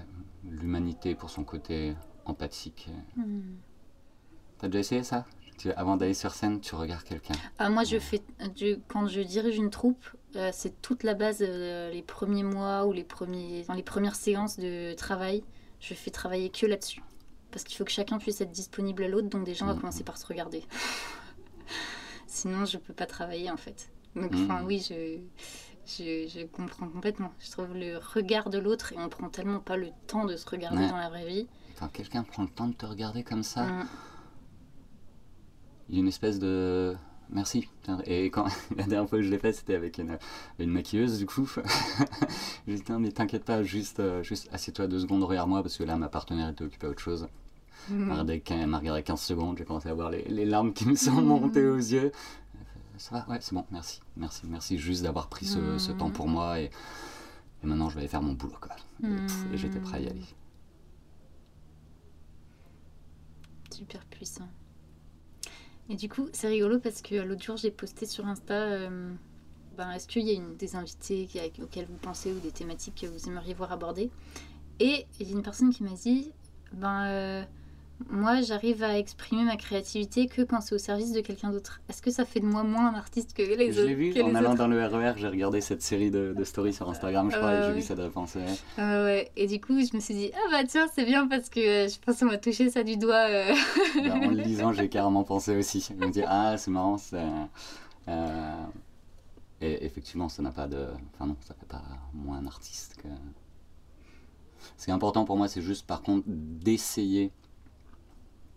l'humanité 0.45 1.15
pour 1.15 1.29
son 1.31 1.45
côté 1.45 1.95
empathique. 2.25 2.89
Mm. 3.17 3.41
T'as 4.59 4.69
déjà 4.69 4.79
essayé 4.79 5.03
ça? 5.03 5.27
Tu- 5.59 5.73
Avant 5.73 5.97
d'aller 5.97 6.15
sur 6.15 6.33
scène, 6.33 6.61
tu 6.61 6.75
regardes 6.75 7.03
quelqu'un. 7.05 7.35
Ah, 7.59 7.69
moi, 7.69 7.85
je 7.85 7.99
fais, 7.99 8.23
je- 8.57 8.79
quand 8.89 9.07
je 9.09 9.21
dirige 9.21 9.57
une 9.57 9.71
troupe, 9.71 10.05
euh, 10.37 10.51
c'est 10.53 10.81
toute 10.81 11.03
la 11.03 11.15
base, 11.15 11.39
euh, 11.41 11.91
les 11.91 12.03
premiers 12.03 12.45
mois 12.45 12.87
ou 12.87 12.93
les 12.93 13.05
premiers, 13.05 13.65
dans 13.65 13.75
les 13.75 13.83
premières 13.83 14.15
séances 14.15 14.57
de 14.59 14.95
travail, 14.95 15.43
je 15.81 15.95
fais 15.95 16.11
travailler 16.11 16.49
que 16.51 16.65
là-dessus. 16.65 17.03
Parce 17.51 17.65
qu'il 17.65 17.77
faut 17.77 17.85
que 17.85 17.91
chacun 17.91 18.19
puisse 18.19 18.41
être 18.41 18.53
disponible 18.53 19.03
à 19.03 19.09
l'autre, 19.09 19.29
donc 19.29 19.45
déjà, 19.45 19.65
on 19.65 19.69
va 19.69 19.75
commencer 19.75 20.05
par 20.05 20.17
se 20.19 20.27
regarder. 20.27 20.63
Sinon, 22.27 22.65
je 22.65 22.77
peux 22.79 22.93
pas 22.93 23.07
travailler, 23.07 23.51
en 23.51 23.57
fait. 23.57 23.91
Donc, 24.15 24.33
enfin, 24.35 24.63
oui, 24.65 24.85
je, 24.89 25.19
je, 25.87 26.29
je 26.29 26.47
comprends 26.47 26.89
complètement. 26.89 27.33
Je 27.41 27.51
trouve 27.51 27.75
le 27.75 27.99
regard 27.99 28.51
de 28.51 28.59
l'autre, 28.59 28.93
et 28.93 28.97
on 28.99 29.09
prend 29.09 29.29
tellement 29.29 29.61
pas 29.61 29.77
le 29.77 29.89
temps 30.07 30.25
de 30.25 30.37
se 30.37 30.49
regarder 30.49 30.83
Ouais. 30.83 30.89
dans 30.91 30.97
la 30.97 31.09
vraie 31.09 31.27
vie. 31.27 31.49
Quand 31.79 31.89
quelqu'un 31.89 32.23
prend 32.23 32.43
le 32.43 32.49
temps 32.49 32.69
de 32.69 32.75
te 32.75 32.87
regarder 32.87 33.23
comme 33.23 33.43
ça, 33.43 33.65
Mm. 33.65 33.89
Il 35.89 35.95
y 35.95 35.99
a 35.99 36.01
une 36.01 36.09
espèce 36.09 36.39
de 36.39 36.95
merci. 37.31 37.69
Et 38.07 38.27
quand 38.31 38.47
la 38.77 38.85
dernière 38.85 39.09
fois 39.09 39.19
que 39.19 39.25
je 39.25 39.31
l'ai 39.31 39.39
fait, 39.39 39.53
c'était 39.53 39.75
avec 39.75 39.99
une, 39.99 40.19
une 40.59 40.71
maquilleuse 40.71 41.19
du 41.19 41.27
coup. 41.27 41.51
J'ai 42.67 42.75
dit 42.77 42.83
mais 42.99 43.11
t'inquiète 43.13 43.45
pas, 43.45 43.63
juste, 43.63 44.01
euh, 44.01 44.23
juste 44.23 44.49
assieds-toi 44.53 44.87
deux 44.87 45.01
secondes 45.01 45.21
derrière 45.21 45.47
moi 45.47 45.63
parce 45.63 45.77
que 45.77 45.85
là 45.85 45.97
ma 45.97 46.09
partenaire 46.09 46.49
était 46.49 46.65
occupée 46.65 46.87
à 46.87 46.91
autre 46.91 47.01
chose. 47.01 47.29
Elle 47.91 47.97
m'a 47.97 48.13
regardé, 48.13 48.41
quin- 48.41 48.59
elle 48.61 48.67
m'a 48.67 48.79
regardé 48.79 49.03
15 49.03 49.21
secondes, 49.21 49.57
j'ai 49.57 49.65
commencé 49.65 49.89
à 49.89 49.95
voir 49.95 50.11
les, 50.11 50.23
les 50.25 50.45
larmes 50.45 50.75
qui 50.75 50.87
me 50.87 50.95
sont 50.95 51.23
montées 51.23 51.67
aux 51.67 51.77
yeux. 51.77 52.13
Ça 52.99 53.15
va, 53.27 53.33
ouais 53.33 53.39
c'est 53.41 53.55
bon, 53.55 53.65
merci, 53.71 54.01
merci, 54.17 54.43
merci 54.47 54.77
juste 54.79 55.05
d'avoir 55.05 55.29
pris 55.29 55.47
ce, 55.47 55.79
ce 55.79 55.93
temps 55.93 56.11
pour 56.11 56.27
moi 56.29 56.61
et, 56.61 56.65
et 57.63 57.67
maintenant 57.67 57.89
je 57.89 57.95
vais 57.95 58.01
aller 58.01 58.09
faire 58.09 58.21
mon 58.23 58.33
boulot 58.35 58.57
quoi. 58.61 58.75
Et, 59.05 59.55
et 59.55 59.57
j'étais 59.57 59.79
prêt 59.79 59.99
à 59.99 60.01
y 60.01 60.07
aller. 60.09 60.25
Super 63.71 64.05
puissant. 64.07 64.49
Et 65.89 65.97
du 65.97 66.09
coup, 66.09 66.29
c'est 66.33 66.49
rigolo 66.49 66.79
parce 66.79 67.03
que 67.03 67.15
l'autre 67.15 67.43
jour, 67.43 67.57
j'ai 67.57 67.71
posté 67.71 68.05
sur 68.05 68.27
Insta 68.27 68.55
euh, 68.55 69.11
ben, 69.77 69.91
est-ce 69.93 70.07
qu'il 70.07 70.23
y 70.23 70.31
a 70.31 70.35
une, 70.35 70.57
des 70.57 70.77
invités 70.77 71.29
auxquels 71.63 71.87
vous 71.87 71.97
pensez 71.97 72.33
ou 72.33 72.39
des 72.41 72.51
thématiques 72.51 73.01
que 73.01 73.07
vous 73.07 73.29
aimeriez 73.29 73.55
voir 73.55 73.73
abordées 73.73 74.11
Et 74.81 75.07
il 75.19 75.29
y 75.29 75.33
a 75.33 75.37
une 75.37 75.43
personne 75.43 75.71
qui 75.71 75.83
m'a 75.83 75.93
dit 75.93 76.33
ben, 76.73 77.07
euh, 77.07 77.45
moi, 78.11 78.41
j'arrive 78.43 78.83
à 78.85 78.97
exprimer 78.97 79.43
ma 79.45 79.57
créativité 79.57 80.27
que 80.29 80.43
quand 80.43 80.61
c'est 80.61 80.75
au 80.75 80.79
service 80.79 81.13
de 81.13 81.21
quelqu'un 81.21 81.51
d'autre. 81.51 81.81
Est-ce 81.89 82.01
que 82.01 82.11
ça 82.11 82.25
fait 82.25 82.41
de 82.41 82.47
moi 82.47 82.63
moins 82.63 82.89
un 82.89 82.95
artiste 82.95 83.33
que 83.35 83.43
les 83.43 83.73
Je 83.73 83.81
autres 83.81 83.89
l'ai 83.89 83.95
vu 83.95 84.23
en 84.23 84.35
allant 84.37 84.55
dans 84.55 84.69
le 84.69 84.85
RER, 84.87 85.15
j'ai 85.17 85.29
regardé 85.29 85.61
cette 85.61 85.83
série 85.83 86.11
de, 86.11 86.33
de 86.37 86.45
stories 86.45 86.73
sur 86.73 86.89
Instagram, 86.89 87.31
je 87.31 87.37
crois, 87.37 87.49
Euh, 87.49 87.63
et 87.63 87.67
j'ai 87.69 87.73
vu 87.75 87.83
cette 87.83 87.99
réponse. 87.99 88.37
ouais. 88.37 88.45
Ah 88.79 89.03
ouais. 89.05 89.31
Et 89.37 89.47
du 89.49 89.61
coup, 89.61 89.79
je 89.81 89.95
me 89.97 90.01
suis 90.01 90.15
dit 90.15 90.31
ah 90.35 90.49
bah 90.51 90.65
tiens, 90.67 90.87
c'est 90.95 91.05
bien 91.05 91.27
parce 91.27 91.49
que 91.49 91.59
euh, 91.61 91.89
je 91.89 91.99
pense 91.99 92.21
qu'on 92.21 92.27
m'a 92.27 92.39
touché 92.39 92.71
ça 92.71 92.83
du 92.85 92.97
doigt. 92.97 93.15
euh. 93.29 93.53
Ben, 93.97 94.13
en 94.13 94.29
le 94.31 94.43
lisant, 94.43 94.73
j'ai 94.73 94.89
carrément 94.89 95.25
pensé 95.25 95.57
aussi. 95.57 95.87
Je 95.91 95.95
me 96.07 96.11
dis, 96.13 96.23
ah, 96.27 96.57
c'est 96.57 96.71
marrant. 96.71 96.99
c'est, 96.99 97.17
euh, 98.09 98.65
Et 99.61 99.85
effectivement, 99.85 100.29
ça 100.29 100.41
n'a 100.43 100.53
pas 100.53 100.69
de. 100.69 100.87
Enfin, 101.15 101.27
non, 101.27 101.37
ça 101.47 101.55
fait 101.59 101.67
pas 101.67 101.83
moins 102.15 102.39
un 102.39 102.47
artiste 102.47 102.97
que. 103.03 103.09
Ce 104.77 104.85
qui 104.85 104.91
est 104.91 104.95
important 104.95 105.25
pour 105.25 105.37
moi, 105.37 105.49
c'est 105.49 105.63
juste 105.63 105.87
par 105.87 106.03
contre 106.03 106.25
d'essayer. 106.27 107.33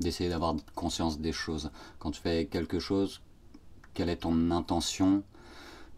D'essayer 0.01 0.29
d'avoir 0.29 0.55
conscience 0.75 1.19
des 1.19 1.31
choses. 1.31 1.71
Quand 1.99 2.11
tu 2.11 2.21
fais 2.21 2.45
quelque 2.45 2.79
chose, 2.79 3.21
quelle 3.93 4.09
est 4.09 4.17
ton 4.17 4.51
intention? 4.51 5.23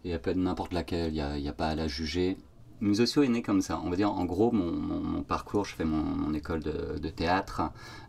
Et 0.03 0.09
elle 0.09 0.21
peut 0.21 0.31
être 0.31 0.37
n'importe 0.37 0.73
laquelle, 0.73 1.09
il 1.09 1.41
n'y 1.41 1.47
a, 1.47 1.51
a 1.51 1.53
pas 1.53 1.69
à 1.69 1.75
la 1.75 1.87
juger. 1.87 2.37
Musosio 2.81 3.23
est 3.23 3.29
né 3.29 3.41
comme 3.41 3.61
ça. 3.61 3.79
On 3.83 3.89
va 3.89 3.95
dire, 3.95 4.11
en 4.11 4.25
gros, 4.25 4.51
mon, 4.51 5.23
parcours, 5.23 5.63
je 5.65 5.73
fais 5.73 5.85
mon, 5.85 6.33
école 6.33 6.61
de, 6.61 6.99
de 6.99 7.09
théâtre. 7.09 7.61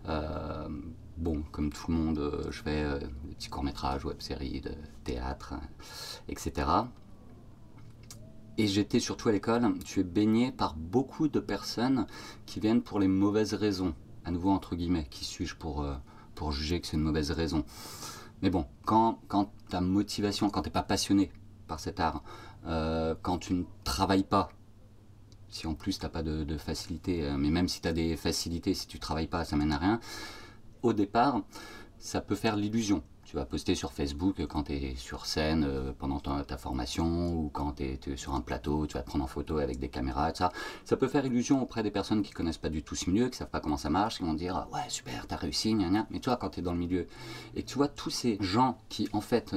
Euh, 0.08 0.68
bon, 1.16 1.42
comme 1.52 1.70
tout 1.72 1.90
le 1.90 1.96
monde, 1.96 2.18
euh, 2.18 2.50
je 2.50 2.62
fais 2.62 2.82
euh, 2.82 2.98
des 2.98 3.34
petits 3.34 3.48
courts-métrages, 3.48 4.04
web-séries, 4.04 4.60
de 4.60 4.72
théâtre, 5.04 5.54
etc. 6.28 6.66
Et 8.56 8.66
j'étais 8.66 9.00
surtout 9.00 9.28
à 9.28 9.32
l'école, 9.32 9.78
tu 9.84 10.00
es 10.00 10.04
baigné 10.04 10.52
par 10.52 10.74
beaucoup 10.76 11.28
de 11.28 11.40
personnes 11.40 12.06
qui 12.46 12.60
viennent 12.60 12.82
pour 12.82 13.00
les 13.00 13.08
mauvaises 13.08 13.54
raisons. 13.54 13.94
À 14.24 14.30
nouveau, 14.30 14.50
entre 14.50 14.74
guillemets, 14.76 15.06
qui 15.10 15.24
suis-je 15.24 15.54
pour, 15.54 15.82
euh, 15.82 15.94
pour 16.34 16.52
juger 16.52 16.80
que 16.80 16.86
c'est 16.86 16.96
une 16.96 17.02
mauvaise 17.02 17.30
raison 17.30 17.64
Mais 18.42 18.50
bon, 18.50 18.66
quand, 18.84 19.20
quand 19.28 19.52
ta 19.68 19.80
motivation, 19.80 20.50
quand 20.50 20.62
tu 20.62 20.68
n'es 20.68 20.72
pas 20.72 20.82
passionné 20.82 21.30
par 21.66 21.80
cet 21.80 22.00
art, 22.00 22.22
euh, 22.66 23.14
quand 23.20 23.38
tu 23.38 23.54
ne 23.54 23.64
travailles 23.84 24.24
pas, 24.24 24.50
si 25.48 25.66
en 25.66 25.74
plus 25.74 25.98
tu 25.98 26.04
n'as 26.04 26.10
pas 26.10 26.22
de, 26.22 26.56
facilité, 26.56 27.24
euh, 27.24 27.36
mais 27.36 27.50
même 27.50 27.68
si 27.68 27.80
tu 27.80 27.88
as 27.88 27.92
des 27.92 28.16
facilités, 28.16 28.74
si 28.74 28.86
tu 28.86 28.98
travailles 28.98 29.28
pas, 29.28 29.44
ça 29.44 29.56
mène 29.56 29.72
à 29.72 29.78
rien, 29.78 30.00
au 30.82 30.92
départ, 30.92 31.42
ça 31.98 32.20
peut 32.20 32.34
faire 32.34 32.56
l'illusion. 32.56 33.02
Tu 33.24 33.36
vas 33.36 33.44
poster 33.46 33.74
sur 33.74 33.92
Facebook 33.92 34.44
quand 34.46 34.64
tu 34.64 34.72
es 34.72 34.96
sur 34.96 35.24
scène 35.26 35.64
euh, 35.64 35.92
pendant 35.98 36.20
ta, 36.20 36.56
formation 36.58 37.34
ou 37.34 37.48
quand 37.48 37.72
tu 37.72 37.84
es, 37.84 38.16
sur 38.16 38.34
un 38.34 38.40
plateau, 38.40 38.86
tu 38.86 38.94
vas 38.94 39.02
te 39.02 39.06
prendre 39.06 39.24
en 39.24 39.28
photo 39.28 39.58
avec 39.58 39.78
des 39.78 39.88
caméras 39.88 40.30
et 40.30 40.34
ça. 40.34 40.52
Ça 40.84 40.96
peut 40.96 41.08
faire 41.08 41.24
illusion 41.24 41.62
auprès 41.62 41.82
des 41.82 41.90
personnes 41.90 42.22
qui 42.22 42.32
connaissent 42.32 42.58
pas 42.58 42.68
du 42.68 42.82
tout 42.82 42.94
ce 42.94 43.08
milieu, 43.10 43.28
qui 43.28 43.38
savent 43.38 43.48
pas 43.48 43.60
comment 43.60 43.76
ça 43.76 43.90
marche, 43.90 44.18
qui 44.18 44.24
vont 44.24 44.34
dire 44.34 44.68
ouais 44.72 44.88
super, 44.88 45.26
t'as 45.26 45.36
réussi, 45.36 45.74
gna 45.74 45.88
gna. 45.88 46.06
Mais 46.10 46.20
toi 46.20 46.36
quand 46.36 46.50
tu 46.50 46.60
es 46.60 46.62
dans 46.62 46.72
le 46.72 46.78
milieu 46.78 47.06
et 47.54 47.62
que 47.62 47.68
tu 47.68 47.76
vois 47.76 47.88
tous 47.88 48.10
ces 48.10 48.36
gens 48.40 48.78
qui 48.88 49.08
en 49.12 49.20
fait 49.20 49.56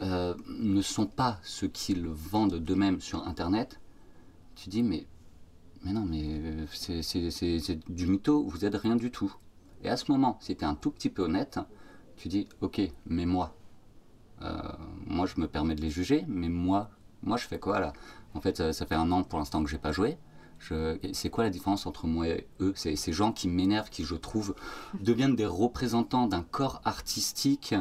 euh, 0.00 0.34
ne 0.58 0.80
sont 0.80 1.06
pas 1.06 1.38
ceux 1.42 1.68
qu'ils 1.68 2.06
vendent 2.06 2.56
d'eux-mêmes 2.56 3.00
sur 3.00 3.26
internet, 3.26 3.80
tu 4.54 4.68
dis 4.70 4.82
mais 4.82 5.06
mais 5.84 5.92
non 5.92 6.04
mais 6.04 6.22
euh, 6.24 6.66
c'est 6.70 7.90
du 7.90 8.06
mytho, 8.06 8.42
vous 8.42 8.64
êtes 8.64 8.74
rien 8.74 8.96
du 8.96 9.10
tout. 9.10 9.34
Et 9.84 9.88
à 9.88 9.96
ce 9.96 10.10
moment, 10.10 10.38
si 10.40 10.56
tu 10.56 10.64
es 10.64 10.66
un 10.66 10.74
tout 10.74 10.90
petit 10.90 11.10
peu 11.10 11.22
honnête, 11.22 11.60
tu 12.16 12.28
dis 12.28 12.48
ok, 12.60 12.80
mais 13.06 13.26
moi, 13.26 13.54
euh, 14.42 14.58
moi 15.06 15.26
je 15.26 15.40
me 15.40 15.48
permets 15.48 15.74
de 15.74 15.82
les 15.82 15.90
juger, 15.90 16.24
mais 16.28 16.48
moi, 16.48 16.90
moi 17.22 17.36
je 17.36 17.46
fais 17.46 17.58
quoi 17.58 17.80
là? 17.80 17.92
En 18.34 18.40
fait, 18.40 18.56
ça, 18.56 18.72
ça 18.72 18.86
fait 18.86 18.94
un 18.94 19.10
an 19.12 19.22
pour 19.24 19.38
l'instant 19.38 19.62
que 19.64 19.70
j'ai 19.70 19.78
pas 19.78 19.92
joué. 19.92 20.18
C'est 21.12 21.28
quoi 21.30 21.44
la 21.44 21.50
différence 21.50 21.86
entre 21.86 22.06
moi 22.06 22.28
et 22.28 22.46
eux? 22.60 22.72
C'est 22.76 22.96
ces 22.96 23.12
gens 23.12 23.30
qui 23.32 23.46
m'énervent, 23.48 23.90
qui 23.90 24.04
je 24.04 24.14
trouve 24.14 24.54
deviennent 25.00 25.36
des 25.36 25.46
représentants 25.46 26.26
d'un 26.28 26.42
corps 26.42 26.80
artistique 26.84 27.74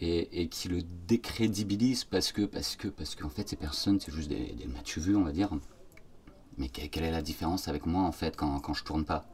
et, 0.00 0.42
et 0.42 0.48
qui 0.48 0.68
le 0.68 0.82
décrédibilisent 1.08 2.04
parce 2.04 2.32
que 2.32 2.42
parce 2.42 2.76
que 2.76 2.88
parce 2.88 3.14
qu'en 3.16 3.28
fait 3.28 3.48
ces 3.48 3.56
personnes 3.56 4.00
c'est 4.00 4.12
juste 4.12 4.28
des, 4.28 4.52
des 4.52 4.66
m'as-tu 4.66 5.00
vu 5.00 5.16
on 5.16 5.24
va 5.24 5.32
dire. 5.32 5.50
Mais 6.58 6.68
que- 6.68 6.86
quelle 6.86 7.04
est 7.04 7.10
la 7.10 7.22
différence 7.22 7.68
avec 7.68 7.86
moi 7.86 8.02
en 8.02 8.12
fait 8.12 8.36
quand, 8.36 8.58
quand 8.60 8.74
je 8.74 8.84
tourne 8.84 9.04
pas? 9.04 9.24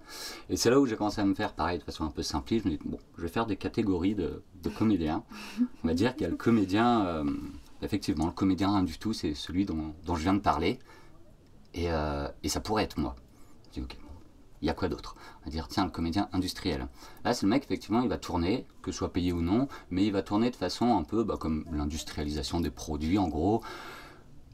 Et 0.50 0.56
c'est 0.56 0.70
là 0.70 0.80
où 0.80 0.86
j'ai 0.86 0.96
commencé 0.96 1.20
à 1.20 1.24
me 1.24 1.34
faire 1.34 1.54
pareil 1.54 1.78
de 1.78 1.84
façon 1.84 2.04
un 2.04 2.10
peu 2.10 2.22
simpliste. 2.22 2.64
Je 2.64 2.70
me 2.70 2.76
dis 2.76 2.82
bon, 2.84 2.98
je 3.16 3.22
vais 3.22 3.28
faire 3.28 3.46
des 3.46 3.56
catégories 3.56 4.14
de, 4.14 4.42
comédiens. 4.76 5.22
On 5.84 5.88
va 5.88 5.94
dire 5.94 6.14
qu'il 6.14 6.22
y 6.22 6.26
a 6.26 6.30
le 6.30 6.36
comédien, 6.36 7.06
euh, 7.06 7.24
effectivement, 7.82 8.26
le 8.26 8.32
comédien 8.32 8.68
rien 8.72 8.82
du 8.82 8.98
tout, 8.98 9.12
c'est 9.12 9.34
celui 9.34 9.64
dont, 9.64 9.94
dont 10.04 10.16
je 10.16 10.22
viens 10.22 10.34
de 10.34 10.40
parler. 10.40 10.78
Et, 11.74 11.90
euh, 11.90 12.28
et 12.42 12.48
ça 12.48 12.60
pourrait 12.60 12.84
être 12.84 12.98
moi. 12.98 13.14
Je 13.68 13.74
dis 13.74 13.80
ok, 13.82 13.96
il 14.62 14.66
y 14.66 14.70
a 14.70 14.74
quoi 14.74 14.88
d'autre? 14.88 15.16
On 15.42 15.44
va 15.44 15.50
dire 15.50 15.68
tiens, 15.68 15.84
le 15.84 15.90
comédien 15.90 16.28
industriel. 16.32 16.88
Là, 17.24 17.34
c'est 17.34 17.46
le 17.46 17.50
mec, 17.50 17.64
effectivement, 17.64 18.02
il 18.02 18.08
va 18.08 18.18
tourner, 18.18 18.66
que 18.82 18.90
ce 18.90 18.98
soit 18.98 19.12
payé 19.12 19.32
ou 19.32 19.40
non, 19.42 19.68
mais 19.90 20.04
il 20.04 20.12
va 20.12 20.22
tourner 20.22 20.50
de 20.50 20.56
façon 20.56 20.96
un 20.96 21.04
peu 21.04 21.24
bah, 21.24 21.36
comme 21.38 21.64
l'industrialisation 21.70 22.60
des 22.60 22.70
produits 22.70 23.18
en 23.18 23.28
gros 23.28 23.62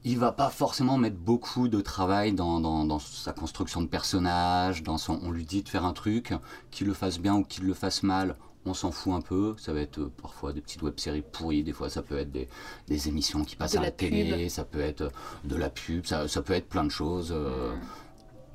il 0.04 0.18
va 0.18 0.32
pas 0.32 0.50
forcément 0.50 0.98
mettre 0.98 1.16
beaucoup 1.16 1.68
de 1.68 1.80
travail 1.80 2.32
dans, 2.32 2.60
dans, 2.60 2.84
dans 2.84 2.98
sa 2.98 3.32
construction 3.32 3.82
de 3.82 3.86
personnage, 3.86 4.82
dans 4.82 4.98
son, 4.98 5.20
on 5.22 5.30
lui 5.30 5.44
dit 5.44 5.62
de 5.62 5.68
faire 5.68 5.84
un 5.84 5.92
truc, 5.92 6.34
qu'il 6.70 6.86
le 6.88 6.94
fasse 6.94 7.18
bien 7.18 7.36
ou 7.36 7.44
qu'il 7.44 7.64
le 7.64 7.74
fasse 7.74 8.02
mal, 8.02 8.36
on 8.66 8.74
s'en 8.74 8.90
fout 8.92 9.12
un 9.12 9.20
peu. 9.20 9.54
Ça 9.58 9.72
va 9.72 9.80
être 9.80 9.98
euh, 9.98 10.12
parfois 10.20 10.52
des 10.52 10.60
petites 10.60 10.82
web-séries 10.82 11.22
pourries, 11.22 11.62
des 11.62 11.72
fois 11.72 11.88
ça 11.90 12.02
peut 12.02 12.18
être 12.18 12.32
des, 12.32 12.48
des 12.88 13.08
émissions 13.08 13.44
qui 13.44 13.54
passent 13.56 13.76
à 13.76 13.80
la, 13.80 13.90
télé, 13.92 14.24
pub. 14.24 14.48
ça 14.48 14.64
peut 14.64 14.80
être 14.80 15.02
euh, 15.02 15.10
de 15.44 15.56
la 15.56 15.70
pub, 15.70 16.04
ça, 16.06 16.26
ça 16.28 16.42
peut 16.42 16.52
être 16.54 16.68
plein 16.68 16.84
de 16.84 16.90
choses. 16.90 17.30
euh, 17.32 17.72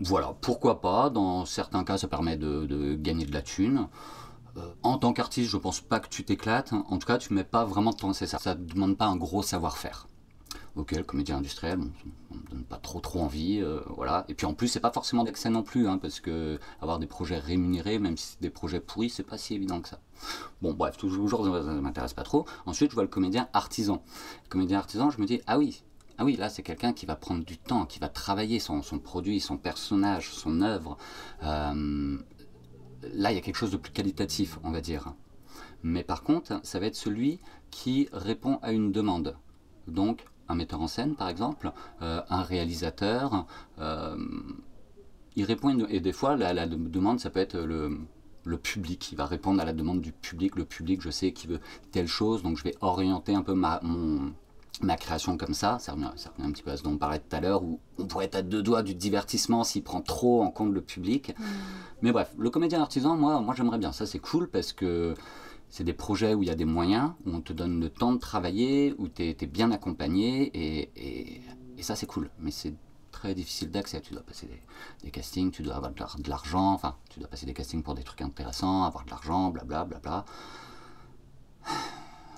Voilà, 0.01 0.35
pourquoi 0.41 0.81
pas, 0.81 1.09
dans 1.09 1.45
certains 1.45 1.83
cas 1.83 1.97
ça 1.97 2.07
permet 2.07 2.37
de, 2.37 2.65
de 2.65 2.95
gagner 2.95 3.25
de 3.25 3.33
la 3.33 3.41
thune. 3.41 3.87
En 4.83 4.97
tant 4.97 5.13
qu'artiste, 5.13 5.51
je 5.51 5.57
pense 5.57 5.81
pas 5.81 5.99
que 5.99 6.09
tu 6.09 6.23
t'éclates. 6.25 6.73
En 6.73 6.97
tout 6.97 7.07
cas, 7.07 7.17
tu 7.19 7.33
mets 7.33 7.43
pas 7.43 7.63
vraiment 7.65 7.91
de 7.91 7.97
temps. 7.97 8.13
C'est 8.13 8.27
ça. 8.27 8.39
Ça 8.39 8.55
demande 8.55 8.97
pas 8.97 9.05
un 9.05 9.15
gros 9.15 9.43
savoir-faire. 9.43 10.07
Ok, 10.77 10.91
le 10.91 11.03
comédien 11.03 11.37
industriel, 11.37 11.79
ça 11.79 12.35
me 12.35 12.49
donne 12.49 12.63
pas 12.63 12.77
trop 12.77 12.99
trop 12.99 13.21
envie, 13.21 13.59
euh, 13.61 13.81
voilà. 13.89 14.25
Et 14.29 14.35
puis 14.35 14.45
en 14.45 14.53
plus, 14.53 14.67
c'est 14.67 14.79
pas 14.79 14.91
forcément 14.91 15.23
d'accès 15.23 15.49
non 15.49 15.63
plus, 15.63 15.87
hein, 15.87 15.97
parce 15.97 16.19
que 16.19 16.59
avoir 16.81 16.99
des 16.99 17.07
projets 17.07 17.39
rémunérés, 17.39 17.99
même 17.99 18.17
si 18.17 18.33
c'est 18.33 18.41
des 18.41 18.49
projets 18.49 18.79
pourris, 18.79 19.09
c'est 19.09 19.23
pas 19.23 19.37
si 19.37 19.55
évident 19.55 19.81
que 19.81 19.89
ça. 19.89 19.99
Bon, 20.61 20.73
bref, 20.73 20.97
toujours, 20.97 21.45
ça 21.45 21.61
m'intéresse 21.73 22.13
pas 22.13 22.23
trop. 22.23 22.45
Ensuite, 22.65 22.91
je 22.91 22.95
vois 22.95 23.03
le 23.03 23.09
comédien 23.09 23.47
artisan. 23.53 24.03
Le 24.45 24.49
comédien 24.49 24.77
artisan, 24.77 25.09
je 25.09 25.19
me 25.19 25.25
dis, 25.25 25.41
ah 25.47 25.57
oui, 25.57 25.83
ah 26.17 26.25
oui, 26.25 26.35
là, 26.35 26.49
c'est 26.49 26.63
quelqu'un 26.63 26.93
qui 26.93 27.05
va 27.05 27.15
prendre 27.15 27.45
du 27.45 27.57
temps, 27.57 27.85
qui 27.85 27.99
va 27.99 28.09
travailler 28.09 28.59
son, 28.59 28.81
son 28.81 28.97
produit, 28.97 29.39
son 29.39 29.57
personnage, 29.57 30.31
son 30.31 30.61
œuvre. 30.61 30.97
Euh, 31.43 32.17
là, 33.13 33.31
il 33.31 33.35
y 33.35 33.37
a 33.37 33.41
quelque 33.41 33.55
chose 33.55 33.71
de 33.71 33.77
plus 33.77 33.91
qualitatif, 33.91 34.57
on 34.63 34.71
va 34.71 34.81
dire. 34.81 35.13
Mais 35.83 36.03
par 36.03 36.23
contre, 36.23 36.59
ça 36.63 36.79
va 36.79 36.87
être 36.87 36.95
celui 36.95 37.39
qui 37.69 38.09
répond 38.11 38.57
à 38.63 38.71
une 38.71 38.91
demande. 38.91 39.37
Donc, 39.87 40.25
un 40.49 40.55
metteur 40.55 40.81
en 40.81 40.87
scène, 40.87 41.15
par 41.15 41.29
exemple, 41.29 41.71
euh, 42.01 42.21
un 42.29 42.41
réalisateur, 42.41 43.45
euh, 43.79 44.17
il 45.35 45.45
répond, 45.45 45.85
et 45.87 45.99
des 45.99 46.13
fois, 46.13 46.35
la, 46.35 46.67
demande, 46.67 47.19
ça 47.19 47.29
peut 47.29 47.39
être 47.39 47.57
le, 47.57 47.99
le 48.43 48.57
public, 48.57 49.11
il 49.11 49.17
va 49.17 49.25
répondre 49.25 49.61
à 49.61 49.65
la 49.65 49.73
demande 49.73 50.01
du 50.01 50.11
public. 50.11 50.55
Le 50.55 50.65
public, 50.65 51.01
je 51.01 51.09
sais 51.09 51.31
qu'il 51.31 51.51
veut 51.51 51.59
telle 51.91 52.07
chose, 52.07 52.41
donc 52.41 52.57
je 52.57 52.63
vais 52.63 52.75
orienter 52.81 53.35
un 53.35 53.43
peu 53.43 53.53
ma, 53.53 53.79
mon, 53.83 54.33
ma 54.81 54.95
création 54.95 55.37
comme 55.37 55.53
ça, 55.53 55.77
ça 55.79 55.93
revient, 55.93 56.09
un 56.39 56.51
petit 56.51 56.63
peu 56.63 56.71
à 56.71 56.77
ce 56.77 56.83
dont 56.83 56.91
on 56.91 56.97
parlait 56.97 57.19
tout 57.19 57.35
à 57.35 57.39
l'heure, 57.39 57.63
où 57.63 57.79
on 57.97 58.05
pourrait 58.05 58.25
être 58.25 58.35
à 58.35 58.41
deux 58.41 58.61
doigts 58.61 58.83
du 58.83 58.95
divertissement 58.95 59.63
s'il 59.63 59.83
prend 59.83 60.01
trop 60.01 60.41
en 60.41 60.51
compte 60.51 60.73
le 60.73 60.81
public. 60.81 61.35
Mm. 61.37 61.43
Mais 62.01 62.11
bref, 62.11 62.33
le 62.37 62.49
comédien 62.49 62.81
artisan, 62.81 63.15
moi, 63.15 63.41
moi 63.41 63.53
j'aimerais 63.55 63.79
bien. 63.79 63.91
Ça, 63.91 64.05
c'est 64.05 64.19
cool 64.19 64.49
parce 64.49 64.73
que 64.73 65.13
c'est 65.69 65.83
des 65.83 65.93
projets 65.93 66.33
où 66.33 66.43
il 66.43 66.47
y 66.47 66.51
a 66.51 66.55
des 66.55 66.65
moyens, 66.65 67.11
où 67.25 67.31
on 67.35 67.41
te 67.41 67.53
donne 67.53 67.79
le 67.79 67.89
temps 67.89 68.13
de 68.13 68.19
travailler, 68.19 68.95
où 68.97 69.07
tu 69.07 69.23
es, 69.23 69.47
bien 69.47 69.71
accompagné, 69.71 70.51
et, 70.53 71.41
ça, 71.81 71.95
c'est 71.95 72.07
cool. 72.07 72.29
Mais 72.39 72.51
c'est 72.51 72.73
très 73.11 73.35
difficile 73.35 73.69
d'accès. 73.69 74.01
Tu 74.01 74.13
dois 74.13 74.23
passer 74.23 74.49
des, 75.03 75.11
castings, 75.11 75.51
tu 75.51 75.61
dois 75.61 75.75
avoir 75.75 75.91
de 75.91 76.29
l'argent, 76.29 76.73
enfin, 76.73 76.95
tu 77.09 77.19
dois 77.19 77.27
passer 77.27 77.45
des 77.45 77.53
castings 77.53 77.83
pour 77.83 77.95
des 77.95 78.03
trucs 78.03 78.21
intéressants, 78.21 78.83
avoir 78.83 79.05
de 79.05 79.09
l'argent, 79.11 79.51
blablabla. 79.51 79.99
Bla, 79.99 80.25
bla. 81.63 81.85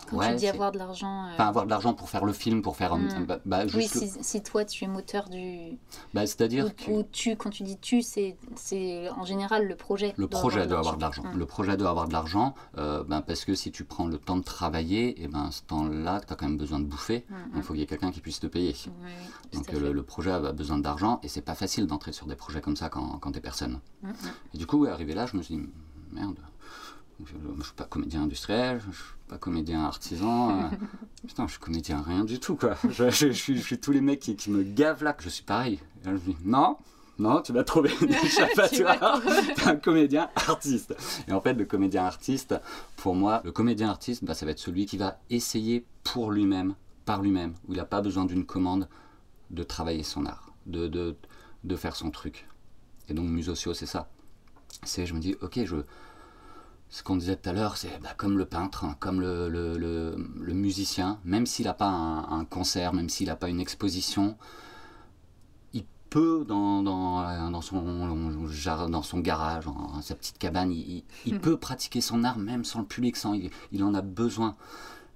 Quand 0.10 0.30
tu 0.30 0.36
dis 0.36 0.48
avoir 0.48 0.72
de 0.72 0.78
l'argent. 0.78 1.26
Euh... 1.26 1.34
Enfin, 1.34 1.48
avoir 1.48 1.66
de 1.66 1.70
l'argent 1.70 1.94
pour 1.94 2.10
faire 2.10 2.26
le 2.26 2.34
film, 2.34 2.62
pour 2.62 2.76
faire. 2.76 2.96
Hmm. 2.96 3.26
Bah, 3.28 3.40
bah, 3.46 3.64
oui, 3.74 3.88
si, 3.88 4.10
si, 4.22 4.42
toi 4.42 4.66
tu 4.66 4.84
es 4.84 4.88
moteur 4.88 5.30
du. 5.30 5.78
Bah, 6.14 6.26
C'est-à-dire. 6.26 6.76
que... 6.76 7.02
tu, 7.12 7.36
quand 7.36 7.50
tu 7.50 7.64
dis 7.64 7.78
tu, 7.78 8.02
c'est 8.02 8.36
en 9.18 9.26
général 9.26 9.68
le 9.68 9.76
projet. 9.76 10.14
Le 10.18 10.28
projet 10.28 10.68
doit 10.68 10.80
avoir 10.80 10.98
de 10.98 11.02
l'argent. 11.02 11.24
Hmm. 11.24 11.38
Le 11.38 11.46
projet 11.46 11.78
doit 11.78 11.90
avoir 11.90 12.08
de 12.08 12.14
l'argent 12.14 12.56
euh, 12.78 13.04
ben, 13.04 13.22
parce 13.22 13.46
que 13.46 13.56
si 13.56 13.72
tu 13.72 13.84
prends 13.84 14.08
le 14.08 14.18
temps 14.18 14.38
de 14.38 14.44
travailler, 14.44 15.22
et 15.22 15.24
eh 15.24 15.28
ben, 15.28 15.52
ce 15.52 15.62
temps-là, 15.64 16.22
tu 16.26 16.34
as 16.34 16.36
quand 16.36 16.48
même 16.48 16.58
besoin 16.58 16.80
de 16.80 16.86
bouffer. 16.86 17.26
Hmm, 17.30 17.58
il 17.58 17.64
faut 17.64 17.74
qu'il 17.74 17.82
y 17.82 17.84
ait 17.84 17.88
quelqu'un 17.88 18.12
qui 18.12 18.22
puisse 18.22 18.40
te 18.40 18.48
payer. 18.48 18.76
Donc 19.54 19.72
le, 19.72 19.92
le, 19.92 20.04
projet 20.04 20.32
a 20.32 20.52
besoin 20.52 20.78
d'argent 20.78 21.20
et 21.24 21.28
c'est 21.28 21.42
pas 21.42 21.56
facile 21.56 21.88
d'entrer 21.88 22.12
sur 22.12 22.26
des 22.26 22.36
projets 22.36 22.62
comme 22.62 22.76
ça 22.76 22.90
quand, 22.90 23.20
quand 23.20 23.32
tu 23.32 23.38
es 23.38 23.42
personne. 23.42 23.80
Et 24.54 24.58
du 24.58 24.66
coup, 24.66 24.86
arrivé 24.86 25.14
là, 25.14 25.26
je 25.26 25.38
me 25.38 25.42
suis 25.42 25.56
dit 25.56 25.70
merde 26.12 26.38
je 27.26 27.36
ne 27.36 27.64
suis 27.64 27.74
pas 27.74 27.84
comédien 27.86 28.24
industriel, 28.24 28.80
je 28.82 28.88
ne 28.88 28.94
suis 28.94 29.04
pas 29.28 29.38
comédien 29.38 29.84
artisan. 29.84 30.52
Euh. 30.52 30.68
putain, 31.28 31.46
je 31.48 31.52
suis 31.52 31.60
comédien 31.60 32.02
rien 32.02 32.24
du 32.24 32.40
tout, 32.40 32.56
quoi. 32.56 32.76
Je, 32.90 33.10
je, 33.10 33.32
suis, 33.32 33.80
tous 33.80 33.92
les 33.92 34.02
mecs 34.02 34.20
qui, 34.20 34.50
me 34.50 34.64
gavent 34.64 35.04
là, 35.04 35.14
que 35.14 35.24
je 35.24 35.30
suis 35.30 35.44
pareil. 35.44 35.80
je 36.04 36.12
me 36.12 36.18
dis, 36.18 36.38
non, 36.44 36.78
non, 37.18 37.42
tu 37.42 37.52
vas 37.52 37.64
trouver 37.64 37.92
une 38.02 38.14
échappatoire. 38.14 39.22
es 39.28 39.68
un 39.68 39.76
comédien 39.76 40.30
artiste. 40.36 40.96
Et 41.28 41.34
en 41.34 41.42
fait, 41.42 41.54
le 41.54 41.66
comédien 41.66 42.06
artiste, 42.06 42.56
pour 42.96 43.16
moi, 43.16 43.42
le 43.44 43.52
comédien 43.52 43.90
artiste, 43.90 44.24
bah, 44.24 44.34
ça 44.34 44.46
va 44.46 44.54
être 44.54 44.60
celui 44.60 44.86
qui 44.86 44.98
va 44.98 45.20
essayer 45.30 45.86
pour 46.04 46.32
lui-même, 46.32 46.76
par 47.06 47.22
lui-même, 47.22 47.54
où 47.68 47.74
il 47.74 47.78
n'a 47.78 47.86
pas 47.86 48.02
besoin 48.02 48.26
d'une 48.26 48.46
commande, 48.46 48.88
de 49.52 49.64
travailler 49.64 50.04
son 50.04 50.26
art, 50.26 50.54
de, 50.66 50.88
de, 50.88 51.16
de 51.64 51.76
faire 51.76 51.96
son 51.96 52.12
truc. 52.12 52.48
Et 53.10 53.14
donc, 53.14 53.28
Musosio, 53.28 53.74
c'est 53.74 53.86
ça. 53.86 54.10
C'est, 54.84 55.06
je 55.06 55.14
me 55.14 55.20
dis, 55.20 55.36
ok, 55.42 55.60
je 55.66 55.76
ce 56.90 57.04
qu'on 57.04 57.18
disait 57.18 57.36
tout 57.36 57.50
à 57.50 57.54
l'heure, 57.54 57.78
c'est 57.78 58.02
bah, 58.02 58.14
comme 58.18 58.38
le 58.38 58.46
peintre, 58.46 58.84
hein, 58.84 58.96
comme 59.00 59.22
le, 59.22 59.48
le, 59.48 59.78
le, 59.78 60.54
musicien, 60.54 61.20
même 61.24 61.46
s'il 61.46 61.66
n'a 61.66 61.76
pas 61.76 61.88
un, 61.88 62.46
concert, 62.46 62.94
même 62.94 63.10
s'il 63.10 63.28
n'a 63.28 63.36
pas 63.36 63.50
une 63.50 63.60
exposition, 63.60 64.38
il 65.74 65.86
peut, 66.10 66.46
dans, 66.48 66.82
dans, 66.82 67.22
euh, 67.22 67.50
dans, 67.52 67.62
son, 67.62 68.48
dans 68.90 69.02
son 69.04 69.20
garage, 69.20 69.66
dans 69.66 70.02
sa 70.02 70.16
petite 70.16 70.40
cabane, 70.40 70.72
il, 70.72 71.04
il 71.28 71.36
hmm. 71.36 71.40
peut 71.40 71.58
pratiquer 71.58 72.02
son 72.02 72.24
art 72.24 72.40
même 72.40 72.66
sans 72.66 72.80
le 72.80 72.86
public, 72.86 73.16
sans, 73.18 73.34
il, 73.34 73.52
il 73.72 73.84
en 73.84 73.94
a 73.94 74.02
besoin. 74.02 74.56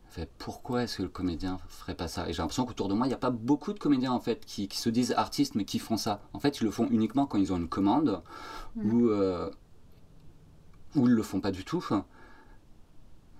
Fait, 0.09 0.29
pourquoi 0.37 0.83
est-ce 0.83 0.97
que 0.97 1.01
le 1.01 1.09
comédien 1.09 1.57
ferait 1.67 1.95
pas 1.95 2.07
ça? 2.07 2.29
Et 2.29 2.33
j'ai 2.33 2.43
l'impression 2.43 2.65
qu'autour 2.65 2.87
de 2.87 2.93
moi, 2.93 3.07
il 3.07 3.09
n'y 3.09 3.15
a 3.15 3.17
pas 3.17 3.31
beaucoup 3.31 3.73
de 3.73 3.79
comédiens 3.79 4.11
en 4.11 4.19
fait 4.19 4.45
qui, 4.45 4.67
qui, 4.67 4.77
se 4.77 4.89
disent 4.89 5.11
artistes 5.17 5.55
mais 5.55 5.65
qui 5.65 5.79
font 5.79 5.97
ça. 5.97 6.21
En 6.33 6.39
fait, 6.39 6.61
ils 6.61 6.65
le 6.65 6.69
font 6.69 6.87
uniquement 6.91 7.25
quand 7.25 7.39
ils 7.39 7.51
ont 7.51 7.57
une 7.57 7.67
commande 7.67 8.21
hmm. 8.75 8.93
ou 8.93 9.09
euh, 9.09 9.49
ou 10.95 11.07
ils 11.07 11.13
le 11.13 11.23
font 11.23 11.39
pas 11.39 11.51
du 11.51 11.63
tout. 11.63 11.83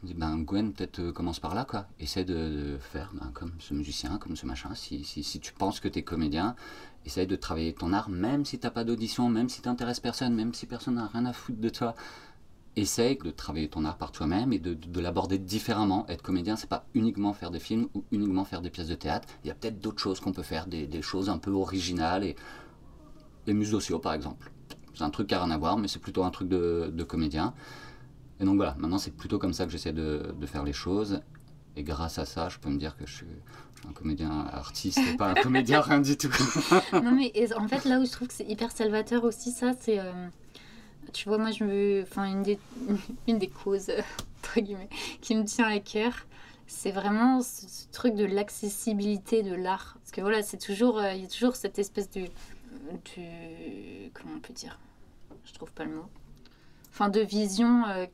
On 0.04 0.06
dit, 0.06 0.16
ben 0.16 0.38
Gwen, 0.40 0.74
peut-être 0.74 1.00
euh, 1.00 1.12
commence 1.14 1.40
par 1.40 1.56
là, 1.56 1.64
quoi. 1.64 1.88
Essaie 1.98 2.26
de, 2.26 2.78
faire 2.78 3.12
ben, 3.14 3.32
comme 3.34 3.54
ce 3.60 3.74
musicien, 3.74 4.18
comme 4.18 4.36
ce 4.36 4.46
machin. 4.46 4.76
Si, 4.76 5.06
si, 5.06 5.24
si 5.24 5.40
tu 5.40 5.54
penses 5.54 5.80
que 5.80 5.88
tu 5.88 6.00
es 6.00 6.04
comédien, 6.04 6.56
essaie 7.06 7.26
de 7.26 7.38
travailler 7.38 7.74
ton 7.74 7.94
art, 7.94 8.10
même 8.10 8.44
si 8.44 8.60
t'as 8.60 8.70
pas 8.70 8.84
d'audition, 8.84 9.30
même 9.30 9.48
si 9.48 9.62
t'intéresses 9.62 10.02
personne, 10.02 10.34
même 10.36 10.54
si 10.54 10.66
personne 10.66 10.96
n'a 10.96 11.08
rien 11.08 11.26
à 11.26 11.32
foutre 11.32 11.60
de 11.60 11.70
toi. 11.70 11.96
Essaye 12.76 13.18
de 13.18 13.32
travailler 13.32 13.70
ton 13.70 13.86
art 13.86 13.98
par 13.98 14.12
toi-même 14.12 14.52
et 14.52 14.60
de, 14.60 14.74
de, 14.74 15.00
l'aborder 15.00 15.38
différemment. 15.38 16.06
Être 16.10 16.24
comédien, 16.24 16.58
c'est 16.58 16.68
pas 16.68 16.86
uniquement 16.96 17.32
faire 17.32 17.52
des 17.52 17.60
films 17.60 17.88
ou 17.94 18.04
uniquement 18.12 18.44
faire 18.44 18.62
des 18.62 18.72
pièces 18.72 18.88
de 18.90 18.96
théâtre. 18.96 19.28
Il 19.44 19.48
y 19.48 19.52
a 19.52 19.54
peut-être 19.54 19.80
d'autres 19.80 20.00
choses 20.00 20.20
qu'on 20.20 20.34
peut 20.34 20.44
faire, 20.44 20.68
des, 20.68 21.02
choses 21.02 21.30
un 21.30 21.38
peu 21.38 21.52
originales 21.52 22.24
et 22.26 22.36
les 23.48 24.00
par 24.02 24.14
exemple. 24.14 24.52
C'est 24.96 25.04
un 25.04 25.10
truc 25.10 25.28
qui 25.28 25.34
n'a 25.34 25.44
rien 25.44 25.52
à 25.52 25.58
voir, 25.58 25.78
mais 25.78 25.88
c'est 25.88 26.00
plutôt 26.00 26.24
un 26.24 26.30
truc 26.30 26.48
de, 26.48 27.04
comédien. 27.08 27.54
Et 28.40 28.46
donc 28.46 28.56
voilà, 28.56 28.76
maintenant 28.80 28.98
c'est 28.98 29.16
plutôt 29.16 29.40
comme 29.40 29.54
ça 29.54 29.66
que 29.66 29.72
j'essaie 29.72 29.94
de, 29.94 30.34
faire 30.46 30.64
les 30.64 30.74
choses. 30.74 31.22
Et 31.76 31.84
grâce 31.84 32.20
à 32.20 32.26
ça, 32.26 32.50
je 32.50 32.60
peux 32.60 32.70
me 32.70 32.78
dire 32.78 32.96
que 32.96 33.08
je 33.08 33.14
suis, 33.14 33.26
un 33.90 33.94
comédien 33.94 34.46
artiste 34.52 35.00
et 35.00 35.18
pas 35.18 35.30
un 35.30 35.34
comédien 35.34 35.82
rien 35.82 36.00
du 36.00 36.16
tout. 36.16 36.30
non 36.94 37.12
mais 37.12 37.34
en 37.56 37.68
fait 37.68 37.86
là 37.86 38.00
où 38.00 38.06
je 38.06 38.12
trouve 38.12 38.28
que 38.28 38.34
c'est 38.34 38.48
hyper 38.48 38.72
salvateur 38.72 39.24
aussi 39.24 39.52
ça, 39.52 39.72
c'est... 39.80 40.00
Euh, 40.00 40.12
tu 41.12 41.28
vois, 41.28 41.38
moi 41.38 41.52
je 41.52 41.64
me... 41.64 42.04
Enfin 42.04 42.26
une 42.26 42.44
des, 42.44 42.60
une 43.28 43.40
des 43.40 43.50
causes, 43.50 43.92
entre 44.40 44.62
guillemets, 44.62 44.90
qui 45.22 45.36
me 45.36 45.44
tient 45.44 45.68
à 45.68 45.80
cœur, 45.80 46.14
c'est 46.68 46.92
vraiment 46.92 47.42
ce, 47.42 47.66
truc 47.92 48.16
de 48.16 48.26
l'accessibilité 48.26 49.44
de 49.44 49.54
l'art. 49.54 49.98
Parce 50.00 50.12
que 50.12 50.22
voilà, 50.22 50.42
c'est 50.44 50.58
toujours... 50.58 51.00
Euh, 51.00 51.14
il 51.14 51.22
y 51.22 51.26
a 51.26 51.28
toujours 51.28 51.56
cette 51.56 51.80
espèce 51.80 52.10
de 52.12 52.26
du. 53.06 54.12
Comment 54.14 54.36
on 54.36 54.40
peut 54.40 54.54
dire? 54.54 54.80
Je 55.46 55.54
trouve 55.54 55.72
pas 55.72 55.86
le 55.86 55.96
mot. 55.96 56.06
Enfin, 56.90 57.10
de 57.10 57.22
vision. 57.22 57.86
Euh, 57.88 58.06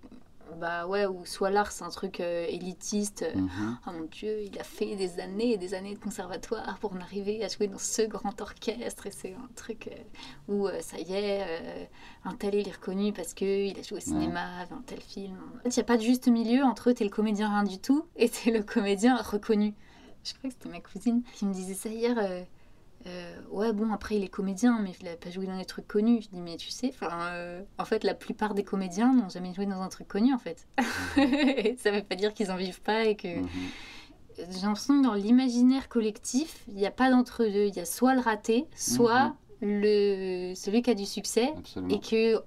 bah 0.59 0.87
ouais, 0.87 1.05
ou 1.05 1.25
soit 1.25 1.51
l'art 1.51 1.71
c'est 1.71 1.83
un 1.83 1.89
truc 1.89 2.19
euh, 2.19 2.47
élitiste. 2.49 3.23
Mhm. 3.35 3.77
Oh 3.85 3.91
mon 3.91 4.05
dieu, 4.05 4.41
il 4.41 4.57
a 4.57 4.63
fait 4.63 4.95
des 4.95 5.19
années 5.19 5.53
et 5.53 5.57
des 5.57 5.75
années 5.75 5.93
de 5.93 5.99
conservatoire 5.99 6.79
pour 6.79 6.93
en 6.93 6.99
arriver 7.01 7.43
à 7.43 7.49
jouer 7.49 7.67
dans 7.67 7.77
ce 7.77 8.01
grand 8.01 8.41
orchestre. 8.41 9.05
Et 9.05 9.11
c'est 9.11 9.33
un 9.33 9.49
truc 9.55 9.89
euh, 9.89 10.51
où 10.51 10.67
ça 10.81 10.97
y 10.97 11.13
est, 11.13 11.89
un 12.25 12.33
tel 12.33 12.55
il 12.55 12.67
est 12.67 12.71
reconnu 12.71 13.13
parce 13.13 13.35
qu'il 13.35 13.77
a 13.77 13.83
joué 13.83 13.97
au 13.97 14.01
cinéma, 14.01 14.65
dans 14.71 14.77
un 14.77 14.81
tel 14.81 15.01
film. 15.01 15.37
il 15.65 15.69
n'y 15.69 15.79
a 15.79 15.83
pas 15.83 15.97
de 15.97 16.01
juste 16.01 16.27
milieu 16.27 16.63
entre 16.63 16.91
t'es 16.93 17.03
le 17.03 17.11
comédien 17.11 17.47
rien 17.49 17.63
du 17.63 17.77
tout 17.77 18.05
et 18.15 18.27
t'es 18.27 18.49
le 18.49 18.63
comédien 18.63 19.17
reconnu. 19.17 19.75
Je 20.23 20.33
crois 20.33 20.49
que 20.49 20.55
c'était 20.55 20.69
ma 20.69 20.81
cousine 20.81 21.21
qui 21.35 21.45
me 21.45 21.53
disait 21.53 21.75
ça 21.75 21.89
hier 21.89 22.17
euh, 23.07 23.35
ouais, 23.49 23.71
bon, 23.71 23.91
après, 23.93 24.17
il 24.17 24.23
est 24.23 24.29
comédien, 24.29 24.79
mais 24.81 24.91
il 24.99 25.05
n'a 25.05 25.15
pas 25.15 25.29
joué 25.29 25.45
dans 25.45 25.57
des 25.57 25.65
trucs 25.65 25.87
connus. 25.87 26.21
Je 26.23 26.29
dis, 26.29 26.41
mais 26.41 26.57
tu 26.57 26.69
sais, 26.69 26.93
euh, 27.01 27.61
en 27.77 27.85
fait, 27.85 28.03
la 28.03 28.13
plupart 28.13 28.53
des 28.53 28.63
comédiens 28.63 29.13
n'ont 29.13 29.29
jamais 29.29 29.53
joué 29.53 29.65
dans 29.65 29.81
un 29.81 29.89
truc 29.89 30.07
connu, 30.07 30.33
en 30.33 30.37
fait. 30.37 30.67
Mhm. 31.17 31.77
ça 31.77 31.91
veut 31.91 32.03
pas 32.03 32.15
dire 32.15 32.33
qu'ils 32.33 32.51
en 32.51 32.57
vivent 32.57 32.81
pas 32.81 33.05
et 33.05 33.15
que. 33.15 33.39
Mhm. 33.39 33.47
J'ai 34.37 34.61
l'impression 34.61 35.01
que 35.01 35.05
dans 35.05 35.15
l'imaginaire 35.15 35.89
collectif, 35.89 36.63
il 36.69 36.75
n'y 36.75 36.85
a 36.85 36.91
pas 36.91 37.09
d'entre-deux. 37.09 37.65
Il 37.65 37.75
y 37.75 37.79
a 37.81 37.85
soit 37.85 38.15
le 38.15 38.21
raté, 38.21 38.67
soit 38.73 39.35
mhm. 39.61 39.81
le, 39.81 40.53
celui 40.55 40.81
qui 40.81 40.89
a 40.89 40.93
du 40.93 41.05
succès. 41.05 41.53
Et 41.89 41.99
que 41.99 42.41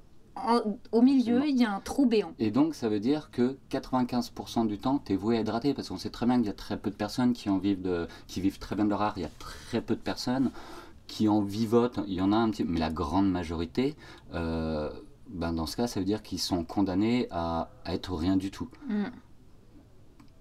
au 0.92 1.02
milieu, 1.02 1.46
il 1.46 1.58
y 1.58 1.64
a 1.64 1.74
un 1.74 1.80
trou 1.80 2.06
béant. 2.06 2.32
Et 2.38 2.50
donc, 2.50 2.74
ça 2.74 2.88
veut 2.88 3.00
dire 3.00 3.30
que 3.30 3.56
95% 3.70 4.66
du 4.66 4.78
temps, 4.78 5.00
tu 5.04 5.12
es 5.12 5.16
voué 5.16 5.36
à 5.36 5.40
être 5.40 5.52
raté, 5.52 5.74
parce 5.74 5.88
qu'on 5.88 5.98
sait 5.98 6.10
très 6.10 6.26
bien 6.26 6.36
qu'il 6.38 6.46
y 6.46 6.50
a 6.50 6.54
très 6.54 6.78
peu 6.78 6.90
de 6.90 6.96
personnes 6.96 7.32
qui, 7.32 7.50
en 7.50 7.58
vivent, 7.58 7.82
de, 7.82 8.06
qui 8.26 8.40
vivent 8.40 8.58
très 8.58 8.74
bien 8.74 8.84
de 8.84 8.90
leur 8.90 9.02
art. 9.02 9.14
Il 9.16 9.22
y 9.22 9.26
a 9.26 9.30
très 9.38 9.80
peu 9.80 9.94
de 9.94 10.00
personnes 10.00 10.50
qui 11.06 11.28
en 11.28 11.42
vivotent. 11.42 12.00
Il 12.06 12.14
y 12.14 12.20
en 12.20 12.32
a 12.32 12.36
un 12.36 12.50
petit 12.50 12.64
mais 12.64 12.80
la 12.80 12.90
grande 12.90 13.30
majorité, 13.30 13.96
euh, 14.34 14.90
ben 15.28 15.52
dans 15.52 15.66
ce 15.66 15.76
cas, 15.76 15.86
ça 15.86 16.00
veut 16.00 16.06
dire 16.06 16.22
qu'ils 16.22 16.40
sont 16.40 16.64
condamnés 16.64 17.26
à, 17.30 17.70
être 17.86 18.14
rien 18.14 18.36
du 18.36 18.50
tout. 18.50 18.68
Mm. 18.88 19.04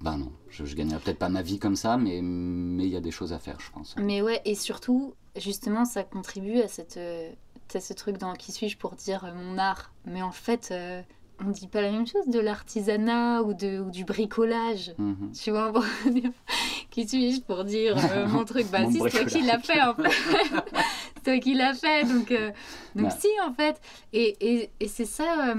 Ben 0.02 0.18
non, 0.18 0.32
je, 0.50 0.66
je 0.66 0.76
gagnerai 0.76 1.00
peut-être 1.00 1.20
pas 1.20 1.30
ma 1.30 1.44
vie 1.44 1.60
comme 1.60 1.76
ça, 1.76 1.98
mais 1.98 2.20
il 2.20 2.88
y 2.88 2.96
a 2.96 3.02
des 3.02 3.12
choses 3.12 3.34
à 3.34 3.40
faire, 3.40 3.60
je 3.60 3.72
pense. 3.72 3.96
Mais 3.98 4.22
ouais, 4.22 4.42
et 4.46 4.56
surtout, 4.56 5.14
justement, 5.36 5.86
ça 5.86 6.04
contribue 6.04 6.60
à 6.60 6.68
cette... 6.68 6.98
Euh, 6.98 7.32
c'est 7.72 7.80
ce 7.80 7.94
truc 7.94 8.18
dans 8.18 8.34
qui 8.34 8.52
suis-je 8.52 8.78
pour 8.78 8.96
dire 8.96 9.24
euh, 9.26 9.34
mon 9.34 9.58
art. 9.58 9.92
Mais 10.06 10.22
en 10.22 10.32
fait, 10.32 10.70
euh, 10.72 11.02
on 11.40 11.46
ne 11.46 11.54
dit 11.54 11.68
pas 11.68 11.82
la 11.82 11.92
même 11.92 12.06
chose 12.06 12.28
de 12.28 12.40
l'artisanat 12.40 13.44
ou, 13.44 13.54
de, 13.54 13.80
ou 13.80 13.90
du 13.90 14.04
bricolage. 14.04 14.94
Mhm. 14.98 15.32
Tu 15.32 15.52
vois, 15.52 15.72
qui 16.90 17.08
suis-je 17.08 17.42
pour 17.42 17.64
dire 17.64 17.98
euh, 18.12 18.28
mon 18.28 18.44
truc? 18.44 18.68
Bah 18.72 18.80
si, 18.90 19.00
c'est 19.00 19.10
toi 19.10 19.26
qui 19.26 19.42
l'as 19.42 19.60
fait 19.60 19.82
en 19.82 19.96
fait. 19.96 20.10
c'est 21.16 21.24
toi 21.24 21.40
qui 21.40 21.54
l'as 21.54 21.74
fait, 21.74 22.04
donc, 22.04 22.32
euh, 22.32 22.52
donc 22.96 23.12
si 23.12 23.28
en 23.46 23.54
fait. 23.54 23.80
Et, 24.12 24.36
et, 24.42 24.72
et 24.80 24.88
c'est 24.88 25.06
ça, 25.06 25.56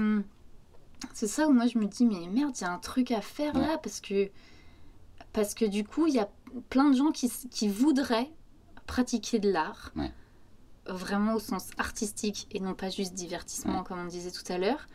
c'est 1.13 1.27
ça 1.27 1.47
où 1.47 1.51
moi 1.51 1.65
je 1.67 1.77
me 1.79 1.85
dis 1.85 2.05
mais 2.05 2.27
merde, 2.27 2.53
il 2.59 2.61
y 2.61 2.65
a 2.65 2.71
un 2.71 2.79
truc 2.79 3.11
à 3.11 3.21
faire 3.21 3.57
là 3.57 3.77
parce 3.81 3.99
que 3.99 4.29
parce 5.33 5.55
que 5.55 5.65
du 5.65 5.83
coup 5.83 6.05
il 6.05 6.13
y 6.13 6.19
a 6.19 6.29
plein 6.69 6.91
de 6.91 6.95
gens 6.95 7.11
qui, 7.11 7.31
qui 7.49 7.67
voudraient 7.67 8.29
pratiquer 8.85 9.39
de 9.39 9.51
l'art. 9.51 9.91
Vraiment 10.87 11.35
au 11.35 11.39
sens 11.39 11.69
artistique 11.77 12.47
et 12.51 12.59
non 12.59 12.73
pas 12.73 12.89
juste 12.89 13.13
divertissement, 13.13 13.83
comme 13.83 13.99
on 13.99 14.05
disait 14.05 14.31
tout 14.31 14.51
à 14.51 14.57
l'heure. 14.57 14.87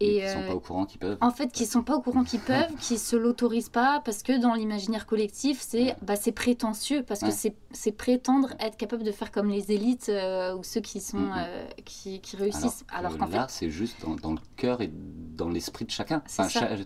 Et, 0.00 0.20
qui 0.20 0.28
sont 0.28 0.46
pas 0.48 0.54
au 0.54 0.60
courant 0.60 0.84
qu'ils 0.84 0.98
peuvent. 0.98 1.18
En 1.20 1.30
fait, 1.30 1.52
qui 1.52 1.64
sont 1.64 1.82
pas 1.82 1.94
au 1.94 2.00
courant 2.00 2.24
qu'ils 2.24 2.40
peuvent, 2.40 2.74
qui 2.80 2.98
se 2.98 3.14
l'autorisent 3.14 3.68
pas 3.68 4.00
parce 4.04 4.22
que 4.22 4.40
dans 4.40 4.54
l'imaginaire 4.54 5.06
collectif, 5.06 5.60
c'est 5.60 5.94
bah, 6.02 6.16
c'est 6.16 6.32
prétentieux 6.32 7.04
parce 7.06 7.20
que 7.20 7.30
c'est 7.30 7.92
prétendre 7.92 8.54
être 8.58 8.76
capable 8.76 9.04
de 9.04 9.12
faire 9.12 9.30
comme 9.30 9.48
les 9.48 9.70
élites 9.70 10.08
euh, 10.08 10.56
ou 10.56 10.64
ceux 10.64 10.80
qui 10.80 11.00
sont 11.00 11.30
euh, 11.36 11.66
qui, 11.84 12.20
qui, 12.20 12.36
réussissent. 12.36 12.84
Alors, 12.92 13.16
qu'en 13.16 13.28
fait, 13.28 13.44
c'est 13.48 13.70
juste 13.70 14.04
dans, 14.22 14.32
le 14.32 14.40
cœur 14.56 14.80
et 14.80 14.90
dans 15.36 15.48
l'esprit 15.48 15.84
de 15.84 15.90
chacun. 15.90 16.20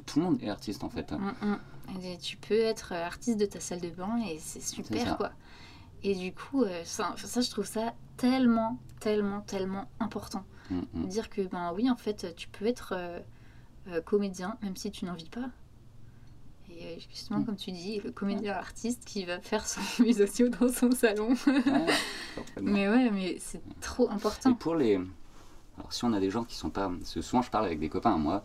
tout 0.04 0.18
le 0.18 0.24
monde 0.24 0.42
est 0.42 0.50
artiste 0.50 0.84
en 0.84 0.90
fait. 0.90 1.14
tu 2.20 2.36
peux 2.36 2.60
être 2.60 2.92
artiste 2.92 3.38
de 3.38 3.46
ta 3.46 3.60
salle 3.60 3.80
de 3.80 3.90
bain 3.90 4.18
et 4.28 4.38
c'est 4.38 4.62
super 4.62 5.16
quoi. 5.16 5.30
Et 6.06 6.14
du 6.14 6.32
coup, 6.32 6.62
euh, 6.62 6.82
ça, 6.84 7.16
ça, 7.16 7.40
je 7.40 7.50
trouve 7.50 7.66
ça 7.66 7.92
tellement, 8.16 8.78
tellement, 9.00 9.40
tellement 9.40 9.90
important. 9.98 10.44
Mm, 10.70 10.82
mm. 10.94 11.06
Dire 11.08 11.28
que, 11.28 11.42
ben 11.42 11.72
oui, 11.74 11.90
en 11.90 11.96
fait, 11.96 12.32
tu 12.36 12.46
peux 12.46 12.64
être 12.64 12.94
euh, 12.96 13.18
euh, 13.88 14.00
comédien, 14.02 14.56
même 14.62 14.76
si 14.76 14.92
tu 14.92 15.04
n'en 15.04 15.14
vis 15.14 15.28
pas. 15.28 15.50
Et 16.70 17.00
justement, 17.10 17.40
mm. 17.40 17.46
comme 17.46 17.56
tu 17.56 17.72
dis, 17.72 18.00
le 18.04 18.12
comédien 18.12 18.52
artiste 18.52 19.04
qui 19.04 19.24
va 19.24 19.40
faire 19.40 19.66
son 19.66 19.80
musicien 20.04 20.46
dans 20.46 20.68
son 20.68 20.92
salon. 20.92 21.34
mais 22.62 22.88
ouais, 22.88 23.10
mais 23.10 23.38
c'est 23.40 23.62
trop 23.80 24.08
important. 24.08 24.52
Et 24.52 24.54
pour 24.54 24.76
les. 24.76 24.94
Alors, 25.76 25.92
si 25.92 26.04
on 26.04 26.12
a 26.12 26.20
des 26.20 26.30
gens 26.30 26.44
qui 26.44 26.54
sont 26.54 26.70
pas. 26.70 26.88
Souvent, 27.02 27.42
je 27.42 27.50
parle 27.50 27.64
avec 27.64 27.80
des 27.80 27.88
copains, 27.88 28.16
moi, 28.16 28.44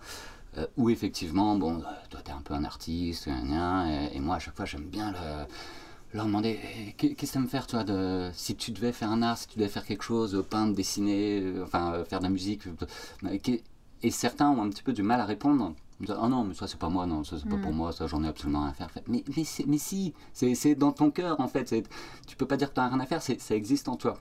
où 0.78 0.90
effectivement, 0.90 1.56
bon, 1.58 1.84
toi, 2.10 2.22
t'es 2.24 2.32
un 2.32 2.42
peu 2.42 2.56
un 2.56 2.64
artiste, 2.64 3.28
et, 3.28 4.16
et 4.16 4.20
moi, 4.20 4.38
à 4.38 4.40
chaque 4.40 4.56
fois, 4.56 4.66
j'aime 4.66 4.90
bien 4.90 5.12
le 5.12 5.46
leur 6.14 6.26
demander 6.26 6.60
eh, 6.64 6.94
qu'est-ce 6.94 7.14
que 7.14 7.26
ça 7.26 7.40
me 7.40 7.48
faire 7.48 7.68
toi 7.68 7.84
de 7.84 8.30
si 8.34 8.56
tu 8.56 8.72
devais 8.72 8.92
faire 8.92 9.12
un 9.12 9.22
art 9.22 9.38
si 9.38 9.48
tu 9.48 9.58
devais 9.58 9.70
faire 9.70 9.86
quelque 9.86 10.04
chose 10.04 10.44
peindre 10.50 10.74
dessiner 10.76 11.40
euh, 11.42 11.64
enfin 11.64 11.94
euh, 11.94 12.06
faire 12.06 12.20
de 12.20 12.26
la 12.26 12.30
musique 12.30 12.68
euh, 12.68 13.38
et 14.04 14.12
certains 14.12 14.50
ont 14.50 14.64
un 14.64 14.70
petit 14.70 14.82
peu 14.82 14.94
du 14.94 15.04
mal 15.04 15.22
à 15.22 15.26
répondre. 15.26 15.76
Ah 16.10 16.28
non 16.28 16.44
mais 16.44 16.56
ça 16.56 16.66
c'est 16.66 16.80
pas 16.80 16.90
moi 16.90 17.06
non 17.06 17.24
ça 17.24 17.38
c'est 17.38 17.48
pas 17.48 17.58
pour 17.58 17.72
mm. 17.72 17.76
moi 17.76 17.92
ça 17.92 18.08
j'en 18.08 18.24
ai 18.24 18.28
absolument 18.28 18.62
rien 18.62 18.70
à 18.70 18.74
faire 18.74 18.90
mais 19.08 19.24
mais, 19.36 19.44
mais 19.68 19.78
si 19.78 20.16
c'est 20.34 20.74
dans 20.74 20.92
ton 20.92 21.12
cœur 21.12 21.40
en 21.40 21.48
fait 21.48 21.76
tu 22.26 22.36
peux 22.36 22.48
pas 22.48 22.58
dire 22.58 22.70
que 22.70 22.74
tu 22.74 22.80
n'as 22.80 22.90
rien 22.90 23.00
à 23.00 23.06
faire 23.06 23.22
ça 23.22 23.56
existe 23.56 23.88
en 23.88 23.96
toi. 23.98 24.18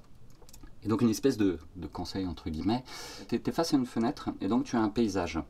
Et 0.82 0.88
donc 0.88 1.00
une 1.00 1.10
espèce 1.10 1.38
de, 1.38 1.58
de 1.76 1.86
conseil 1.86 2.26
entre 2.26 2.50
guillemets 2.50 2.84
tu 3.28 3.36
es, 3.36 3.52
face 3.52 3.72
à 3.72 3.78
une 3.78 3.86
fenêtre 3.86 4.28
et 4.42 4.48
donc 4.48 4.64
tu 4.64 4.76
as 4.76 4.80
un 4.80 4.90
paysage. 4.90 5.40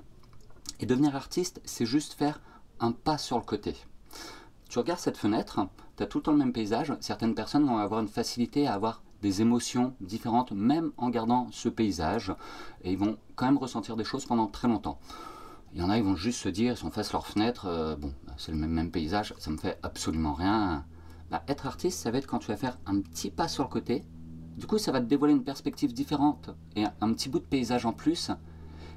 Et 0.79 0.87
devenir 0.87 1.17
artiste 1.17 1.61
c'est 1.65 1.87
juste 1.87 2.13
faire 2.13 2.41
un 2.79 2.93
pas 2.93 3.19
sur 3.19 3.37
le 3.37 3.45
côté. 3.45 3.75
Tu 4.69 4.79
regardes 4.79 5.01
cette 5.01 5.17
fenêtre, 5.17 5.67
tout 6.07 6.19
le 6.19 6.23
temps 6.23 6.33
le 6.33 6.39
même 6.39 6.53
paysage. 6.53 6.95
Certaines 7.01 7.35
personnes 7.35 7.65
vont 7.65 7.79
avoir 7.79 8.01
une 8.01 8.09
facilité 8.09 8.67
à 8.67 8.75
avoir 8.75 9.03
des 9.23 9.43
émotions 9.43 9.95
différentes, 10.01 10.53
même 10.53 10.93
en 10.97 11.11
gardant 11.11 11.49
ce 11.51 11.69
paysage, 11.69 12.33
et 12.83 12.93
ils 12.93 12.99
vont 12.99 13.19
quand 13.37 13.47
même 13.47 13.59
ressentir 13.59 13.97
des 13.97 14.05
choses 14.05 14.25
pendant 14.25 14.47
très 14.47 14.69
longtemps. 14.69 14.99
Il 15.73 15.81
y 15.81 15.83
en 15.83 15.91
a, 15.91 15.99
ils 15.99 16.05
vont 16.05 16.17
juste 16.17 16.41
se 16.41 16.49
dire, 16.49 16.73
ils 16.73 16.77
sont 16.77 16.91
face 16.91 17.13
leur 17.13 17.27
fenêtre, 17.27 17.67
euh, 17.67 17.97
bon, 17.97 18.13
c'est 18.37 18.53
le 18.53 18.59
même, 18.59 18.91
paysage, 18.91 19.35
ça 19.39 19.51
me 19.51 19.59
fait 19.59 19.79
absolument 19.83 20.33
rien. 20.33 20.85
Bah, 21.31 21.45
être 21.49 21.67
artiste, 21.67 22.01
ça 22.01 22.11
va 22.11 22.19
être 22.19 22.27
quand 22.27 22.39
tu 22.39 22.49
vas 22.49 22.57
faire 22.57 22.79
un 22.87 23.01
petit 23.01 23.31
pas 23.31 23.47
sur 23.47 23.63
le 23.63 23.69
côté, 23.69 24.05
du 24.57 24.67
coup, 24.67 24.79
ça 24.79 24.93
va 24.93 25.01
te 25.01 25.07
dévoiler 25.07 25.33
une 25.33 25.45
perspective 25.45 25.93
différente 25.95 26.51
et 26.77 26.85
un 26.85 27.13
petit 27.13 27.29
bout 27.29 27.39
de 27.39 27.45
paysage 27.45 27.87
en 27.87 27.93
plus. 27.93 28.31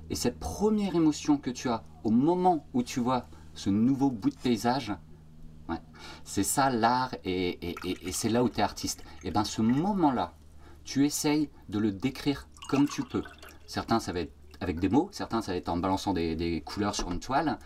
Et 0.09 0.15
cette 0.15 0.39
première 0.39 0.95
émotion 0.95 1.37
que 1.37 1.49
tu 1.49 1.69
as 1.69 1.83
au 2.03 2.09
moment 2.09 2.65
où 2.73 2.83
tu 2.83 2.99
vois 2.99 3.27
ce 3.53 3.69
nouveau 3.69 4.09
bout 4.09 4.29
de 4.29 4.35
paysage, 4.35 4.93
c'est 6.23 6.43
ça 6.43 6.69
l'art 6.69 7.13
et, 7.23 7.75
c'est 8.11 8.29
là 8.29 8.43
où 8.43 8.49
tu 8.49 8.59
es 8.59 8.63
artiste. 8.63 9.03
Et 9.23 9.31
bien 9.31 9.43
ce 9.43 9.61
moment-là, 9.61 10.33
tu 10.83 11.05
essayes 11.05 11.49
de 11.69 11.79
le 11.79 11.91
décrire 11.91 12.47
comme 12.69 12.87
tu 12.87 13.03
peux. 13.03 13.23
Certains, 13.65 13.99
ça 13.99 14.13
va 14.13 14.21
être 14.21 14.33
avec 14.59 14.79
des 14.79 14.89
mots, 14.89 15.09
certains, 15.11 15.41
ça 15.41 15.51
va 15.51 15.57
être 15.57 15.69
en 15.69 15.77
balançant 15.77 16.13
des, 16.13 16.63
couleurs 16.65 16.95
sur 16.95 17.11
une 17.11 17.19
toile, 17.19 17.59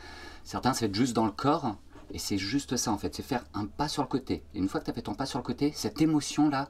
certains, 0.44 0.74
ça 0.74 0.82
va 0.82 0.88
être 0.88 0.96
juste 0.96 1.14
dans 1.14 1.26
le 1.26 1.32
corps. 1.32 1.78
Et 2.12 2.20
c'est 2.20 2.38
juste 2.38 2.78
ça 2.78 2.92
en 2.92 2.98
fait, 2.98 3.14
c'est 3.14 3.24
faire 3.24 3.44
un 3.54 3.66
pas 3.66 3.90
sur 3.90 4.02
le 4.02 4.08
côté. 4.08 4.44
Et 4.54 4.60
une 4.60 4.70
fois 4.70 4.80
que 4.80 4.86
tu 4.86 4.92
as 4.92 4.94
fait 4.94 5.02
ton 5.02 5.14
pas 5.14 5.26
sur 5.26 5.40
le 5.40 5.44
côté, 5.44 5.74
cette 5.76 6.02
émotion-là, 6.02 6.70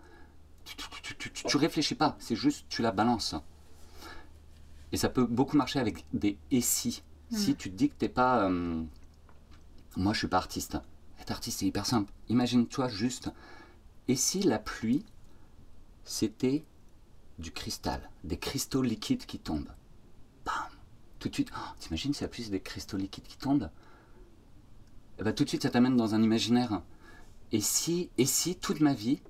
tu, 0.66 1.32
tu, 1.32 1.58
réfléchis 1.58 1.96
pas, 1.96 2.16
c'est 2.20 2.36
juste 2.36 2.66
tu 2.70 2.82
la 2.82 2.92
balances. 2.92 3.36
Et 4.92 4.98
ça 4.98 5.10
peut 5.10 5.26
beaucoup 5.26 5.56
marcher 5.56 5.80
avec 5.80 6.06
des 6.14 6.38
et 6.52 6.62
si. 6.62 7.04
Si 7.30 7.52
mm. 7.52 7.56
tu 7.56 7.72
te 7.72 7.76
dis 7.76 7.90
que 7.90 7.96
t'es 7.96 8.10
pas. 8.10 8.50
Euh, 8.50 8.84
moi, 9.96 10.14
je 10.14 10.20
suis 10.20 10.28
pas 10.28 10.38
artiste 10.38 10.78
artiste, 11.32 11.60
c'est 11.60 11.66
hyper 11.66 11.86
simple. 11.86 12.12
Imagine-toi 12.30 12.88
juste, 12.90 13.32
et 14.08 14.16
si 14.16 14.42
la 14.42 14.60
pluie, 14.60 15.06
c'était 16.04 16.66
du 17.40 17.52
cristal, 17.52 18.10
des 18.24 18.38
cristaux 18.38 18.82
liquides 18.82 19.26
qui 19.26 19.40
tombent 19.40 19.72
Bam 20.46 20.56
Tout 21.20 21.30
de 21.30 21.34
suite, 21.34 21.52
oh, 21.56 21.74
t'imagines 21.80 22.14
si 22.14 22.24
la 22.24 22.30
pluie, 22.30 22.44
c'est 22.44 22.52
des 22.52 22.62
cristaux 22.62 22.98
liquides 22.98 23.28
qui 23.28 23.38
tombent? 23.38 23.70
Et 25.18 25.22
eh 25.22 25.24
ben, 25.24 25.34
Tout 25.34 25.44
de 25.44 25.50
suite, 25.50 25.64
ça 25.64 25.70
t'amène 25.70 25.98
dans 25.98 26.16
un 26.16 26.22
imaginaire. 26.22 26.82
Et 27.52 27.62
si, 27.62 28.10
et 28.18 28.26
si 28.26 28.56
toute 28.56 28.80
ma 28.80 28.94
vie, 28.94 29.22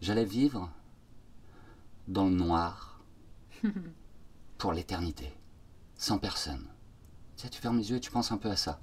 j'allais 0.00 0.24
vivre 0.24 0.70
dans 2.08 2.24
le 2.24 2.34
noir 2.34 3.00
pour 4.58 4.72
l'éternité, 4.72 5.32
sans 5.96 6.18
personne 6.18 6.66
tu 7.50 7.60
fermes 7.60 7.78
les 7.78 7.90
yeux 7.90 7.96
et 7.96 8.00
tu 8.00 8.10
penses 8.10 8.32
un 8.32 8.36
peu 8.36 8.50
à 8.50 8.56
ça. 8.56 8.80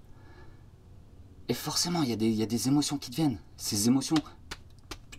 Et 1.50 1.56
forcément, 1.56 2.04
il 2.04 2.10
y, 2.10 2.44
a 2.44 2.46
des 2.46 2.68
émotions 2.68 3.00
qui 3.00 3.10
te 3.10 3.16
viennent. 3.16 3.40
Ces 3.58 3.88
émotions, 3.88 4.16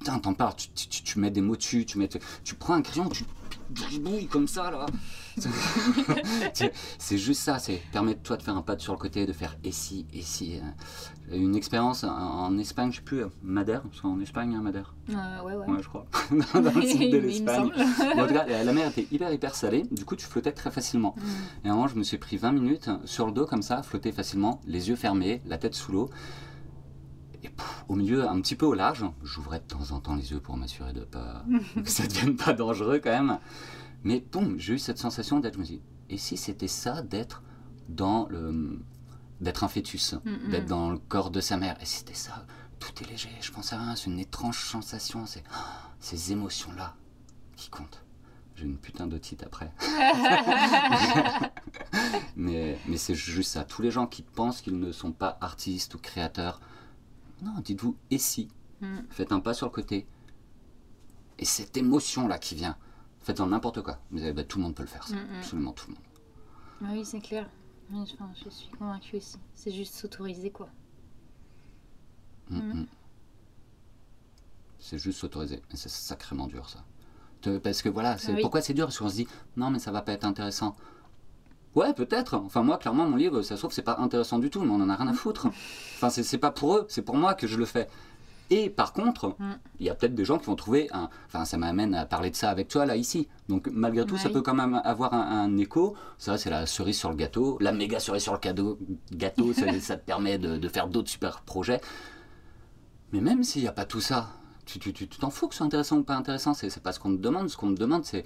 putain, 0.01 0.18
t'en 0.18 0.34
parles, 0.34 0.55
tu, 0.57 1.18
mets 1.18 1.30
des 1.30 1.42
mots 1.42 1.57
dessus, 1.57 1.84
tu, 1.84 1.98
mets, 1.98 2.09
tu 2.42 2.55
prends 2.55 2.74
un 2.74 2.82
crayon, 2.82 3.09
tu 3.11 3.24
gribouilles 3.70 4.26
comme 4.26 4.48
ça, 4.48 4.70
là. 4.70 4.86
c'est 6.98 7.18
juste 7.18 7.42
ça, 7.42 7.59
c'est 7.59 7.80
permettre-toi 7.92 8.36
de 8.36 8.42
faire 8.42 8.57
un 8.57 8.62
pas 8.62 8.76
sur 8.78 8.94
le 8.94 8.98
côté, 8.98 9.26
de 9.26 9.32
faire 9.32 9.57
et 9.62 9.72
si, 9.72 10.07
et 10.12 10.22
si. 10.22 10.59
J'ai 11.30 11.36
eu 11.36 11.42
une 11.42 11.55
expérience 11.55 12.03
en, 12.03 12.57
Espagne, 12.59 12.90
je 12.90 12.96
sais 12.96 13.03
plus, 13.03 13.24
Madère, 13.42 13.82
parce 13.82 14.01
qu'en 14.01 14.18
Espagne, 14.20 14.55
hein, 14.55 14.62
Madère. 14.62 14.94
Euh, 15.11 15.42
ouais, 15.44 15.55
ouais. 15.55 15.66
Ouais, 15.66 15.82
je 15.82 15.88
crois. 15.88 16.07
dans 16.55 16.74
le 16.74 16.82
sud 16.82 17.12
de 17.12 17.18
l'Espagne. 17.18 17.70
en 18.16 18.26
tout 18.26 18.34
cas, 18.34 18.46
la 18.64 18.72
mer 18.72 18.88
était 18.88 19.07
hyper, 19.12 19.30
hyper 19.32 19.55
salée, 19.55 19.84
du 19.90 20.05
coup, 20.05 20.16
tu 20.16 20.26
flottais 20.26 20.53
très 20.53 20.70
facilement. 20.70 21.14
Mm. 21.16 21.66
Et 21.66 21.68
à 21.68 21.72
un 21.72 21.74
moment, 21.74 21.88
je 21.88 21.96
me 21.96 22.03
suis 22.03 22.18
pris 22.18 22.38
20 22.38 22.53
minutes 22.53 22.90
sur 23.05 23.26
le 23.26 23.32
dos, 23.32 23.44
comme 23.44 23.62
ça, 23.62 23.82
flotter 23.82 24.12
facilement, 24.12 24.62
les 24.66 24.88
yeux 24.88 24.96
fermés, 24.96 25.42
la 25.46 25.59
tête 25.59 25.74
sous 25.74 25.92
l'eau. 25.92 26.11
Et 27.43 27.51
au 27.88 27.95
milieu, 27.95 28.28
un 28.28 28.41
petit 28.41 28.55
peu 28.55 28.66
au 28.66 28.74
large, 28.74 29.05
j'ouvrais 29.22 29.61
de 29.61 29.64
temps 29.64 29.93
en 29.93 30.01
temps 30.01 30.14
les 30.14 30.32
yeux 30.32 30.41
pour 30.41 30.57
m'assurer 30.57 30.93
de 30.93 31.01
pas 31.01 31.45
que 31.74 31.91
ça 31.91 32.07
devienne 32.07 32.36
pas 32.36 32.53
dangereux 32.53 33.01
quand 33.03 33.11
même. 33.11 33.38
Mais 34.05 34.20
boum, 34.32 34.59
j'ai 34.59 34.74
eu 34.74 34.78
cette 34.78 34.99
sensation 34.99 35.41
d'être, 35.41 35.55
je 35.55 35.61
me 35.61 35.64
dis, 35.64 35.80
et 36.09 36.18
si 36.18 36.36
c'était 36.36 36.68
ça 36.68 37.03
d'être 37.03 37.43
dans 37.88 38.26
le, 38.28 38.80
d'être 39.41 39.64
un 39.64 39.68
fœtus, 39.68 40.14
mm, 40.14 40.30
mm. 40.30 40.51
d'être 40.51 40.66
dans 40.66 40.91
le 40.91 40.99
corps 40.99 41.30
de 41.30 41.41
sa 41.41 41.57
mère, 41.57 41.76
et 41.80 41.86
si 41.86 41.99
c'était 41.99 42.14
ça, 42.14 42.45
tout 42.78 42.93
est 43.03 43.11
léger, 43.11 43.30
je 43.41 43.53
pense 43.53 43.72
à 43.72 43.78
rien, 43.78 43.97
c'est 43.97 44.11
une 44.11 44.18
étrange 44.18 44.64
sensation, 44.64 45.26
c'est 45.26 45.45
ces 46.01 46.32
émotions-là 46.32 46.95
qui 47.57 47.70
comptent. 47.70 48.03
J'ai 48.57 48.64
une 48.64 48.76
putain 48.76 49.07
de 49.07 49.16
titre 49.16 49.45
après. 49.47 49.72
mais 52.36 52.78
mais 52.86 52.97
c'est 52.99 53.14
juste 53.14 53.53
ça. 53.53 53.64
Tous 53.64 53.80
les 53.80 53.91
gens 53.91 54.07
qui 54.07 54.22
pensent 54.22 54.61
qu'ils 54.61 54.78
ne 54.78 54.93
sont 54.93 55.12
pas 55.12 55.38
artistes 55.41 55.95
ou 55.95 55.99
créateurs, 55.99 56.61
non, 57.43 57.61
dites-vous, 57.61 57.97
et 58.11 58.18
si 58.18 58.49
mm. 58.80 58.99
Faites 59.11 59.32
un 59.32 59.41
pas 59.41 59.55
sur 59.55 59.66
le 59.66 59.72
côté. 59.72 60.07
Et 61.38 61.45
cette 61.45 61.76
émotion-là 61.76 62.38
qui 62.38 62.55
vient, 62.55 62.76
Faites-en 63.20 63.49
n'importe 63.49 63.82
quoi. 63.82 63.99
Mais, 64.11 64.32
bah, 64.32 64.45
tout 64.45 64.59
le 64.59 64.64
monde 64.64 64.74
peut 64.74 64.82
le 64.82 64.88
faire, 64.88 65.07
ça. 65.07 65.14
Mm, 65.14 65.38
absolument 65.38 65.72
tout 65.72 65.88
le 65.88 65.95
monde. 65.95 66.05
Ah 66.82 66.88
oui, 66.93 67.05
c'est 67.05 67.20
clair. 67.20 67.49
je 67.93 68.49
suis 68.49 68.70
convaincue 68.70 69.16
aussi. 69.16 69.36
C'est 69.55 69.70
juste 69.70 69.95
s'autoriser, 69.95 70.51
quoi. 70.51 70.70
Mm, 72.49 72.84
c'est 74.78 74.99
juste 74.99 75.20
s'autoriser. 75.20 75.62
Mais 75.70 75.76
c'est 75.76 75.91
sacrément 75.91 76.47
dur, 76.47 76.68
ça. 76.68 76.84
Parce 77.62 77.82
que 77.82 77.88
voilà, 77.88 78.18
c'est 78.18 78.32
ah 78.32 78.38
pourquoi 78.41 78.61
c'est 78.61 78.74
dur? 78.74 78.86
Parce 78.86 78.99
qu'on 78.99 79.09
se 79.09 79.16
dit, 79.16 79.28
non, 79.57 79.70
mais 79.70 79.78
ça 79.78 79.91
va 79.93 80.03
pas 80.03 80.12
être 80.12 80.24
intéressant. 80.24 80.76
Ouais, 81.74 81.92
peut-être. 81.94 82.34
Enfin, 82.34 82.62
moi, 82.62 82.78
clairement, 82.78 83.08
mon 83.08 83.16
livre, 83.16 83.42
ça 83.42 83.54
se 83.54 83.60
trouve, 83.60 83.72
c'est 83.72 83.82
pas 83.82 83.98
intéressant 83.98 84.38
du 84.38 84.50
tout, 84.50 84.60
mais 84.60 84.72
on 84.72 84.80
en 84.80 84.88
a 84.88 84.96
rien 84.96 85.06
à 85.06 85.12
foutre. 85.12 85.46
Enfin, 85.96 86.10
c'est 86.10 86.38
pas 86.38 86.50
pour 86.50 86.76
eux, 86.76 86.86
c'est 86.88 87.02
pour 87.02 87.16
moi 87.16 87.34
que 87.34 87.46
je 87.46 87.56
le 87.56 87.64
fais. 87.64 87.88
Et 88.50 88.68
par 88.68 88.92
contre, 88.92 89.36
mm. 89.38 89.58
il 89.78 89.86
y 89.86 89.90
a 89.90 89.94
peut-être 89.94 90.14
des 90.14 90.24
gens 90.24 90.38
qui 90.38 90.46
vont 90.46 90.56
trouver 90.56 90.88
un. 90.92 91.08
Enfin, 91.28 91.44
ça 91.44 91.56
m'amène 91.56 91.94
à 91.94 92.04
parler 92.04 92.30
de 92.30 92.36
ça 92.36 92.50
avec 92.50 92.66
toi 92.66 92.84
là 92.84 92.96
ici. 92.96 93.28
Donc 93.48 93.68
malgré 93.72 94.04
tout, 94.04 94.16
ça 94.16 94.28
peut 94.28 94.42
quand 94.42 94.54
même 94.54 94.80
avoir 94.84 95.14
un, 95.14 95.56
écho. 95.56 95.94
Ça, 96.18 96.36
c'est 96.36 96.50
la 96.50 96.66
cerise 96.66 96.98
sur 96.98 97.10
le 97.10 97.16
gâteau, 97.16 97.56
la 97.60 97.72
méga 97.72 98.00
cerise 98.00 98.24
sur 98.24 98.32
le 98.32 98.38
cadeau, 98.38 98.78
gâteau. 99.12 99.52
ça, 99.52 99.96
te 99.96 100.04
permet 100.04 100.38
de, 100.38 100.68
faire 100.68 100.88
d'autres 100.88 101.08
super 101.08 101.42
projets. 101.42 101.80
Mais 103.12 103.20
même 103.20 103.44
s'il 103.44 103.62
n'y 103.62 103.68
a 103.68 103.72
pas 103.72 103.84
tout 103.84 104.00
ça, 104.00 104.30
tu 104.78 104.92
t'en 104.92 104.92
tu, 104.92 105.08
tu, 105.08 105.18
t'en 105.18 105.30
fous 105.30 105.48
que 105.48 105.54
ce 105.54 105.58
soit 105.58 105.66
intéressant 105.66 105.98
ou 105.98 106.04
pas 106.04 106.16
intéressant, 106.16 106.54
c'est 106.54 106.82
pas 106.82 106.92
ce 106.92 107.00
qu'on 107.00 107.16
te 107.16 107.20
demande. 107.20 107.48
Ce 107.48 107.56
qu'on 107.56 107.74
te 107.74 107.80
demande, 107.80 108.04
c'est. 108.04 108.24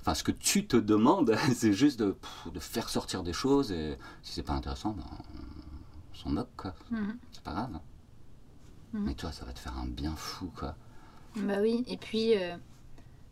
Enfin, 0.00 0.14
ce 0.14 0.22
que 0.22 0.32
tu 0.32 0.66
te 0.66 0.76
demandes, 0.76 1.34
c'est 1.54 1.72
juste 1.72 1.98
de, 1.98 2.16
faire 2.58 2.88
sortir 2.88 3.22
des 3.22 3.32
choses, 3.32 3.72
et 3.72 3.98
si 4.22 4.34
c'est 4.34 4.42
pas 4.42 4.52
intéressant, 4.52 4.90
ben, 4.90 5.04
on 6.12 6.14
s'en 6.14 6.30
moque, 6.30 6.54
quoi. 6.56 6.74
Mhm. 6.90 7.18
C'est 7.32 7.42
pas 7.42 7.52
grave. 7.52 7.80
Mhm. 8.92 9.04
Mais 9.04 9.14
toi, 9.14 9.32
ça 9.32 9.44
va 9.44 9.52
te 9.52 9.58
faire 9.58 9.76
un 9.78 9.86
bien 9.86 10.14
fou, 10.14 10.52
quoi. 10.56 10.76
Bah 11.36 11.56
oui, 11.60 11.84
et 11.86 11.98
puis 11.98 12.34
euh, 12.36 12.56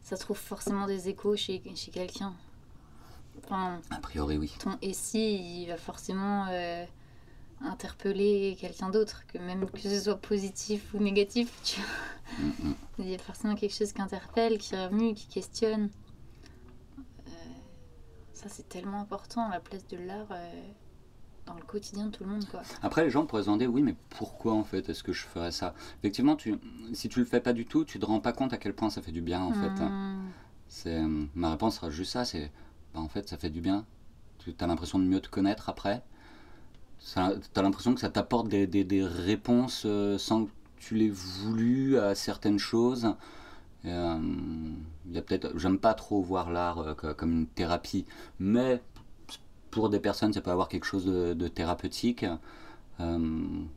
ça 0.03 0.17
trouve 0.17 0.37
forcément 0.37 0.87
des 0.87 1.09
échos 1.09 1.37
chez, 1.37 1.63
chez 1.75 1.91
quelqu'un. 1.91 2.35
Enfin, 3.43 3.81
A 3.91 3.99
priori, 3.99 4.37
oui. 4.37 4.53
ton 4.59 4.77
et 4.83 4.93
si, 4.93 5.63
il 5.63 5.69
va 5.69 5.77
forcément 5.77 6.47
euh, 6.51 6.85
interpeller 7.65 8.57
quelqu'un 8.61 8.91
d'autre, 8.91 9.27
que 9.27 9.39
même 9.39 9.69
que 9.69 9.81
ce 9.81 10.01
soit 10.01 10.17
positif 10.17 10.93
ou 10.95 10.99
négatif, 10.99 11.53
tu 11.65 11.81
vois. 11.81 12.47
Mm, 12.47 12.69
mm. 12.69 12.75
Il 13.01 13.09
y 13.09 13.15
a 13.15 13.19
forcément 13.19 13.55
quelque 13.55 13.75
chose 13.75 13.93
qui 13.93 14.03
interpelle, 14.03 14.59
qui 14.59 14.77
remue, 14.77 15.15
qui 15.15 15.27
questionne. 15.27 15.91
Euh, 16.99 17.31
ça, 18.33 18.49
c'est 18.49 18.69
tellement 18.69 19.01
important, 19.01 19.49
la 19.49 19.61
place 19.61 19.87
de 19.89 19.97
l'art 19.97 20.29
euh, 20.31 20.63
dans 21.47 21.55
le 21.55 21.63
quotidien 21.63 22.07
de 22.07 22.11
tout 22.11 22.25
le 22.25 22.31
monde, 22.31 22.47
quoi. 22.47 22.63
Après, 22.83 23.05
les 23.05 23.11
gens 23.11 23.27
pourraient 23.27 23.43
se 23.43 23.47
demander, 23.47 23.67
oui, 23.67 23.83
mais 23.83 23.95
pourquoi 24.11 24.55
en 24.55 24.65
fait 24.65 24.89
est-ce 24.89 25.03
que 25.03 25.13
je 25.13 25.25
ferais 25.25 25.53
ça? 25.53 25.75
Effectivement, 25.99 26.37
tu, 26.37 26.59
si 26.93 27.09
tu 27.09 27.19
le 27.19 27.25
fais 27.25 27.41
pas 27.41 27.53
du 27.53 27.67
tout, 27.67 27.85
tu 27.85 27.99
te 27.99 28.07
rends 28.07 28.21
pas 28.21 28.33
compte 28.33 28.53
à 28.53 28.57
quel 28.57 28.75
point 28.75 28.91
ça 28.91 29.03
fait 29.03 29.13
du 29.13 29.21
bien 29.21 29.43
en 29.43 29.53
fait. 29.53 29.83
Hmm. 29.83 30.31
C'est, 30.69 30.97
euh, 30.97 31.27
ma 31.35 31.51
réponse 31.51 31.77
sera 31.77 31.91
juste 31.91 32.13
ça, 32.13 32.25
c'est 32.25 32.51
bah, 32.95 33.01
en 33.01 33.09
fait 33.09 33.29
ça 33.29 33.37
fait 33.37 33.51
du 33.51 33.61
bien. 33.61 33.85
Tu 34.39 34.55
as 34.59 34.67
l'impression 34.67 34.99
de 34.99 35.05
mieux 35.05 35.21
te 35.21 35.29
connaître 35.29 35.69
après. 35.69 36.03
Tu 37.13 37.19
as 37.21 37.63
l'impression 37.63 37.95
que 37.95 38.01
ça 38.01 38.09
t'apporte 38.11 38.49
des, 38.49 38.67
des- 38.67 38.85
des 38.85 39.05
réponses 39.05 39.83
euh, 39.87 40.17
sans 40.19 40.47
que 40.47 40.51
tu 40.79 40.95
l'aies 40.95 41.11
voulu 41.11 41.99
à 41.99 42.15
certaines 42.15 42.59
choses. 42.59 43.15
Euh, 43.87 44.19
il 45.07 45.13
y 45.15 45.19
a 45.19 45.23
peut-être, 45.23 45.59
j'aime 45.59 45.79
pas 45.79 45.95
trop 45.95 46.23
voir 46.23 46.51
l'art 46.51 46.79
euh, 46.81 46.95
co- 46.95 47.15
comme 47.15 47.33
une 47.33 47.47
thérapie, 47.47 48.07
mais 48.41 48.83
pour 49.71 49.91
des 49.91 50.01
personnes 50.01 50.33
ça 50.33 50.41
peut 50.43 50.51
avoir 50.53 50.69
quelque 50.69 50.87
chose 50.87 51.07
de, 51.07 51.35
de 51.35 51.49
thérapeutique. 51.49 52.27
Euh, 53.01 53.19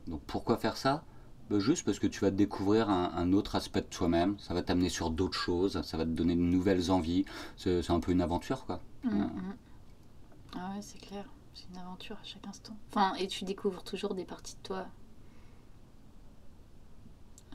donc 0.08 0.20
pourquoi 0.26 0.56
faire 0.58 0.76
ça? 0.76 1.04
Bah, 1.50 1.58
Juste 1.60 1.84
parce 1.84 1.98
que 1.98 2.06
tu 2.08 2.20
vas 2.20 2.30
découvrir 2.32 2.90
un, 2.90 3.12
un 3.16 3.32
autre 3.32 3.56
aspect 3.56 3.82
de 3.82 3.86
toi-même, 3.86 4.36
ça 4.38 4.54
va 4.54 4.62
t'amener 4.62 4.90
sur 4.90 5.10
d'autres 5.10 5.38
choses, 5.38 5.82
ça 5.82 5.96
va 5.98 6.04
te 6.04 6.10
donner 6.10 6.36
de 6.36 6.40
nouvelles 6.42 6.90
envies. 6.90 7.24
C'est 7.56 7.90
un 7.90 8.00
peu 8.00 8.12
une 8.12 8.22
aventure 8.22 8.66
quoi. 8.66 8.80
Mm, 9.04 9.08
Ouais. 9.10 9.24
mm. 9.24 9.54
Ah 10.54 10.72
ouais, 10.74 10.82
c'est 10.82 10.98
clair. 10.98 11.24
C'est 11.58 11.68
une 11.70 11.78
aventure 11.78 12.16
à 12.20 12.24
chaque 12.24 12.46
instant. 12.46 12.76
Enfin, 12.90 13.14
et 13.16 13.26
tu 13.26 13.44
découvres 13.44 13.82
toujours 13.82 14.14
des 14.14 14.24
parties 14.24 14.54
de 14.54 14.62
toi. 14.62 14.86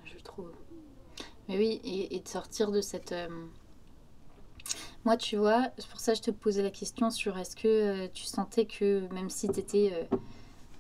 Je 0.06 0.22
trouve. 0.24 0.52
Mais 1.48 1.58
oui, 1.58 1.82
et, 1.84 2.20
de 2.20 2.28
sortir 2.28 2.72
de 2.72 2.82
cette. 2.82 3.12
euh, 3.12 3.28
Moi, 5.06 5.18
tu 5.18 5.36
vois, 5.38 5.70
c'est 5.78 5.88
pour 5.88 6.00
ça 6.00 6.14
que 6.14 6.18
je 6.20 6.24
te 6.24 6.32
posais 6.32 6.64
la 6.64 6.72
question 6.72 7.10
sur 7.10 7.38
est-ce 7.38 7.56
que 7.56 7.68
euh, 7.68 8.08
tu 8.14 8.24
sentais 8.24 8.66
que, 8.66 9.08
même 9.14 9.30
si 9.30 9.48
tu 9.50 9.60
étais 9.60 10.08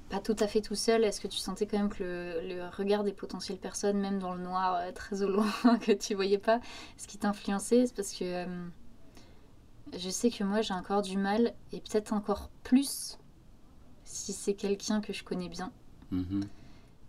pas 0.09 0.19
tout 0.19 0.35
à 0.39 0.47
fait 0.47 0.61
tout 0.61 0.75
seul, 0.75 1.03
est-ce 1.03 1.21
que 1.21 1.27
tu 1.27 1.37
sentais 1.37 1.65
quand 1.67 1.77
même 1.77 1.89
que 1.89 2.03
le, 2.03 2.55
le 2.55 2.69
regard 2.69 3.03
des 3.03 3.13
potentielles 3.13 3.57
personnes, 3.59 3.99
même 3.99 4.19
dans 4.19 4.33
le 4.33 4.43
noir, 4.43 4.75
euh, 4.75 4.91
très 4.93 5.23
au 5.23 5.29
loin, 5.29 5.51
que 5.81 5.91
tu 5.91 6.15
voyais 6.15 6.37
pas, 6.37 6.59
ce 6.97 7.07
qui 7.07 7.17
t'influençait? 7.17 7.87
C'est 7.87 7.95
parce 7.95 8.13
que. 8.13 8.45
Je 9.97 10.09
sais 10.09 10.29
que 10.29 10.43
moi 10.43 10.61
j'ai 10.61 10.73
encore 10.73 11.01
du 11.01 11.17
mal, 11.17 11.53
et 11.71 11.79
peut-être 11.81 12.13
encore 12.13 12.49
plus 12.63 13.17
si 14.05 14.33
c'est 14.33 14.53
quelqu'un 14.53 15.01
que 15.01 15.13
je 15.13 15.23
connais 15.23 15.49
bien, 15.49 15.71
Mhm. 16.11 16.41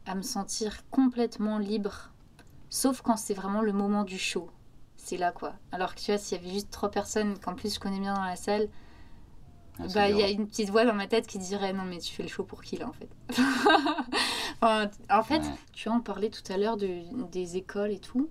à 0.07 0.15
me 0.15 0.23
sentir 0.23 0.89
complètement 0.91 1.59
libre. 1.59 2.11
Sauf 2.71 3.03
quand 3.03 3.17
c'est 3.17 3.35
vraiment 3.35 3.63
le 3.63 3.73
moment 3.73 4.05
du 4.05 4.19
show. 4.19 4.51
C'est 4.97 5.17
là 5.19 5.33
quoi. 5.33 5.55
Alors 5.73 5.95
que 5.95 6.01
tu 6.01 6.11
vois, 6.11 6.19
s'il 6.19 6.39
y 6.39 6.41
avait 6.41 6.53
juste 6.53 6.71
trois 6.71 6.91
personnes 6.91 7.39
qu'en 7.39 7.55
plus 7.55 7.75
je 7.75 7.81
connais 7.81 8.01
bien 8.01 8.15
dans 8.15 8.25
la 8.25 8.37
salle, 8.37 8.69
Ah, 9.79 9.87
bah 9.95 10.09
il 10.09 10.17
y 10.17 10.23
a 10.23 10.31
une 10.31 10.47
petite 10.47 10.71
voix 10.71 10.85
dans 10.85 10.95
ma 10.95 11.07
tête 11.09 11.27
qui 11.27 11.39
dirait 11.39 11.73
non 11.73 11.83
mais 11.85 11.99
tu 11.99 12.13
fais 12.15 12.23
le 12.23 12.29
show 12.29 12.45
pour 12.45 12.63
qui 12.63 12.77
là 12.77 12.89
en 12.89 12.93
fait. 12.93 13.09
Enfin, 14.63 14.91
en 15.11 15.23
fait, 15.23 15.41
Ouais. 15.41 15.55
tu 15.73 15.89
vois, 15.89 15.99
on 15.99 16.01
parlait 16.01 16.31
tout 16.31 16.43
à 16.53 16.57
l'heure 16.57 16.77
de, 16.77 17.01
des 17.31 17.57
écoles 17.57 17.91
et 17.91 17.99
tout. 17.99 18.31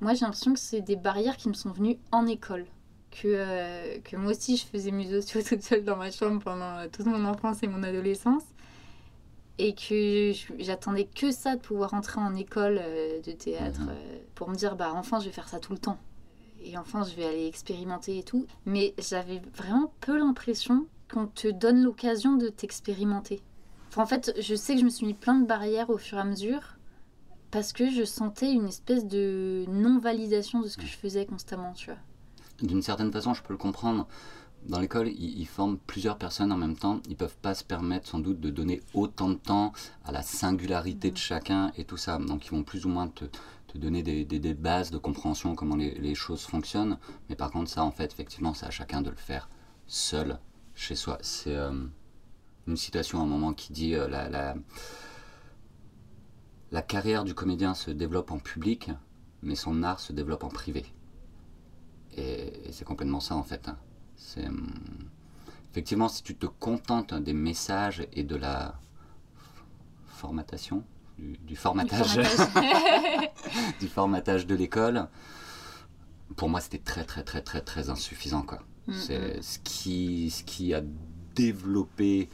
Moi 0.00 0.14
j'ai 0.14 0.24
l'impression 0.24 0.52
que 0.52 0.58
c'est 0.58 0.80
des 0.80 0.96
barrières 0.96 1.36
qui 1.36 1.48
me 1.48 1.54
sont 1.54 1.70
venues 1.70 1.98
en 2.12 2.26
école. 2.26 2.66
Que, 3.10 3.26
euh, 3.26 3.98
que 4.04 4.16
moi 4.16 4.30
aussi 4.30 4.56
je 4.56 4.64
faisais 4.66 4.92
mes 4.92 5.08
sociaux 5.10 5.40
toute 5.48 5.62
seule 5.62 5.84
dans 5.84 5.96
ma 5.96 6.10
chambre 6.10 6.40
pendant 6.42 6.78
euh, 6.78 6.86
toute 6.92 7.06
mon 7.06 7.24
enfance 7.24 7.62
et 7.62 7.66
mon 7.66 7.82
adolescence. 7.82 8.44
Et 9.58 9.74
que 9.74 10.32
j'attendais 10.58 11.04
que 11.04 11.30
ça 11.32 11.56
de 11.56 11.60
pouvoir 11.60 11.92
entrer 11.92 12.20
en 12.20 12.34
école 12.34 12.78
euh, 12.80 13.20
de 13.20 13.32
théâtre 13.32 13.80
Mhm. 13.80 13.88
euh, 13.90 14.18
pour 14.34 14.48
me 14.48 14.54
dire 14.54 14.74
bah 14.76 14.92
enfin 14.94 15.20
je 15.20 15.26
vais 15.26 15.32
faire 15.32 15.48
ça 15.48 15.58
tout 15.60 15.72
le 15.72 15.78
temps. 15.78 15.98
Et 16.62 16.78
enfin 16.78 17.04
je 17.04 17.14
vais 17.14 17.24
aller 17.26 17.46
expérimenter 17.46 18.18
et 18.18 18.22
tout. 18.22 18.46
Mais 18.64 18.94
j'avais 18.98 19.42
vraiment 19.54 19.92
peu 20.00 20.16
l'impression 20.18 20.86
qu'on 21.12 21.26
te 21.26 21.48
donne 21.48 21.82
l'occasion 21.82 22.36
de 22.36 22.48
t'expérimenter. 22.48 23.40
Enfin, 23.88 24.02
en 24.02 24.06
fait, 24.06 24.32
je 24.40 24.54
sais 24.54 24.74
que 24.74 24.80
je 24.80 24.84
me 24.84 24.90
suis 24.90 25.04
mis 25.04 25.14
plein 25.14 25.34
de 25.40 25.46
barrières 25.46 25.90
au 25.90 25.98
fur 25.98 26.16
et 26.16 26.20
à 26.20 26.24
mesure 26.24 26.76
parce 27.50 27.72
que 27.72 27.90
je 27.90 28.04
sentais 28.04 28.52
une 28.52 28.68
espèce 28.68 29.04
de 29.04 29.64
non-validation 29.68 30.60
de 30.60 30.68
ce 30.68 30.76
que 30.76 30.86
je 30.86 30.96
faisais 30.96 31.26
constamment, 31.26 31.72
tu 31.72 31.86
vois. 31.86 31.98
D'une 32.62 32.82
certaine 32.82 33.10
façon, 33.12 33.34
je 33.34 33.42
peux 33.42 33.52
le 33.54 33.58
comprendre. 33.58 34.06
Dans 34.66 34.78
l'école, 34.80 35.08
ils, 35.08 35.38
ils 35.40 35.46
forment 35.46 35.78
plusieurs 35.78 36.18
personnes 36.18 36.52
en 36.52 36.56
même 36.58 36.76
temps. 36.76 37.00
Ils 37.08 37.16
peuvent 37.16 37.36
pas 37.38 37.54
se 37.54 37.64
permettre 37.64 38.06
sans 38.08 38.18
doute 38.18 38.40
de 38.40 38.50
donner 38.50 38.82
autant 38.92 39.30
de 39.30 39.34
temps 39.34 39.72
à 40.04 40.12
la 40.12 40.22
singularité 40.22 41.10
de 41.10 41.16
chacun 41.16 41.72
et 41.76 41.84
tout 41.84 41.96
ça. 41.96 42.18
Donc 42.18 42.46
ils 42.46 42.50
vont 42.50 42.62
plus 42.62 42.84
ou 42.84 42.90
moins 42.90 43.08
te, 43.08 43.24
te 43.68 43.78
donner 43.78 44.02
des, 44.02 44.24
des- 44.26 44.38
des 44.38 44.52
bases 44.54 44.90
de 44.90 44.98
compréhension, 44.98 45.54
comment 45.54 45.76
les, 45.76 45.94
les 45.94 46.14
choses 46.14 46.42
fonctionnent. 46.42 46.98
Mais 47.30 47.36
par 47.36 47.50
contre, 47.50 47.70
ça, 47.70 47.82
en 47.84 47.90
fait, 47.90 48.12
effectivement, 48.12 48.52
c'est 48.52 48.66
à 48.66 48.70
chacun 48.70 49.00
de 49.00 49.08
le 49.10 49.16
faire 49.16 49.48
seul, 49.86 50.38
chez 50.74 50.94
soi. 50.96 51.16
C'est 51.22 51.56
euh, 51.56 51.72
une 52.66 52.76
citation 52.76 53.20
à 53.20 53.22
un 53.22 53.26
moment 53.26 53.54
qui 53.54 53.72
dit 53.72 53.94
euh, 53.94 54.08
la, 54.08 54.28
la, 54.28 54.54
la 56.70 56.82
carrière 56.82 57.24
du 57.24 57.34
comédien 57.34 57.74
se 57.74 57.90
développe 57.90 58.30
en 58.30 58.38
public, 58.38 58.90
mais 59.42 59.54
son 59.54 59.82
art 59.82 60.00
se 60.00 60.12
développe 60.12 60.44
en 60.44 60.48
privé. 60.48 60.84
Et, 62.16 62.68
et 62.68 62.72
c'est 62.72 62.84
complètement 62.84 63.20
ça 63.20 63.36
en 63.36 63.42
fait. 63.42 63.68
hein. 63.68 63.76
C'est 64.16 64.46
hum, 64.46 64.72
effectivement 65.70 66.08
si 66.08 66.22
tu 66.22 66.34
te 66.36 66.46
contentes 66.46 67.14
des 67.14 67.32
messages 67.32 68.06
et 68.12 68.24
de 68.24 68.36
la 68.36 68.78
formatation, 70.06 70.84
du, 71.18 71.38
du 71.38 71.56
formatage, 71.56 72.16
Du 72.16 72.24
formatage. 72.24 73.30
du 73.80 73.88
formatage 73.88 74.46
de 74.46 74.54
l'école, 74.54 75.08
pour 76.36 76.48
moi 76.48 76.60
c'était 76.60 76.78
très 76.78 77.04
très 77.04 77.22
très 77.22 77.42
très 77.42 77.60
très 77.60 77.90
insuffisant 77.90 78.42
quoi. 78.42 78.60
Mm, 78.86 78.92
C'est 78.94 79.42
ce 79.42 79.58
qui 79.60 80.30
ce 80.30 80.42
qui 80.44 80.74
a 80.74 80.82
développé 81.34 82.28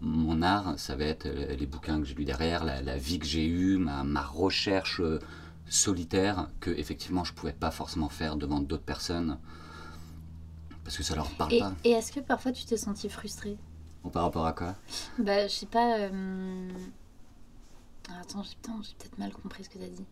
mon 0.00 0.42
art, 0.42 0.78
ça 0.78 0.94
va 0.94 1.04
être 1.04 1.26
les 1.28 1.66
bouquins 1.66 1.98
que 2.00 2.04
j'ai 2.06 2.14
lus 2.14 2.24
derrière, 2.24 2.62
la, 2.64 2.80
la 2.82 2.96
vie 2.96 3.18
que 3.18 3.26
j'ai 3.26 3.46
eue, 3.48 3.78
ma, 3.78 4.04
ma 4.04 4.22
recherche 4.22 5.00
euh, 5.00 5.18
solitaire 5.70 6.48
que 6.60 6.70
effectivement 6.70 7.24
je 7.24 7.32
pouvais 7.32 7.52
pas 7.52 7.70
forcément 7.70 8.08
faire 8.08 8.36
devant 8.36 8.60
d'autres 8.60 8.84
personnes 8.84 9.38
parce 10.84 10.96
que 10.96 11.02
ça 11.02 11.14
leur 11.14 11.28
parle 11.30 11.52
Et, 11.54 11.58
pas. 11.60 11.72
et 11.84 11.90
est-ce 11.90 12.12
que 12.12 12.20
parfois 12.20 12.52
tu 12.52 12.64
t'es 12.64 12.76
senti 12.76 13.08
frustrée? 13.08 13.56
Bon, 14.02 14.10
par 14.10 14.22
rapport 14.22 14.46
à 14.46 14.52
quoi? 14.52 14.74
Bah, 15.18 15.46
je 15.46 15.52
sais 15.52 15.66
pas. 15.66 15.98
euh, 15.98 16.68
ah, 18.10 18.20
Attends, 18.22 18.42
j'ai 18.42 18.54
peut-être 18.98 19.18
mal 19.18 19.32
compris 19.32 19.64
ce 19.64 19.68
que 19.68 19.78
t'as 19.78 19.88
dit. 19.88 20.04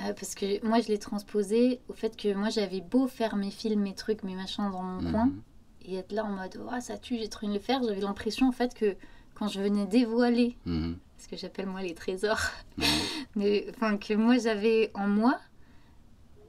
Euh, 0.00 0.12
parce 0.12 0.34
que 0.34 0.64
moi, 0.66 0.80
je 0.80 0.88
l'ai 0.88 0.98
transposé 0.98 1.80
au 1.88 1.92
fait 1.92 2.16
que 2.16 2.32
moi, 2.34 2.50
j'avais 2.50 2.80
beau 2.80 3.08
faire 3.08 3.36
mes 3.36 3.50
films, 3.50 3.80
mes 3.80 3.94
trucs, 3.94 4.22
mes 4.22 4.34
machins 4.34 4.70
dans 4.70 4.82
mon 4.82 5.10
coin, 5.10 5.26
Mhm. 5.26 5.42
et 5.82 5.94
être 5.96 6.12
là 6.12 6.24
en 6.24 6.30
mode, 6.30 6.60
oh, 6.62 6.80
ça 6.80 6.98
tue, 6.98 7.16
j'ai 7.18 7.28
trop 7.28 7.46
envie 7.46 7.54
de 7.54 7.58
le 7.58 7.64
faire. 7.64 7.82
J'avais 7.82 8.00
l'impression, 8.00 8.48
en 8.48 8.52
fait, 8.52 8.74
que 8.74 8.96
quand 9.34 9.48
je 9.48 9.60
venais 9.60 9.86
dévoiler 9.86 10.56
Mhm. 10.66 10.98
Ce 11.18 11.28
que 11.28 11.36
j'appelle 11.36 11.66
moi 11.66 11.82
les 11.82 11.94
trésors, 11.94 12.40
mais 13.36 13.66
enfin 13.70 13.96
que 13.96 14.14
moi 14.14 14.38
j'avais 14.38 14.90
en 14.94 15.08
moi. 15.08 15.38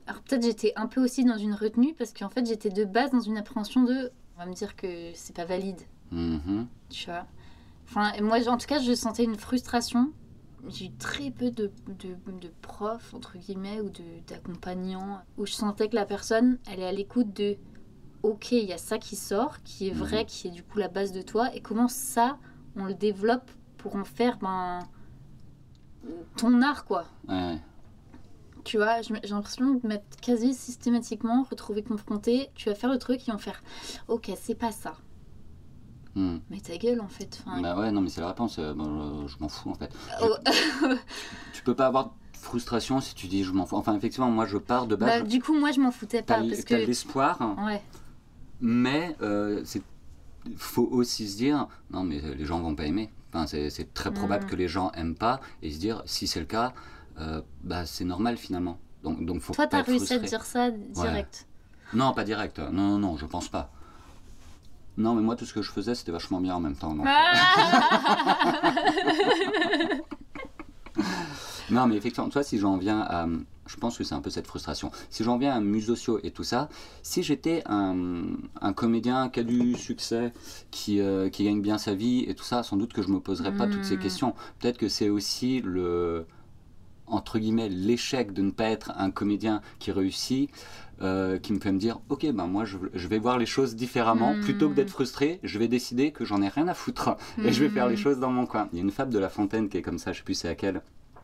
Alors 0.07 0.22
peut-être 0.24 0.43
j'étais 0.43 0.74
un 0.76 0.88
peu 0.88 1.03
aussi 1.03 1.24
dans 1.24 1.38
une 1.38 1.53
retenue 1.53 1.93
parce 1.93 2.13
qu'en 2.13 2.30
fait 2.30 2.45
j'étais 2.47 2.70
de 2.70 2.84
base 2.86 3.11
dans 3.11 3.20
une 3.20 3.38
appréhension 3.38 3.84
de, 3.84 4.11
on 4.36 4.39
va 4.39 4.45
me 4.47 4.53
dire 4.53 4.76
que 4.76 5.11
c'est 5.13 5.36
pas 5.36 5.45
valide, 5.45 5.82
Mhm. 6.11 6.67
tu 6.89 7.05
vois? 7.05 7.26
Enfin 7.88 8.11
moi 8.22 8.38
en 8.47 8.57
tout 8.57 8.67
cas 8.67 8.80
je 8.80 8.93
sentais 8.93 9.24
une 9.24 9.36
frustration. 9.38 10.11
J'ai 10.67 10.86
eu 10.88 10.91
très 10.91 11.32
peu 11.32 11.51
de, 11.51 11.72
de, 11.88 12.15
de 12.41 12.51
profs 12.61 13.13
entre 13.13 13.38
guillemets 13.38 13.80
ou 13.82 13.89
d'accompagnants 14.28 15.22
où 15.38 15.45
je 15.45 15.53
sentais 15.53 15.88
que 15.88 15.95
la 15.95 16.05
personne 16.05 16.57
elle 16.70 16.80
est 16.82 16.88
à 16.88 16.91
l'écoute 16.91 17.32
de, 17.34 17.55
ok 18.24 18.51
il 18.51 18.65
y 18.65 18.74
a 18.74 18.78
ça 18.78 18.97
qui 18.97 19.15
sort, 19.15 19.61
qui 19.63 19.88
est 19.88 19.93
vrai, 19.93 20.22
Mhm. 20.22 20.26
qui 20.26 20.47
est 20.47 20.51
du 20.51 20.63
coup 20.63 20.78
la 20.80 20.88
base 20.89 21.11
de 21.11 21.22
toi 21.22 21.53
et 21.55 21.61
comment 21.61 21.88
ça 21.88 22.38
on 22.76 22.86
le 22.86 22.93
développe 22.93 23.49
pour 23.80 23.95
en 23.95 24.03
faire 24.03 24.38
ben 24.38 24.80
ton 26.38 26.61
art 26.61 26.86
quoi. 26.86 27.05
Ouais. 27.27 27.57
Tu 28.63 28.77
vois, 28.77 29.01
j'ai 29.01 29.13
l'impression 29.30 29.73
de 29.75 29.88
m'être 29.88 30.19
quasi 30.21 30.53
systématiquement 30.53 31.43
retrouvée 31.49 31.82
confrontée. 31.82 32.49
Tu 32.55 32.69
vas 32.69 32.75
faire 32.75 32.91
le 32.91 32.99
truc, 32.99 33.25
ils 33.27 33.32
vont 33.32 33.38
faire 33.38 33.63
Ok, 34.07 34.30
c'est 34.39 34.53
pas 34.55 34.71
ça. 34.71 34.93
Hmm. 36.15 36.38
Mais 36.49 36.59
ta 36.59 36.77
gueule, 36.77 36.99
en 37.01 37.07
fait. 37.07 37.41
Enfin, 37.45 37.61
Bah 37.61 37.77
ouais, 37.80 37.91
non, 37.91 38.01
mais 38.01 38.09
c'est 38.09 38.21
la 38.21 38.27
réponse. 38.27 38.59
euh, 38.59 38.73
bon, 38.73 39.27
je 39.27 39.34
je 39.34 39.39
m'en 39.39 39.47
fous 39.49 39.69
en 39.69 39.75
fait. 39.75 39.91
oh, 40.21 40.36
Tu 41.53 41.63
peux 41.63 41.73
pas 41.75 41.88
avoir 41.88 42.05
de 42.07 42.11
frustration 42.34 42.99
si 42.99 43.15
tu 43.15 43.27
dis 43.27 43.43
je 43.43 43.51
m'en 43.53 43.65
fous. 43.65 43.75
Enfin, 43.77 43.95
effectivement, 43.95 44.30
moi 44.30 44.45
je 44.45 44.57
pars 44.57 44.88
de 44.88 44.95
bah, 44.95 45.05
base. 45.19 45.23
du 45.23 45.41
coup, 45.41 45.57
moi, 45.57 45.71
je 45.71 45.80
m'en 45.80 45.91
foutais 45.91 46.21
pas. 46.21 46.41
Parce 46.41 46.63
que. 46.63 46.75
l'espoir, 46.75 47.39
Ouais. 47.65 47.82
mais 48.59 49.15
euh, 49.21 49.61
c'est 49.65 49.82
faut 50.57 50.88
aussi 50.91 51.27
se 51.30 51.38
dire 51.38 51.67
non, 51.91 52.03
mais 52.03 52.19
les 52.36 52.45
gens 52.45 52.59
vont 52.59 52.75
pas 52.75 52.86
aimer. 52.86 53.09
Enfin, 53.34 53.45
c'est 53.47 53.93
très 53.93 54.11
probable 54.11 54.45
Mm. 54.45 54.49
que 54.49 54.55
les 54.55 54.67
gens 54.67 54.91
aiment 54.93 55.15
pas 55.15 55.39
et 55.61 55.71
se 55.71 55.77
dire 55.80 56.01
si 56.05 56.25
c'est 56.27 56.39
le 56.39 56.45
cas, 56.47 56.73
euh, 57.19 57.41
bah 57.63 57.86
c'est 57.86 58.05
normal 58.05 58.38
finalement. 58.38 58.80
Donc, 59.03 59.23
donc 59.25 59.41
faut 59.41 59.53
Toi, 59.53 59.67
t'as 59.67 59.82
réussi 59.84 60.13
à 60.13 60.19
te 60.19 60.25
dire 60.25 60.43
ça 60.43 60.71
direct. 60.71 61.47
Non, 61.93 62.13
pas 62.13 62.23
direct. 62.23 62.59
Non, 62.59 62.71
non, 62.71 62.97
non, 62.99 63.17
je 63.17 63.25
pense 63.25 63.49
pas. 63.49 63.71
Non, 64.97 65.15
mais 65.15 65.21
moi, 65.21 65.36
tout 65.36 65.45
ce 65.45 65.53
que 65.53 65.61
je 65.61 65.71
faisais, 65.71 65.95
c'était 65.95 66.11
vachement 66.11 66.41
bien 66.41 66.55
en 66.55 66.59
même 66.59 66.75
temps. 66.75 66.93
donc, 66.93 67.05
Ah 67.07 67.34
Non, 71.72 71.88
mais 71.88 71.95
effectivement, 71.95 72.30
toi, 72.30 72.43
si 72.43 72.57
j'en 72.59 72.78
viens 72.78 73.01
à. 73.01 73.28
Je 73.67 73.76
pense 73.78 73.99
que 73.99 74.03
c'est 74.03 74.15
un 74.15 74.22
peu 74.22 74.32
cette 74.32 74.47
frustration. 74.47 74.89
Si 75.11 75.24
j'en 75.24 75.38
viens 75.38 75.53
à 75.53 75.59
Musosio 75.59 76.20
et 76.24 76.32
tout 76.32 76.43
ça, 76.43 76.70
si 77.03 77.22
j'étais 77.22 77.61
un, 77.67 78.24
un 78.61 78.74
comédien 78.74 79.30
qui 79.30 79.41
a 79.41 79.43
du 79.43 79.76
succès, 79.76 80.34
qui, 80.72 80.99
euh, 80.99 81.30
qui 81.30 81.43
gagne 81.43 81.61
bien 81.61 81.78
sa 81.78 81.93
vie 81.93 82.24
et 82.28 82.34
tout 82.34 82.43
ça, 82.43 82.63
sans 82.63 82.78
doute 82.78 82.93
que 82.93 83.03
je 83.03 83.09
me 83.09 83.20
poserais 83.20 83.55
pas 83.55 83.67
toutes 83.67 83.84
ces 83.86 83.97
Mm. 83.97 83.99
questions. 83.99 84.34
Peut-être 84.59 84.80
que 84.80 84.89
c'est 84.89 85.09
aussi 85.09 85.61
le 85.61 86.26
entre 87.05 87.39
guillemets 87.39 87.70
l'échec 87.70 88.34
de 88.34 88.41
ne 88.43 88.51
pas 88.51 88.65
être 88.70 88.91
un 88.97 89.09
comédien 89.11 89.61
qui 89.80 89.91
réussit 89.91 90.49
euh, 91.01 91.39
qui 91.39 91.53
me 91.53 91.59
fait 91.59 91.72
me 91.72 91.80
dire 91.80 91.99
ok 92.09 92.32
ben 92.34 92.45
moi 92.45 92.65
je, 92.65 92.78
je 92.93 93.07
vais 93.07 93.17
voir 93.17 93.38
les 93.39 93.47
choses 93.47 93.76
différemment 93.76 94.36
Mm. 94.36 94.41
plutôt 94.41 94.70
que 94.70 94.76
d'être 94.76 94.91
frustré 94.91 95.39
je 95.43 95.57
vais 95.57 95.67
décider 95.67 96.11
que 96.11 96.24
j'en 96.24 96.41
ai 96.43 96.49
rien 96.49 96.67
à 96.67 96.76
foutre 96.76 97.17
et 97.43 97.51
je 97.51 97.63
vais 97.63 97.70
faire 97.70 97.88
les 97.88 97.95
Mm. 97.95 97.97
choses 97.97 98.20
dans 98.20 98.30
mon 98.32 98.45
coin 98.45 98.67
il 98.74 98.78
y 98.78 98.82
a 98.82 98.84
une 98.84 98.91
fable 98.91 99.11
de 99.11 99.17
La 99.17 99.30
Fontaine 99.30 99.70
qui 99.70 99.78
est 99.78 99.82
comme 99.82 99.97
ça 99.97 100.11
je 100.11 100.20
sais 100.20 100.24
plus 100.24 100.36
c'est 100.36 100.47
laquelle 100.49 100.82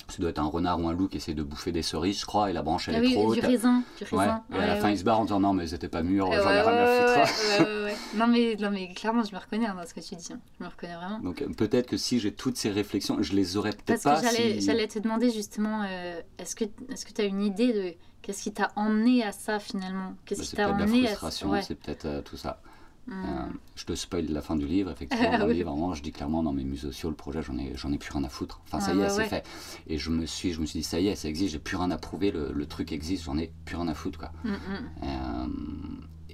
ça 0.08 0.18
doit 0.20 0.30
être 0.30 0.40
un 0.40 0.46
renard 0.46 0.80
ou 0.82 0.88
un 0.88 0.94
loup 0.94 1.08
qui 1.08 1.18
essaie 1.18 1.34
de 1.34 1.42
bouffer 1.44 1.72
des 1.72 1.82
cerises 1.82 2.20
je 2.22 2.26
crois 2.26 2.50
et 2.50 2.54
la 2.54 2.62
branche 2.62 2.88
elle 2.90 2.96
Ah 2.96 2.98
est 3.00 3.02
oui, 3.02 3.14
trop 3.14 3.34
du 3.34 3.40
haute 3.40 3.46
raisin. 3.46 3.84
Du 3.98 4.04
Ouais, 4.16 4.20
raisin. 4.20 4.44
et 4.52 4.56
à 4.56 4.68
la 4.68 4.74
Ouais, 4.76 4.80
fin 4.80 4.88
ouais. 4.88 4.94
il 4.94 5.00
se 5.00 5.04
barre 5.04 5.20
en 5.20 5.26
disant 5.26 5.40
non 5.40 5.54
mais 5.54 5.68
c'était 5.68 5.90
pas 5.90 6.04
mûr 6.04 6.30
Ouais, 6.30 6.36
j'en 6.38 6.44
ai 6.44 6.46
ouais, 6.46 6.62
rien 6.62 6.72
ouais, 6.72 7.00
ouais, 7.00 7.24
ouais, 7.60 7.66
ouais, 7.66 7.84
ouais. 7.86 7.96
Non, 8.16 8.28
mais, 8.28 8.56
non, 8.60 8.70
mais 8.72 8.94
clairement, 8.94 9.24
je 9.24 9.34
me 9.34 9.40
reconnais 9.40 9.66
hein, 9.66 9.76
dans 9.76 9.86
ce 9.88 9.94
que 9.94 10.00
tu 10.00 10.16
dis. 10.16 10.28
hein. 10.32 10.40
Je 10.60 10.64
me 10.64 10.70
reconnais 10.70 10.96
vraiment. 10.96 11.20
donc 11.20 11.42
euh, 11.42 11.48
peut-être 11.50 11.88
que 11.88 11.98
si 11.98 12.20
j'ai 12.20 12.34
toutes 12.34 12.56
ces 12.58 12.70
réflexions 12.70 13.18
je 13.22 13.34
les 13.34 13.58
aurais 13.58 13.72
peut-être 13.72 14.04
Parce 14.04 14.22
pas 14.22 14.30
que 14.30 14.36
j'allais, 14.36 14.62
si... 14.62 14.88
te 14.88 15.00
demander 15.00 15.32
justement, 15.32 15.84
euh, 15.90 16.22
est-ce 16.38 16.56
que 16.56 16.66
tu 16.66 17.22
as 17.22 17.26
une 17.26 17.42
idée 17.42 17.74
de 17.74 17.94
qu'est-ce 18.22 18.44
qui 18.44 18.54
t'a 18.54 18.72
emmené 18.76 19.24
à 19.24 19.32
ça 19.32 19.60
finalement? 19.60 20.14
Qu'est-ce 20.26 20.42
Bah, 20.42 20.46
qui 20.48 20.56
t'a 20.56 20.66
peut-être 20.66 20.78
la 20.78 20.84
emmené 20.86 21.04
à 21.06 21.08
frustration 21.08 21.50
ouais. 21.50 21.62
c'est 21.62 21.76
peut-être 21.76 22.06
euh, 22.06 22.22
tout 22.22 22.38
ça 22.38 22.62
Hmm. 23.08 23.24
Euh, 23.26 23.46
je 23.76 23.86
te 23.86 23.94
spoil 23.94 24.26
la 24.30 24.42
fin 24.42 24.56
du 24.56 24.66
livre, 24.66 24.90
effectivement. 24.90 25.38
Dans 25.38 25.46
le 25.46 25.54
livre, 25.54 25.70
vraiment, 25.72 25.94
je 25.94 26.02
dis 26.02 26.12
clairement 26.12 26.42
dans 26.42 26.54
mes 26.54 26.64
muses 26.64 26.82
sociaux, 26.82 27.10
le 27.10 27.16
projet, 27.16 27.42
j'en 27.44 27.58
ai, 27.58 27.74
j'en 27.76 27.92
ai 27.92 27.98
plus 28.00 28.12
rien 28.12 28.24
à 28.24 28.30
foutre. 28.30 28.62
Enfin, 28.66 28.80
ça 28.80 28.92
Ah 28.92 28.96
y 28.96 28.98
est, 28.98 29.02
ouais, 29.04 29.10
c'est 29.10 29.18
ouais. 29.18 29.26
fait. 29.30 29.46
Et 29.88 29.98
je 30.00 30.10
me 30.10 30.26
suis, 30.26 30.54
je 30.54 30.60
me 30.62 30.66
suis 30.66 30.80
dit, 30.80 30.84
ça 30.84 31.00
y 31.00 31.08
est, 31.08 31.16
ça 31.16 31.28
existe, 31.30 31.52
j'ai 31.54 31.60
plus 31.60 31.78
rien 31.78 31.92
à 31.92 31.98
prouver, 31.98 32.32
le, 32.32 32.52
le 32.52 32.66
truc 32.66 32.92
existe, 32.92 33.26
j'en 33.26 33.38
ai 33.38 33.52
plus 33.66 33.76
rien 33.76 33.88
à 33.88 33.94
foutre, 33.94 34.18
quoi. 34.18 34.32
Mm, 34.44 34.50
mm. 34.50 34.56
Euh, 35.04 35.46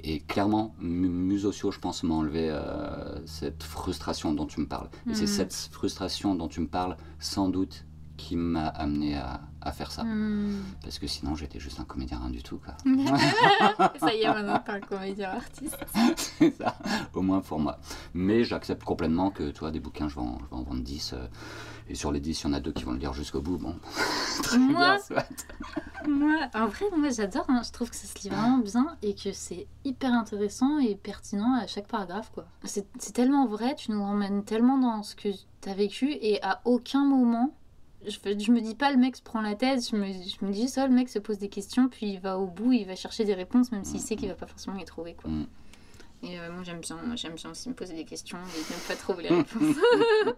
et 0.03 0.19
clairement, 0.21 0.73
Mu- 0.79 1.09
Musosio, 1.09 1.71
je 1.71 1.79
pense, 1.79 2.03
m'a 2.03 2.15
enlevé 2.15 2.47
euh, 2.49 3.25
cette 3.25 3.63
frustration 3.63 4.33
dont 4.33 4.45
tu 4.45 4.61
me 4.61 4.65
parles. 4.67 4.89
Et 5.09 5.13
c'est 5.13 5.27
cette 5.27 5.53
frustration 5.53 6.35
dont 6.35 6.47
tu 6.47 6.61
me 6.61 6.67
parles, 6.67 6.95
sans 7.19 7.49
doute, 7.49 7.85
qui 8.17 8.35
m'a 8.37 8.67
amené 8.67 9.15
à, 9.17 9.41
à 9.61 9.71
faire 9.71 9.91
ça. 9.91 10.03
Hmm. 10.03 10.61
Parce 10.83 10.97
que 10.99 11.07
sinon, 11.07 11.35
j'étais 11.35 11.59
juste 11.59 11.79
un 11.79 11.83
comédien 11.85 12.19
rien 12.19 12.29
du 12.29 12.41
tout, 12.43 12.57
quoi. 12.57 12.75
ça 13.99 14.13
y 14.13 14.21
est, 14.21 14.27
maintenant 14.33 14.59
t'es 14.65 14.71
un 14.71 14.79
comédien 14.79 15.31
artiste. 15.31 15.77
C'est 16.15 16.55
ça, 16.57 16.75
au 17.13 17.21
moins 17.21 17.41
pour 17.41 17.59
moi. 17.59 17.79
Mais 18.13 18.43
j'accepte 18.43 18.83
complètement 18.83 19.31
que, 19.31 19.51
toi, 19.51 19.71
des 19.71 19.79
bouquins, 19.79 20.07
je 20.07 20.15
vais 20.15 20.21
en, 20.21 20.39
je 20.39 20.45
vais 20.49 20.55
en 20.55 20.63
vendre 20.63 20.81
10. 20.83 21.13
euh, 21.13 21.27
et 21.89 21.95
sur 21.95 22.11
les 22.11 22.19
10, 22.19 22.41
il 22.41 22.47
y 22.47 22.49
en 22.49 22.53
a 22.53 22.59
deux 22.59 22.71
qui 22.71 22.83
vont 22.85 22.91
le 22.93 22.99
lire 22.99 23.13
jusqu'au 23.13 23.41
bout. 23.41 23.57
Bon, 23.57 23.75
très 24.43 24.57
Moi, 24.57 24.79
bien, 24.79 24.99
soit. 24.99 25.25
moi, 26.07 26.35
en 26.53 26.67
vrai, 26.67 26.85
moi 26.97 27.09
j'adore. 27.09 27.45
hein. 27.49 27.61
Je 27.65 27.71
trouve 27.71 27.89
que 27.89 27.95
ça 27.95 28.07
se 28.07 28.21
lit 28.23 28.29
vraiment 28.29 28.59
bien 28.59 28.95
et 29.01 29.13
que 29.13 29.31
c'est 29.33 29.67
hyper 29.83 30.13
intéressant 30.13 30.79
et 30.79 30.95
pertinent 30.95 31.53
à 31.59 31.67
chaque 31.67 31.87
paragraphe. 31.87 32.31
quoi. 32.33 32.45
C'est 32.63 32.87
c'est 32.97 33.11
tellement 33.13 33.45
vrai, 33.45 33.75
tu 33.75 33.91
nous 33.91 33.99
emmènes 34.01 34.43
tellement 34.45 34.77
dans 34.77 35.03
ce 35.03 35.15
que 35.15 35.29
t'as 35.59 35.73
vécu 35.73 36.11
et 36.13 36.41
à 36.43 36.61
aucun 36.65 37.03
moment. 37.03 37.53
Je, 38.05 38.17
je 38.39 38.51
me 38.51 38.61
dis 38.61 38.75
pas 38.75 38.91
le 38.91 38.97
mec 38.97 39.15
se 39.15 39.21
prend 39.21 39.41
la 39.41 39.55
tête, 39.55 39.87
je 39.87 39.95
me, 39.95 40.07
je 40.07 40.45
me 40.45 40.51
dis 40.51 40.67
ça, 40.67 40.87
le 40.87 40.93
mec 40.93 41.09
se 41.09 41.19
pose 41.19 41.37
des 41.37 41.49
questions, 41.49 41.87
puis 41.87 42.13
il 42.13 42.19
va 42.19 42.39
au 42.39 42.47
bout, 42.47 42.71
il 42.71 42.85
va 42.85 42.95
chercher 42.95 43.25
des 43.25 43.35
réponses, 43.35 43.71
même 43.71 43.83
s'il 43.83 43.99
sait 43.99 44.15
qu'il 44.15 44.29
va 44.29 44.35
pas 44.35 44.47
forcément 44.47 44.77
les 44.77 44.85
trouver. 44.85 45.13
Quoi. 45.13 45.29
Mm. 45.29 45.47
Et 46.23 46.39
euh, 46.39 46.51
moi 46.51 46.63
j'aime 46.63 46.79
bien, 46.79 46.97
j'aime 47.15 47.35
bien 47.35 47.51
aussi 47.51 47.69
me 47.69 47.73
poser 47.73 47.95
des 47.95 48.05
questions 48.05 48.37
et 48.37 48.73
ne 48.73 48.87
pas 48.87 48.95
trouver 48.95 49.23
les 49.23 49.29
réponses. 49.29 49.75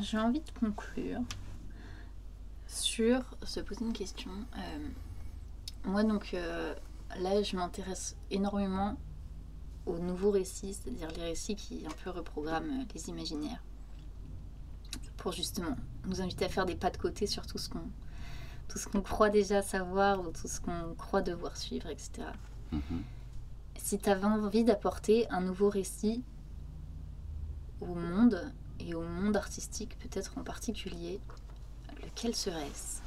J'ai 0.00 0.18
envie 0.18 0.40
de 0.40 0.50
conclure 0.60 1.20
sur 2.66 3.20
se 3.42 3.60
poser 3.60 3.84
une 3.84 3.92
question. 3.92 4.30
Euh, 4.56 4.88
moi, 5.84 6.04
donc, 6.04 6.34
euh, 6.34 6.74
là, 7.18 7.42
je 7.42 7.56
m'intéresse 7.56 8.16
énormément 8.30 8.96
aux 9.88 9.98
nouveaux 9.98 10.30
récits, 10.30 10.74
c'est-à-dire 10.74 11.08
les 11.16 11.22
récits 11.22 11.56
qui 11.56 11.84
un 11.86 12.04
peu 12.04 12.10
reprogramment 12.10 12.86
les 12.94 13.08
imaginaires, 13.08 13.62
pour 15.16 15.32
justement 15.32 15.76
nous 16.06 16.20
inviter 16.20 16.44
à 16.44 16.48
faire 16.48 16.66
des 16.66 16.76
pas 16.76 16.90
de 16.90 16.98
côté 16.98 17.26
sur 17.26 17.46
tout 17.46 17.58
ce 17.58 17.68
qu'on 17.68 17.82
tout 18.68 18.78
ce 18.78 18.86
qu'on 18.86 19.00
croit 19.00 19.30
déjà 19.30 19.62
savoir 19.62 20.20
ou 20.20 20.30
tout 20.30 20.46
ce 20.46 20.60
qu'on 20.60 20.94
croit 20.94 21.22
devoir 21.22 21.56
suivre, 21.56 21.88
etc. 21.88 22.28
Mhm. 22.70 23.02
Si 23.76 23.98
tu 23.98 24.10
avais 24.10 24.26
envie 24.26 24.62
d'apporter 24.62 25.26
un 25.30 25.40
nouveau 25.40 25.70
récit 25.70 26.22
au 27.80 27.94
monde 27.94 28.52
et 28.78 28.94
au 28.94 29.02
monde 29.02 29.36
artistique 29.36 29.98
peut-être 30.00 30.36
en 30.36 30.42
particulier, 30.42 31.18
lequel 32.02 32.34
serait-ce? 32.34 33.00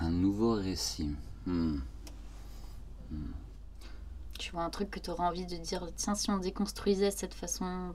Un 0.00 0.10
nouveau 0.10 0.54
récit. 0.54 1.14
Hmm. 1.48 1.78
Tu 4.38 4.52
vois 4.52 4.62
un 4.62 4.70
truc 4.70 4.90
que 4.90 5.00
tu 5.00 5.10
auras 5.10 5.28
envie 5.28 5.46
de 5.46 5.56
dire, 5.56 5.88
tiens, 5.96 6.14
si 6.14 6.30
on 6.30 6.38
déconstruisait 6.38 7.10
cette 7.10 7.34
façon 7.34 7.94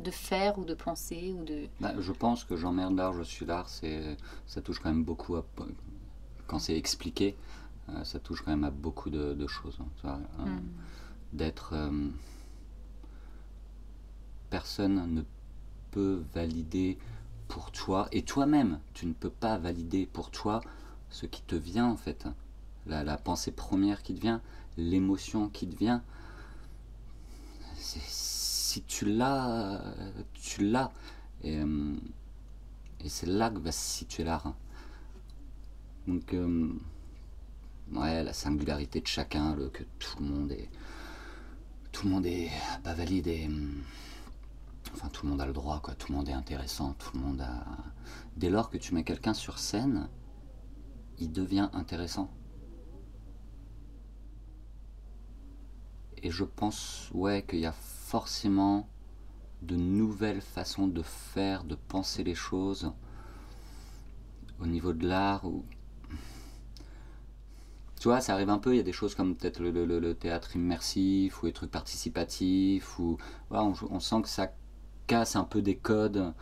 de 0.00 0.10
faire 0.10 0.58
ou 0.58 0.64
de 0.64 0.74
penser 0.74 1.34
ou 1.36 1.44
de... 1.44 1.68
Bah, 1.80 1.92
je 1.98 2.12
pense 2.12 2.44
que 2.44 2.56
j'emmerde 2.56 2.96
l'art, 2.96 3.12
je 3.12 3.22
suis 3.22 3.44
l'art, 3.44 3.68
ça 3.68 4.62
touche 4.62 4.78
quand 4.78 4.90
même 4.90 5.04
beaucoup 5.04 5.36
à. 5.36 5.44
Quand 6.46 6.58
c'est 6.58 6.76
expliqué, 6.78 7.36
euh, 7.90 8.04
ça 8.04 8.18
touche 8.18 8.42
quand 8.42 8.50
même 8.52 8.64
à 8.64 8.70
beaucoup 8.70 9.10
de, 9.10 9.34
de 9.34 9.46
choses. 9.46 9.76
hein, 10.04 10.20
euh, 10.40 10.44
Hmm. 10.44 10.60
D'être. 11.32 11.72
euh, 11.74 12.08
personne 14.50 15.14
ne 15.14 15.22
peut 15.90 16.22
valider 16.34 16.96
pour 17.48 17.70
toi, 17.72 18.08
et 18.12 18.22
toi-même, 18.22 18.78
tu 18.94 19.04
ne 19.06 19.12
peux 19.12 19.30
pas 19.30 19.58
valider 19.58 20.06
pour 20.06 20.30
toi 20.30 20.60
ce 21.10 21.26
qui 21.26 21.42
te 21.42 21.54
vient 21.56 21.86
en 21.86 21.96
fait. 21.96 22.26
La, 22.88 23.16
pensée 23.18 23.52
première 23.52 24.02
qui 24.02 24.14
te 24.14 24.20
vient, 24.20 24.40
l'émotion 24.76 25.48
qui 25.48 25.68
te 25.68 25.76
vient. 25.76 26.02
Si 27.76 28.82
tu 28.82 29.04
l'as, 29.04 29.80
euh, 29.80 30.10
tu 30.34 30.64
l'as. 30.66 30.92
Et, 31.42 31.58
euh, 31.58 31.96
et 33.00 33.08
c'est 33.08 33.26
là 33.26 33.50
que 33.50 33.58
va 33.58 33.72
se 33.72 33.98
situer 33.98 34.24
l'art. 34.24 34.54
Donc, 36.06 36.32
euh, 36.34 36.72
ouais, 37.92 38.24
la 38.24 38.32
singularité 38.32 39.00
de 39.00 39.06
chacun, 39.06 39.54
le, 39.54 39.68
que 39.68 39.84
tout 39.98 40.20
le 40.20 40.26
monde 40.26 40.52
est. 40.52 40.68
Tout 41.92 42.06
le 42.06 42.12
monde 42.12 42.26
est 42.26 42.50
pas 42.82 42.94
valide 42.94 43.26
et. 43.28 43.46
hum, 43.46 43.82
Enfin, 44.94 45.08
tout 45.08 45.26
le 45.26 45.30
monde 45.30 45.40
a 45.40 45.46
le 45.46 45.52
droit, 45.52 45.80
quoi. 45.80 45.94
Tout 45.94 46.12
le 46.12 46.18
monde 46.18 46.28
est 46.28 46.32
intéressant, 46.32 46.94
tout 46.94 47.10
le 47.14 47.20
monde 47.20 47.40
a. 47.40 47.64
Dès 48.36 48.50
lors 48.50 48.70
que 48.70 48.78
tu 48.78 48.94
mets 48.94 49.04
quelqu'un 49.04 49.34
sur 49.34 49.58
scène, 49.58 50.08
il 51.18 51.30
devient 51.32 51.68
intéressant. 51.72 52.30
Et 56.22 56.30
je 56.30 56.44
pense, 56.44 57.10
ouais, 57.14 57.44
qu'il 57.48 57.60
y 57.60 57.66
a 57.66 57.72
forcément 57.72 58.88
de 59.62 59.76
nouvelles 59.76 60.40
façons 60.40 60.86
de 60.86 61.02
faire, 61.02 61.64
de 61.64 61.74
penser 61.74 62.24
les 62.24 62.34
choses 62.34 62.92
au 64.60 64.66
niveau 64.66 64.92
de 64.92 65.06
l'art. 65.06 65.44
Tu 68.00 68.06
vois, 68.06 68.20
ça 68.20 68.34
arrive 68.34 68.50
un 68.50 68.58
peu, 68.58 68.74
il 68.74 68.76
y 68.76 68.80
a 68.80 68.84
des 68.84 68.92
choses 68.92 69.14
comme 69.14 69.34
peut-être 69.34 69.60
le, 69.60 70.14
théâtre 70.14 70.54
immersif 70.54 71.42
ou 71.42 71.46
les 71.46 71.52
trucs 71.52 71.70
participatifs, 71.70 72.98
ou 72.98 73.18
voilà, 73.50 73.64
on, 73.90 74.00
sent 74.00 74.22
que 74.22 74.28
ça 74.28 74.52
casse 75.08 75.34
un 75.34 75.44
peu 75.44 75.62
des 75.62 75.76
codes, 75.76 76.32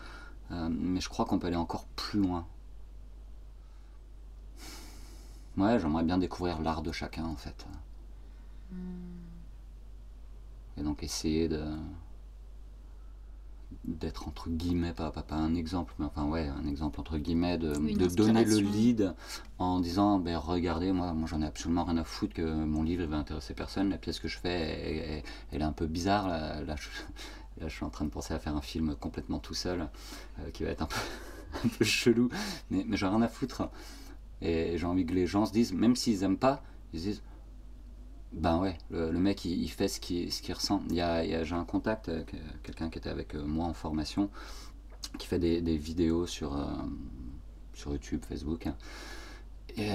euh, 0.51 0.69
mais 0.71 1.01
je 1.01 1.09
crois 1.09 1.25
qu'on 1.25 1.39
peut 1.39 1.47
aller 1.47 1.57
encore 1.57 1.87
plus 1.97 2.21
loin. 2.21 2.47
Ouais, 5.57 5.81
j'aimerais 5.81 6.05
bien 6.05 6.19
découvrir 6.19 6.61
l'art 6.61 6.83
de 6.83 6.93
chacun 6.93 7.25
en 7.25 7.37
fait. 7.37 7.67
Et 10.79 10.83
donc 10.83 11.03
essayer 11.03 11.49
de 11.49 11.65
d'être 13.85 14.29
entre 14.29 14.49
guillemets, 14.49 14.93
pas, 14.93 15.11
pas, 15.11 15.23
pas, 15.23 15.37
un 15.37 15.55
exemple, 15.55 15.95
mais 15.99 16.07
enfin 16.07 16.25
ouais, 16.25 16.49
un 16.49 16.67
exemple 16.67 17.01
entre 17.01 17.19
guillemets, 17.19 17.59
de, 17.59 17.73
de 17.73 18.15
donner 18.15 18.45
le 18.45 18.59
lead 18.59 19.15
en 19.59 19.81
disant, 19.81 20.19
ben 20.19 20.37
regardez, 20.37 20.93
moi, 20.93 21.13
moi 21.13 21.29
j'en 21.29 21.43
ai 21.43 21.47
absolument 21.47 21.85
rien 21.85 21.97
à 21.97 22.05
foutre 22.05 22.35
que 22.35 22.43
mon 22.43 22.83
livre 22.83 23.03
il 23.03 23.09
va 23.09 23.17
intéresser 23.17 23.55
personne, 23.55 23.91
la 23.91 23.99
pièce 23.99 24.19
que 24.19 24.29
je 24.29 24.39
fais, 24.39 25.25
elle, 25.53 25.61
est 25.61 25.65
un 25.65 25.73
peu 25.73 25.87
bizarre, 25.87 26.29
là, 26.29 26.61
là, 26.63 26.77
je, 26.77 26.89
là, 27.61 27.69
je 27.69 27.75
suis 27.75 27.85
en 27.85 27.91
train 27.91 28.05
de 28.05 28.11
penser 28.11 28.35
à 28.35 28.39
faire 28.39 28.57
un 28.57 28.61
film 28.61 28.95
complètement 28.97 29.39
tout 29.39 29.55
seul, 29.55 29.89
euh, 30.41 30.51
qui 30.51 30.65
va 30.65 30.71
être 30.71 30.83
un 30.83 30.87
peu, 30.87 30.97
un 31.65 31.69
peu 31.69 31.85
chelou, 31.85 32.29
mais, 32.71 32.85
mais 32.87 32.97
j'ai 32.97 33.07
rien 33.07 33.23
à 33.23 33.29
foutre. 33.29 33.69
Et 34.43 34.77
j'ai 34.77 34.87
envie 34.87 35.07
que 35.07 35.15
les 35.15 35.27
gens 35.27 35.47
se 35.47 35.53
disent, 35.53 35.73
même 35.73 35.97
s'ils 35.97 36.23
aiment 36.23 36.39
pas, 36.39 36.63
ils 36.93 37.01
se 37.01 37.05
disent, 37.05 37.23
ben 38.33 38.59
ouais, 38.59 38.77
le, 38.91 39.13
mec 39.13 39.45
il, 39.45 39.69
fait 39.69 39.89
ce 39.89 40.01
qu'il 40.01 40.55
ressent. 40.55 40.83
Il 40.91 40.97
y 40.97 41.01
a, 41.01 41.45
J'ai 41.45 41.55
un 41.55 41.65
contact, 41.65 42.09
euh, 42.09 42.25
quelqu'un 42.63 42.91
qui 42.91 42.99
était 42.99 43.09
avec 43.09 43.35
euh, 43.35 43.45
moi 43.45 43.67
en 43.67 43.73
formation, 43.73 44.31
qui 45.19 45.27
fait 45.27 45.39
des, 45.39 45.77
vidéos 45.77 46.27
sur, 46.27 46.57
euh, 46.57 46.67
sur 47.73 47.93
YouTube, 47.93 48.23
Facebook. 48.29 48.67
hein. 48.67 48.77
Et 49.79 49.93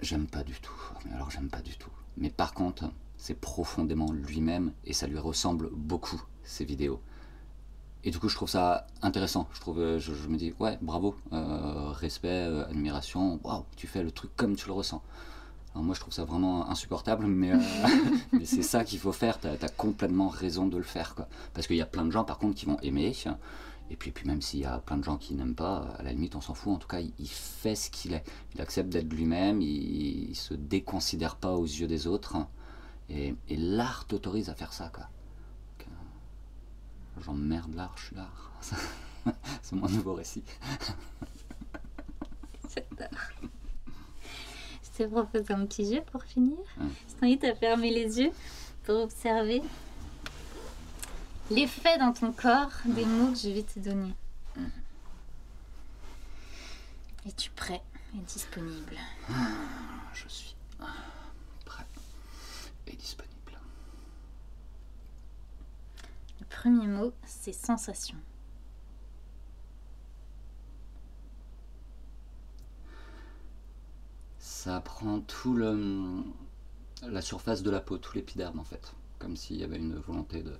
j'aime 0.00 0.26
pas 0.26 0.42
du 0.42 0.54
tout. 0.60 0.74
Mais 1.06 1.12
alors 1.12 1.30
j'aime 1.30 1.48
pas 1.48 1.62
du 1.62 1.76
tout. 1.78 1.90
Mais 2.18 2.28
par 2.28 2.52
contre, 2.52 2.90
c'est 3.16 3.40
profondément 3.40 4.12
lui-même 4.12 4.72
et 4.84 4.92
ça 4.92 5.06
lui 5.06 5.18
ressemble 5.18 5.70
beaucoup, 5.72 6.22
ces 6.42 6.66
vidéos. 6.66 7.00
Et 8.02 8.10
du 8.10 8.18
coup, 8.18 8.28
je 8.28 8.34
trouve 8.34 8.50
ça 8.50 8.86
intéressant. 9.00 9.48
Je, 9.54 9.60
trouve, 9.60 9.96
je, 9.96 10.12
me 10.28 10.36
dis, 10.36 10.52
ouais, 10.60 10.78
bravo, 10.82 11.16
respect, 11.32 12.44
admiration, 12.68 13.40
waouh, 13.44 13.64
tu 13.76 13.86
fais 13.86 14.02
le 14.02 14.10
truc 14.10 14.30
comme 14.36 14.56
tu 14.56 14.66
le 14.66 14.74
ressens. 14.74 15.02
Alors 15.74 15.84
moi, 15.84 15.94
je 15.94 16.00
trouve 16.00 16.12
ça 16.12 16.24
vraiment 16.24 16.70
insupportable, 16.70 17.26
mais, 17.26 17.52
euh, 17.52 17.58
mais 18.32 18.44
c'est 18.44 18.62
ça 18.62 18.84
qu'il 18.84 19.00
faut 19.00 19.12
faire. 19.12 19.40
T'as 19.40 19.54
as 19.54 19.68
complètement 19.68 20.28
raison 20.28 20.68
de 20.68 20.76
le 20.76 20.84
faire, 20.84 21.16
quoi. 21.16 21.26
Parce 21.52 21.66
qu'il 21.66 21.76
y 21.76 21.82
a 21.82 21.86
plein 21.86 22.04
de 22.04 22.12
gens, 22.12 22.24
par 22.24 22.38
contre, 22.38 22.54
qui 22.54 22.66
vont 22.66 22.78
aimer. 22.80 23.12
Et 23.90 23.96
puis, 23.96 24.12
puis 24.12 24.26
même 24.26 24.40
s'il 24.40 24.60
y 24.60 24.64
a 24.64 24.78
plein 24.78 24.96
de 24.96 25.04
gens 25.04 25.16
qui 25.16 25.34
n'aiment 25.34 25.56
pas, 25.56 25.88
à 25.98 26.02
la 26.04 26.12
limite, 26.12 26.36
on 26.36 26.40
s'en 26.40 26.54
fout. 26.54 26.74
En 26.74 26.78
tout 26.78 26.86
cas, 26.86 27.00
il, 27.00 27.12
il 27.18 27.28
fait 27.28 27.74
ce 27.74 27.90
qu'il 27.90 28.12
est. 28.12 28.24
Il 28.54 28.60
accepte 28.60 28.88
d'être 28.88 29.12
lui-même. 29.12 29.60
Il, 29.60 30.30
il 30.30 30.36
se 30.36 30.54
déconsidère 30.54 31.34
pas 31.36 31.54
aux 31.54 31.64
yeux 31.64 31.88
des 31.88 32.06
autres. 32.06 32.36
Et, 33.10 33.34
et 33.48 33.56
l'art 33.56 34.06
t'autorise 34.06 34.50
à 34.50 34.54
faire 34.54 34.72
ça, 34.72 34.90
quoi. 34.94 35.08
Euh, 37.16 37.20
J'emmerde 37.20 37.74
l'art, 37.74 37.94
je 37.96 38.06
suis 38.06 38.16
l'art. 38.16 38.52
c'est 39.62 39.76
mon 39.76 39.88
nouveau 39.88 40.14
récit. 40.14 40.44
J'adore. 42.74 43.18
Te 44.96 45.02
propose 45.02 45.50
un 45.50 45.66
petit 45.66 45.92
jeu 45.92 46.02
pour 46.12 46.22
finir. 46.22 46.56
Ouais. 46.78 46.86
Je 47.08 47.14
t'invite 47.14 47.42
à 47.42 47.54
fermer 47.56 47.90
les 47.90 48.20
yeux 48.20 48.30
pour 48.84 49.00
observer 49.00 49.60
l'effet 51.50 51.98
dans 51.98 52.12
ton 52.12 52.30
corps 52.30 52.70
des 52.84 53.04
mots 53.04 53.32
que 53.32 53.38
je 53.38 53.48
vais 53.48 53.64
te 53.64 53.80
donner. 53.80 54.14
Es-tu 57.26 57.50
prêt 57.50 57.82
et 58.14 58.18
disponible? 58.18 58.96
Je 60.12 60.28
suis 60.28 60.54
prêt 61.64 61.86
et 62.86 62.94
disponible. 62.94 63.58
Le 66.38 66.46
premier 66.46 66.86
mot, 66.86 67.12
c'est 67.26 67.52
sensation. 67.52 68.16
Ça 74.64 74.80
prend 74.80 75.20
tout 75.20 75.52
le 75.52 76.24
la 77.02 77.20
surface 77.20 77.62
de 77.62 77.70
la 77.70 77.82
peau, 77.82 77.98
tout 77.98 78.14
l'épiderme 78.14 78.58
en 78.58 78.64
fait, 78.64 78.94
comme 79.18 79.36
s'il 79.36 79.58
y 79.58 79.62
avait 79.62 79.76
une 79.76 79.96
volonté 79.96 80.42
de 80.42 80.56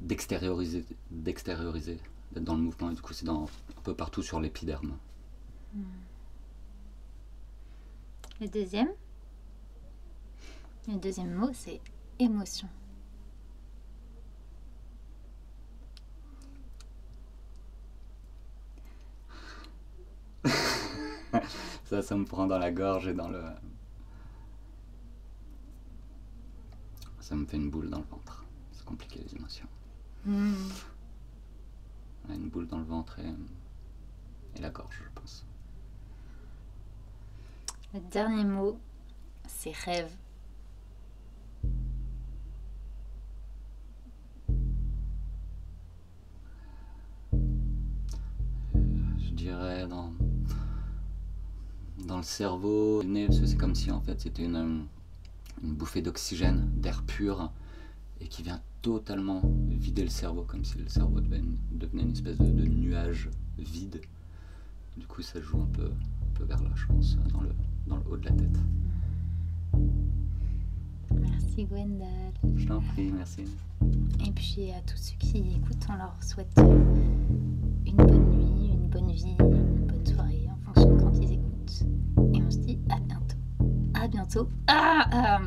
d'extérioriser, 0.00 0.84
d'extérioriser, 1.10 1.98
d'être 2.32 2.44
dans 2.44 2.56
le 2.56 2.60
mouvement 2.60 2.90
et 2.90 2.94
du 2.94 3.00
coup 3.00 3.14
c'est 3.14 3.24
dans 3.24 3.44
un 3.44 3.80
peu 3.84 3.94
partout 3.94 4.22
sur 4.22 4.38
l'épiderme. 4.38 4.98
Le 8.38 8.48
deuxième, 8.48 8.90
le 10.86 10.98
deuxième 10.98 11.32
mot, 11.32 11.48
c'est 11.54 11.80
émotion. 12.18 12.68
Ça, 21.90 22.02
ça 22.02 22.14
me 22.14 22.24
prend 22.24 22.46
dans 22.46 22.58
la 22.58 22.70
gorge 22.70 23.08
et 23.08 23.14
dans 23.14 23.28
le. 23.28 23.42
Ça 27.18 27.34
me 27.34 27.44
fait 27.44 27.56
une 27.56 27.68
boule 27.68 27.90
dans 27.90 27.98
le 27.98 28.04
ventre. 28.04 28.44
C'est 28.70 28.84
compliqué 28.84 29.18
les 29.18 29.34
émotions. 29.34 29.66
Hmm. 30.24 30.54
Une 32.28 32.48
boule 32.48 32.68
dans 32.68 32.78
le 32.78 32.84
ventre 32.84 33.18
et, 33.18 33.34
et 34.54 34.60
la 34.60 34.70
gorge, 34.70 35.02
je 35.04 35.20
pense. 35.20 35.44
Le 37.92 37.98
dernier 37.98 38.44
mot, 38.44 38.78
c'est 39.48 39.74
rêve. 39.74 40.14
Le 52.20 52.24
cerveau, 52.24 53.02
le 53.02 53.08
nez, 53.08 53.26
parce 53.26 53.40
que 53.40 53.46
c'est 53.46 53.56
comme 53.56 53.74
si 53.74 53.90
en 53.90 54.00
fait 54.00 54.20
c'était 54.20 54.44
une, 54.44 54.86
une 55.62 55.74
bouffée 55.74 56.02
d'oxygène, 56.02 56.70
d'air 56.76 57.02
pur, 57.02 57.50
et 58.20 58.28
qui 58.28 58.42
vient 58.42 58.60
totalement 58.82 59.42
vider 59.68 60.02
le 60.02 60.08
cerveau, 60.10 60.42
comme 60.42 60.64
si 60.64 60.78
le 60.78 60.88
cerveau 60.88 61.20
devenait 61.20 61.38
une, 61.38 61.56
devenait 61.72 62.02
une 62.02 62.12
espèce 62.12 62.38
de, 62.38 62.50
de 62.50 62.64
nuage 62.64 63.28
vide. 63.58 64.00
Du 64.96 65.06
coup, 65.06 65.22
ça 65.22 65.40
joue 65.40 65.60
un 65.60 65.66
peu, 65.66 65.86
un 65.86 66.38
peu 66.38 66.44
vers 66.44 66.62
là, 66.62 66.70
je 66.74 66.86
pense, 66.86 67.16
dans 67.32 67.40
le, 67.40 67.50
dans 67.86 67.96
le 67.96 68.02
haut 68.10 68.16
de 68.16 68.24
la 68.24 68.32
tête. 68.32 68.58
Merci 71.14 71.64
Gwendal. 71.64 72.32
Je 72.56 72.66
t'en 72.66 72.80
prie, 72.80 73.10
merci. 73.12 73.44
Et 74.26 74.30
puis 74.32 74.70
à 74.72 74.80
tous 74.82 74.96
ceux 74.96 75.16
qui 75.18 75.38
écoutent, 75.38 75.86
on 75.88 75.96
leur 75.96 76.14
souhaite 76.22 76.52
euh, 76.58 76.84
une 77.86 77.96
bonne 77.96 78.30
nuit, 78.30 78.70
une 78.72 78.88
bonne 78.88 79.10
vie, 79.10 79.36
bientôt. 84.10 84.48
Ah, 84.66 85.38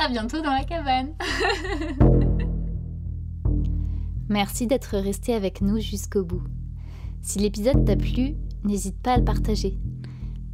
euh, 0.00 0.08
bientôt 0.10 0.42
dans 0.42 0.52
la 0.52 0.64
cabane. 0.64 1.14
Merci 4.28 4.66
d'être 4.66 4.98
resté 4.98 5.34
avec 5.34 5.62
nous 5.62 5.78
jusqu'au 5.78 6.24
bout. 6.24 6.42
Si 7.22 7.38
l'épisode 7.38 7.84
t'a 7.84 7.96
plu, 7.96 8.36
n'hésite 8.64 9.00
pas 9.00 9.14
à 9.14 9.16
le 9.18 9.24
partager. 9.24 9.78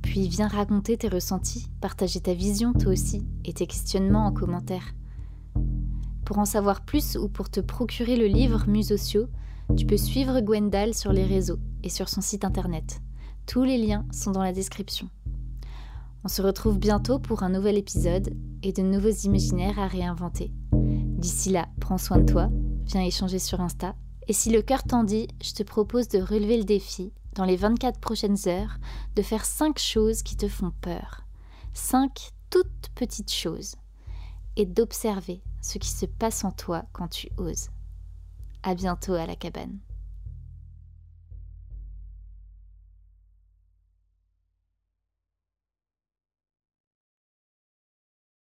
Puis 0.03 0.29
viens 0.29 0.49
raconter 0.49 0.97
tes 0.97 1.09
ressentis, 1.09 1.71
partager 1.81 2.21
ta 2.21 2.35
vision 2.35 2.73
toi 2.73 2.93
aussi 2.93 3.27
et 3.45 3.53
tes 3.53 3.67
questionnements 3.67 4.27
en 4.27 4.33
commentaire. 4.33 4.95
Pour 6.25 6.39
en 6.39 6.45
savoir 6.45 6.85
plus 6.85 7.17
ou 7.17 7.29
pour 7.29 7.51
te 7.51 7.61
procurer 7.61 8.17
le 8.17 8.27
livre 8.27 8.65
Musocio, 8.69 9.27
tu 9.77 9.87
peux 9.87 9.97
suivre 9.97 10.41
Gwendal 10.41 10.95
sur 10.95 11.13
les 11.13 11.25
réseaux 11.25 11.59
et 11.83 11.89
sur 11.89 12.09
son 12.09 12.21
site 12.21 12.45
internet. 12.45 13.01
Tous 13.47 13.65
les 13.65 13.79
liens 13.79 14.07
sont 14.13 14.31
dans 14.31 14.43
la 14.43 14.53
description. 14.53 15.09
On 16.25 16.29
se 16.29 16.41
retrouve 16.41 16.79
bientôt 16.79 17.19
pour 17.19 17.43
un 17.43 17.51
nouvel 17.51 17.77
épisode 17.77 18.35
et 18.63 18.73
de 18.73 18.81
nouveaux 18.81 19.11
imaginaires 19.11 19.79
à 19.79 19.87
réinventer. 19.87 20.51
D'ici 20.73 21.51
là, 21.51 21.69
prends 21.81 21.99
soin 21.99 22.17
de 22.17 22.25
toi, 22.25 22.49
viens 22.87 23.03
échanger 23.03 23.39
sur 23.39 23.61
Insta. 23.61 23.95
Et 24.27 24.33
si 24.33 24.51
le 24.51 24.63
cœur 24.63 24.85
t'en 24.85 25.05
dit, 25.05 25.29
je 25.43 25.53
te 25.53 25.63
propose 25.63 26.09
de 26.09 26.19
relever 26.21 26.57
le 26.57 26.65
défi, 26.65 27.13
dans 27.35 27.45
les 27.45 27.57
24 27.57 28.01
prochaines 28.01 28.39
heures, 28.47 28.79
de 29.17 29.21
faire 29.21 29.45
5 29.45 29.79
choses 29.79 30.23
qui 30.23 30.35
te 30.35 30.49
font 30.49 30.73
peur. 30.81 31.27
5 31.75 32.31
toutes 32.49 32.89
petites 32.95 33.33
choses. 33.33 33.75
Et 34.57 34.65
d'observer 34.65 35.43
ce 35.61 35.77
qui 35.77 35.91
se 35.91 36.07
passe 36.07 36.43
en 36.45 36.53
toi 36.53 36.85
quand 36.95 37.09
tu 37.09 37.29
oses. 37.37 37.69
À 38.63 38.75
bientôt 38.75 39.13
à 39.13 39.27
la 39.27 39.37
cabane. 39.37 39.79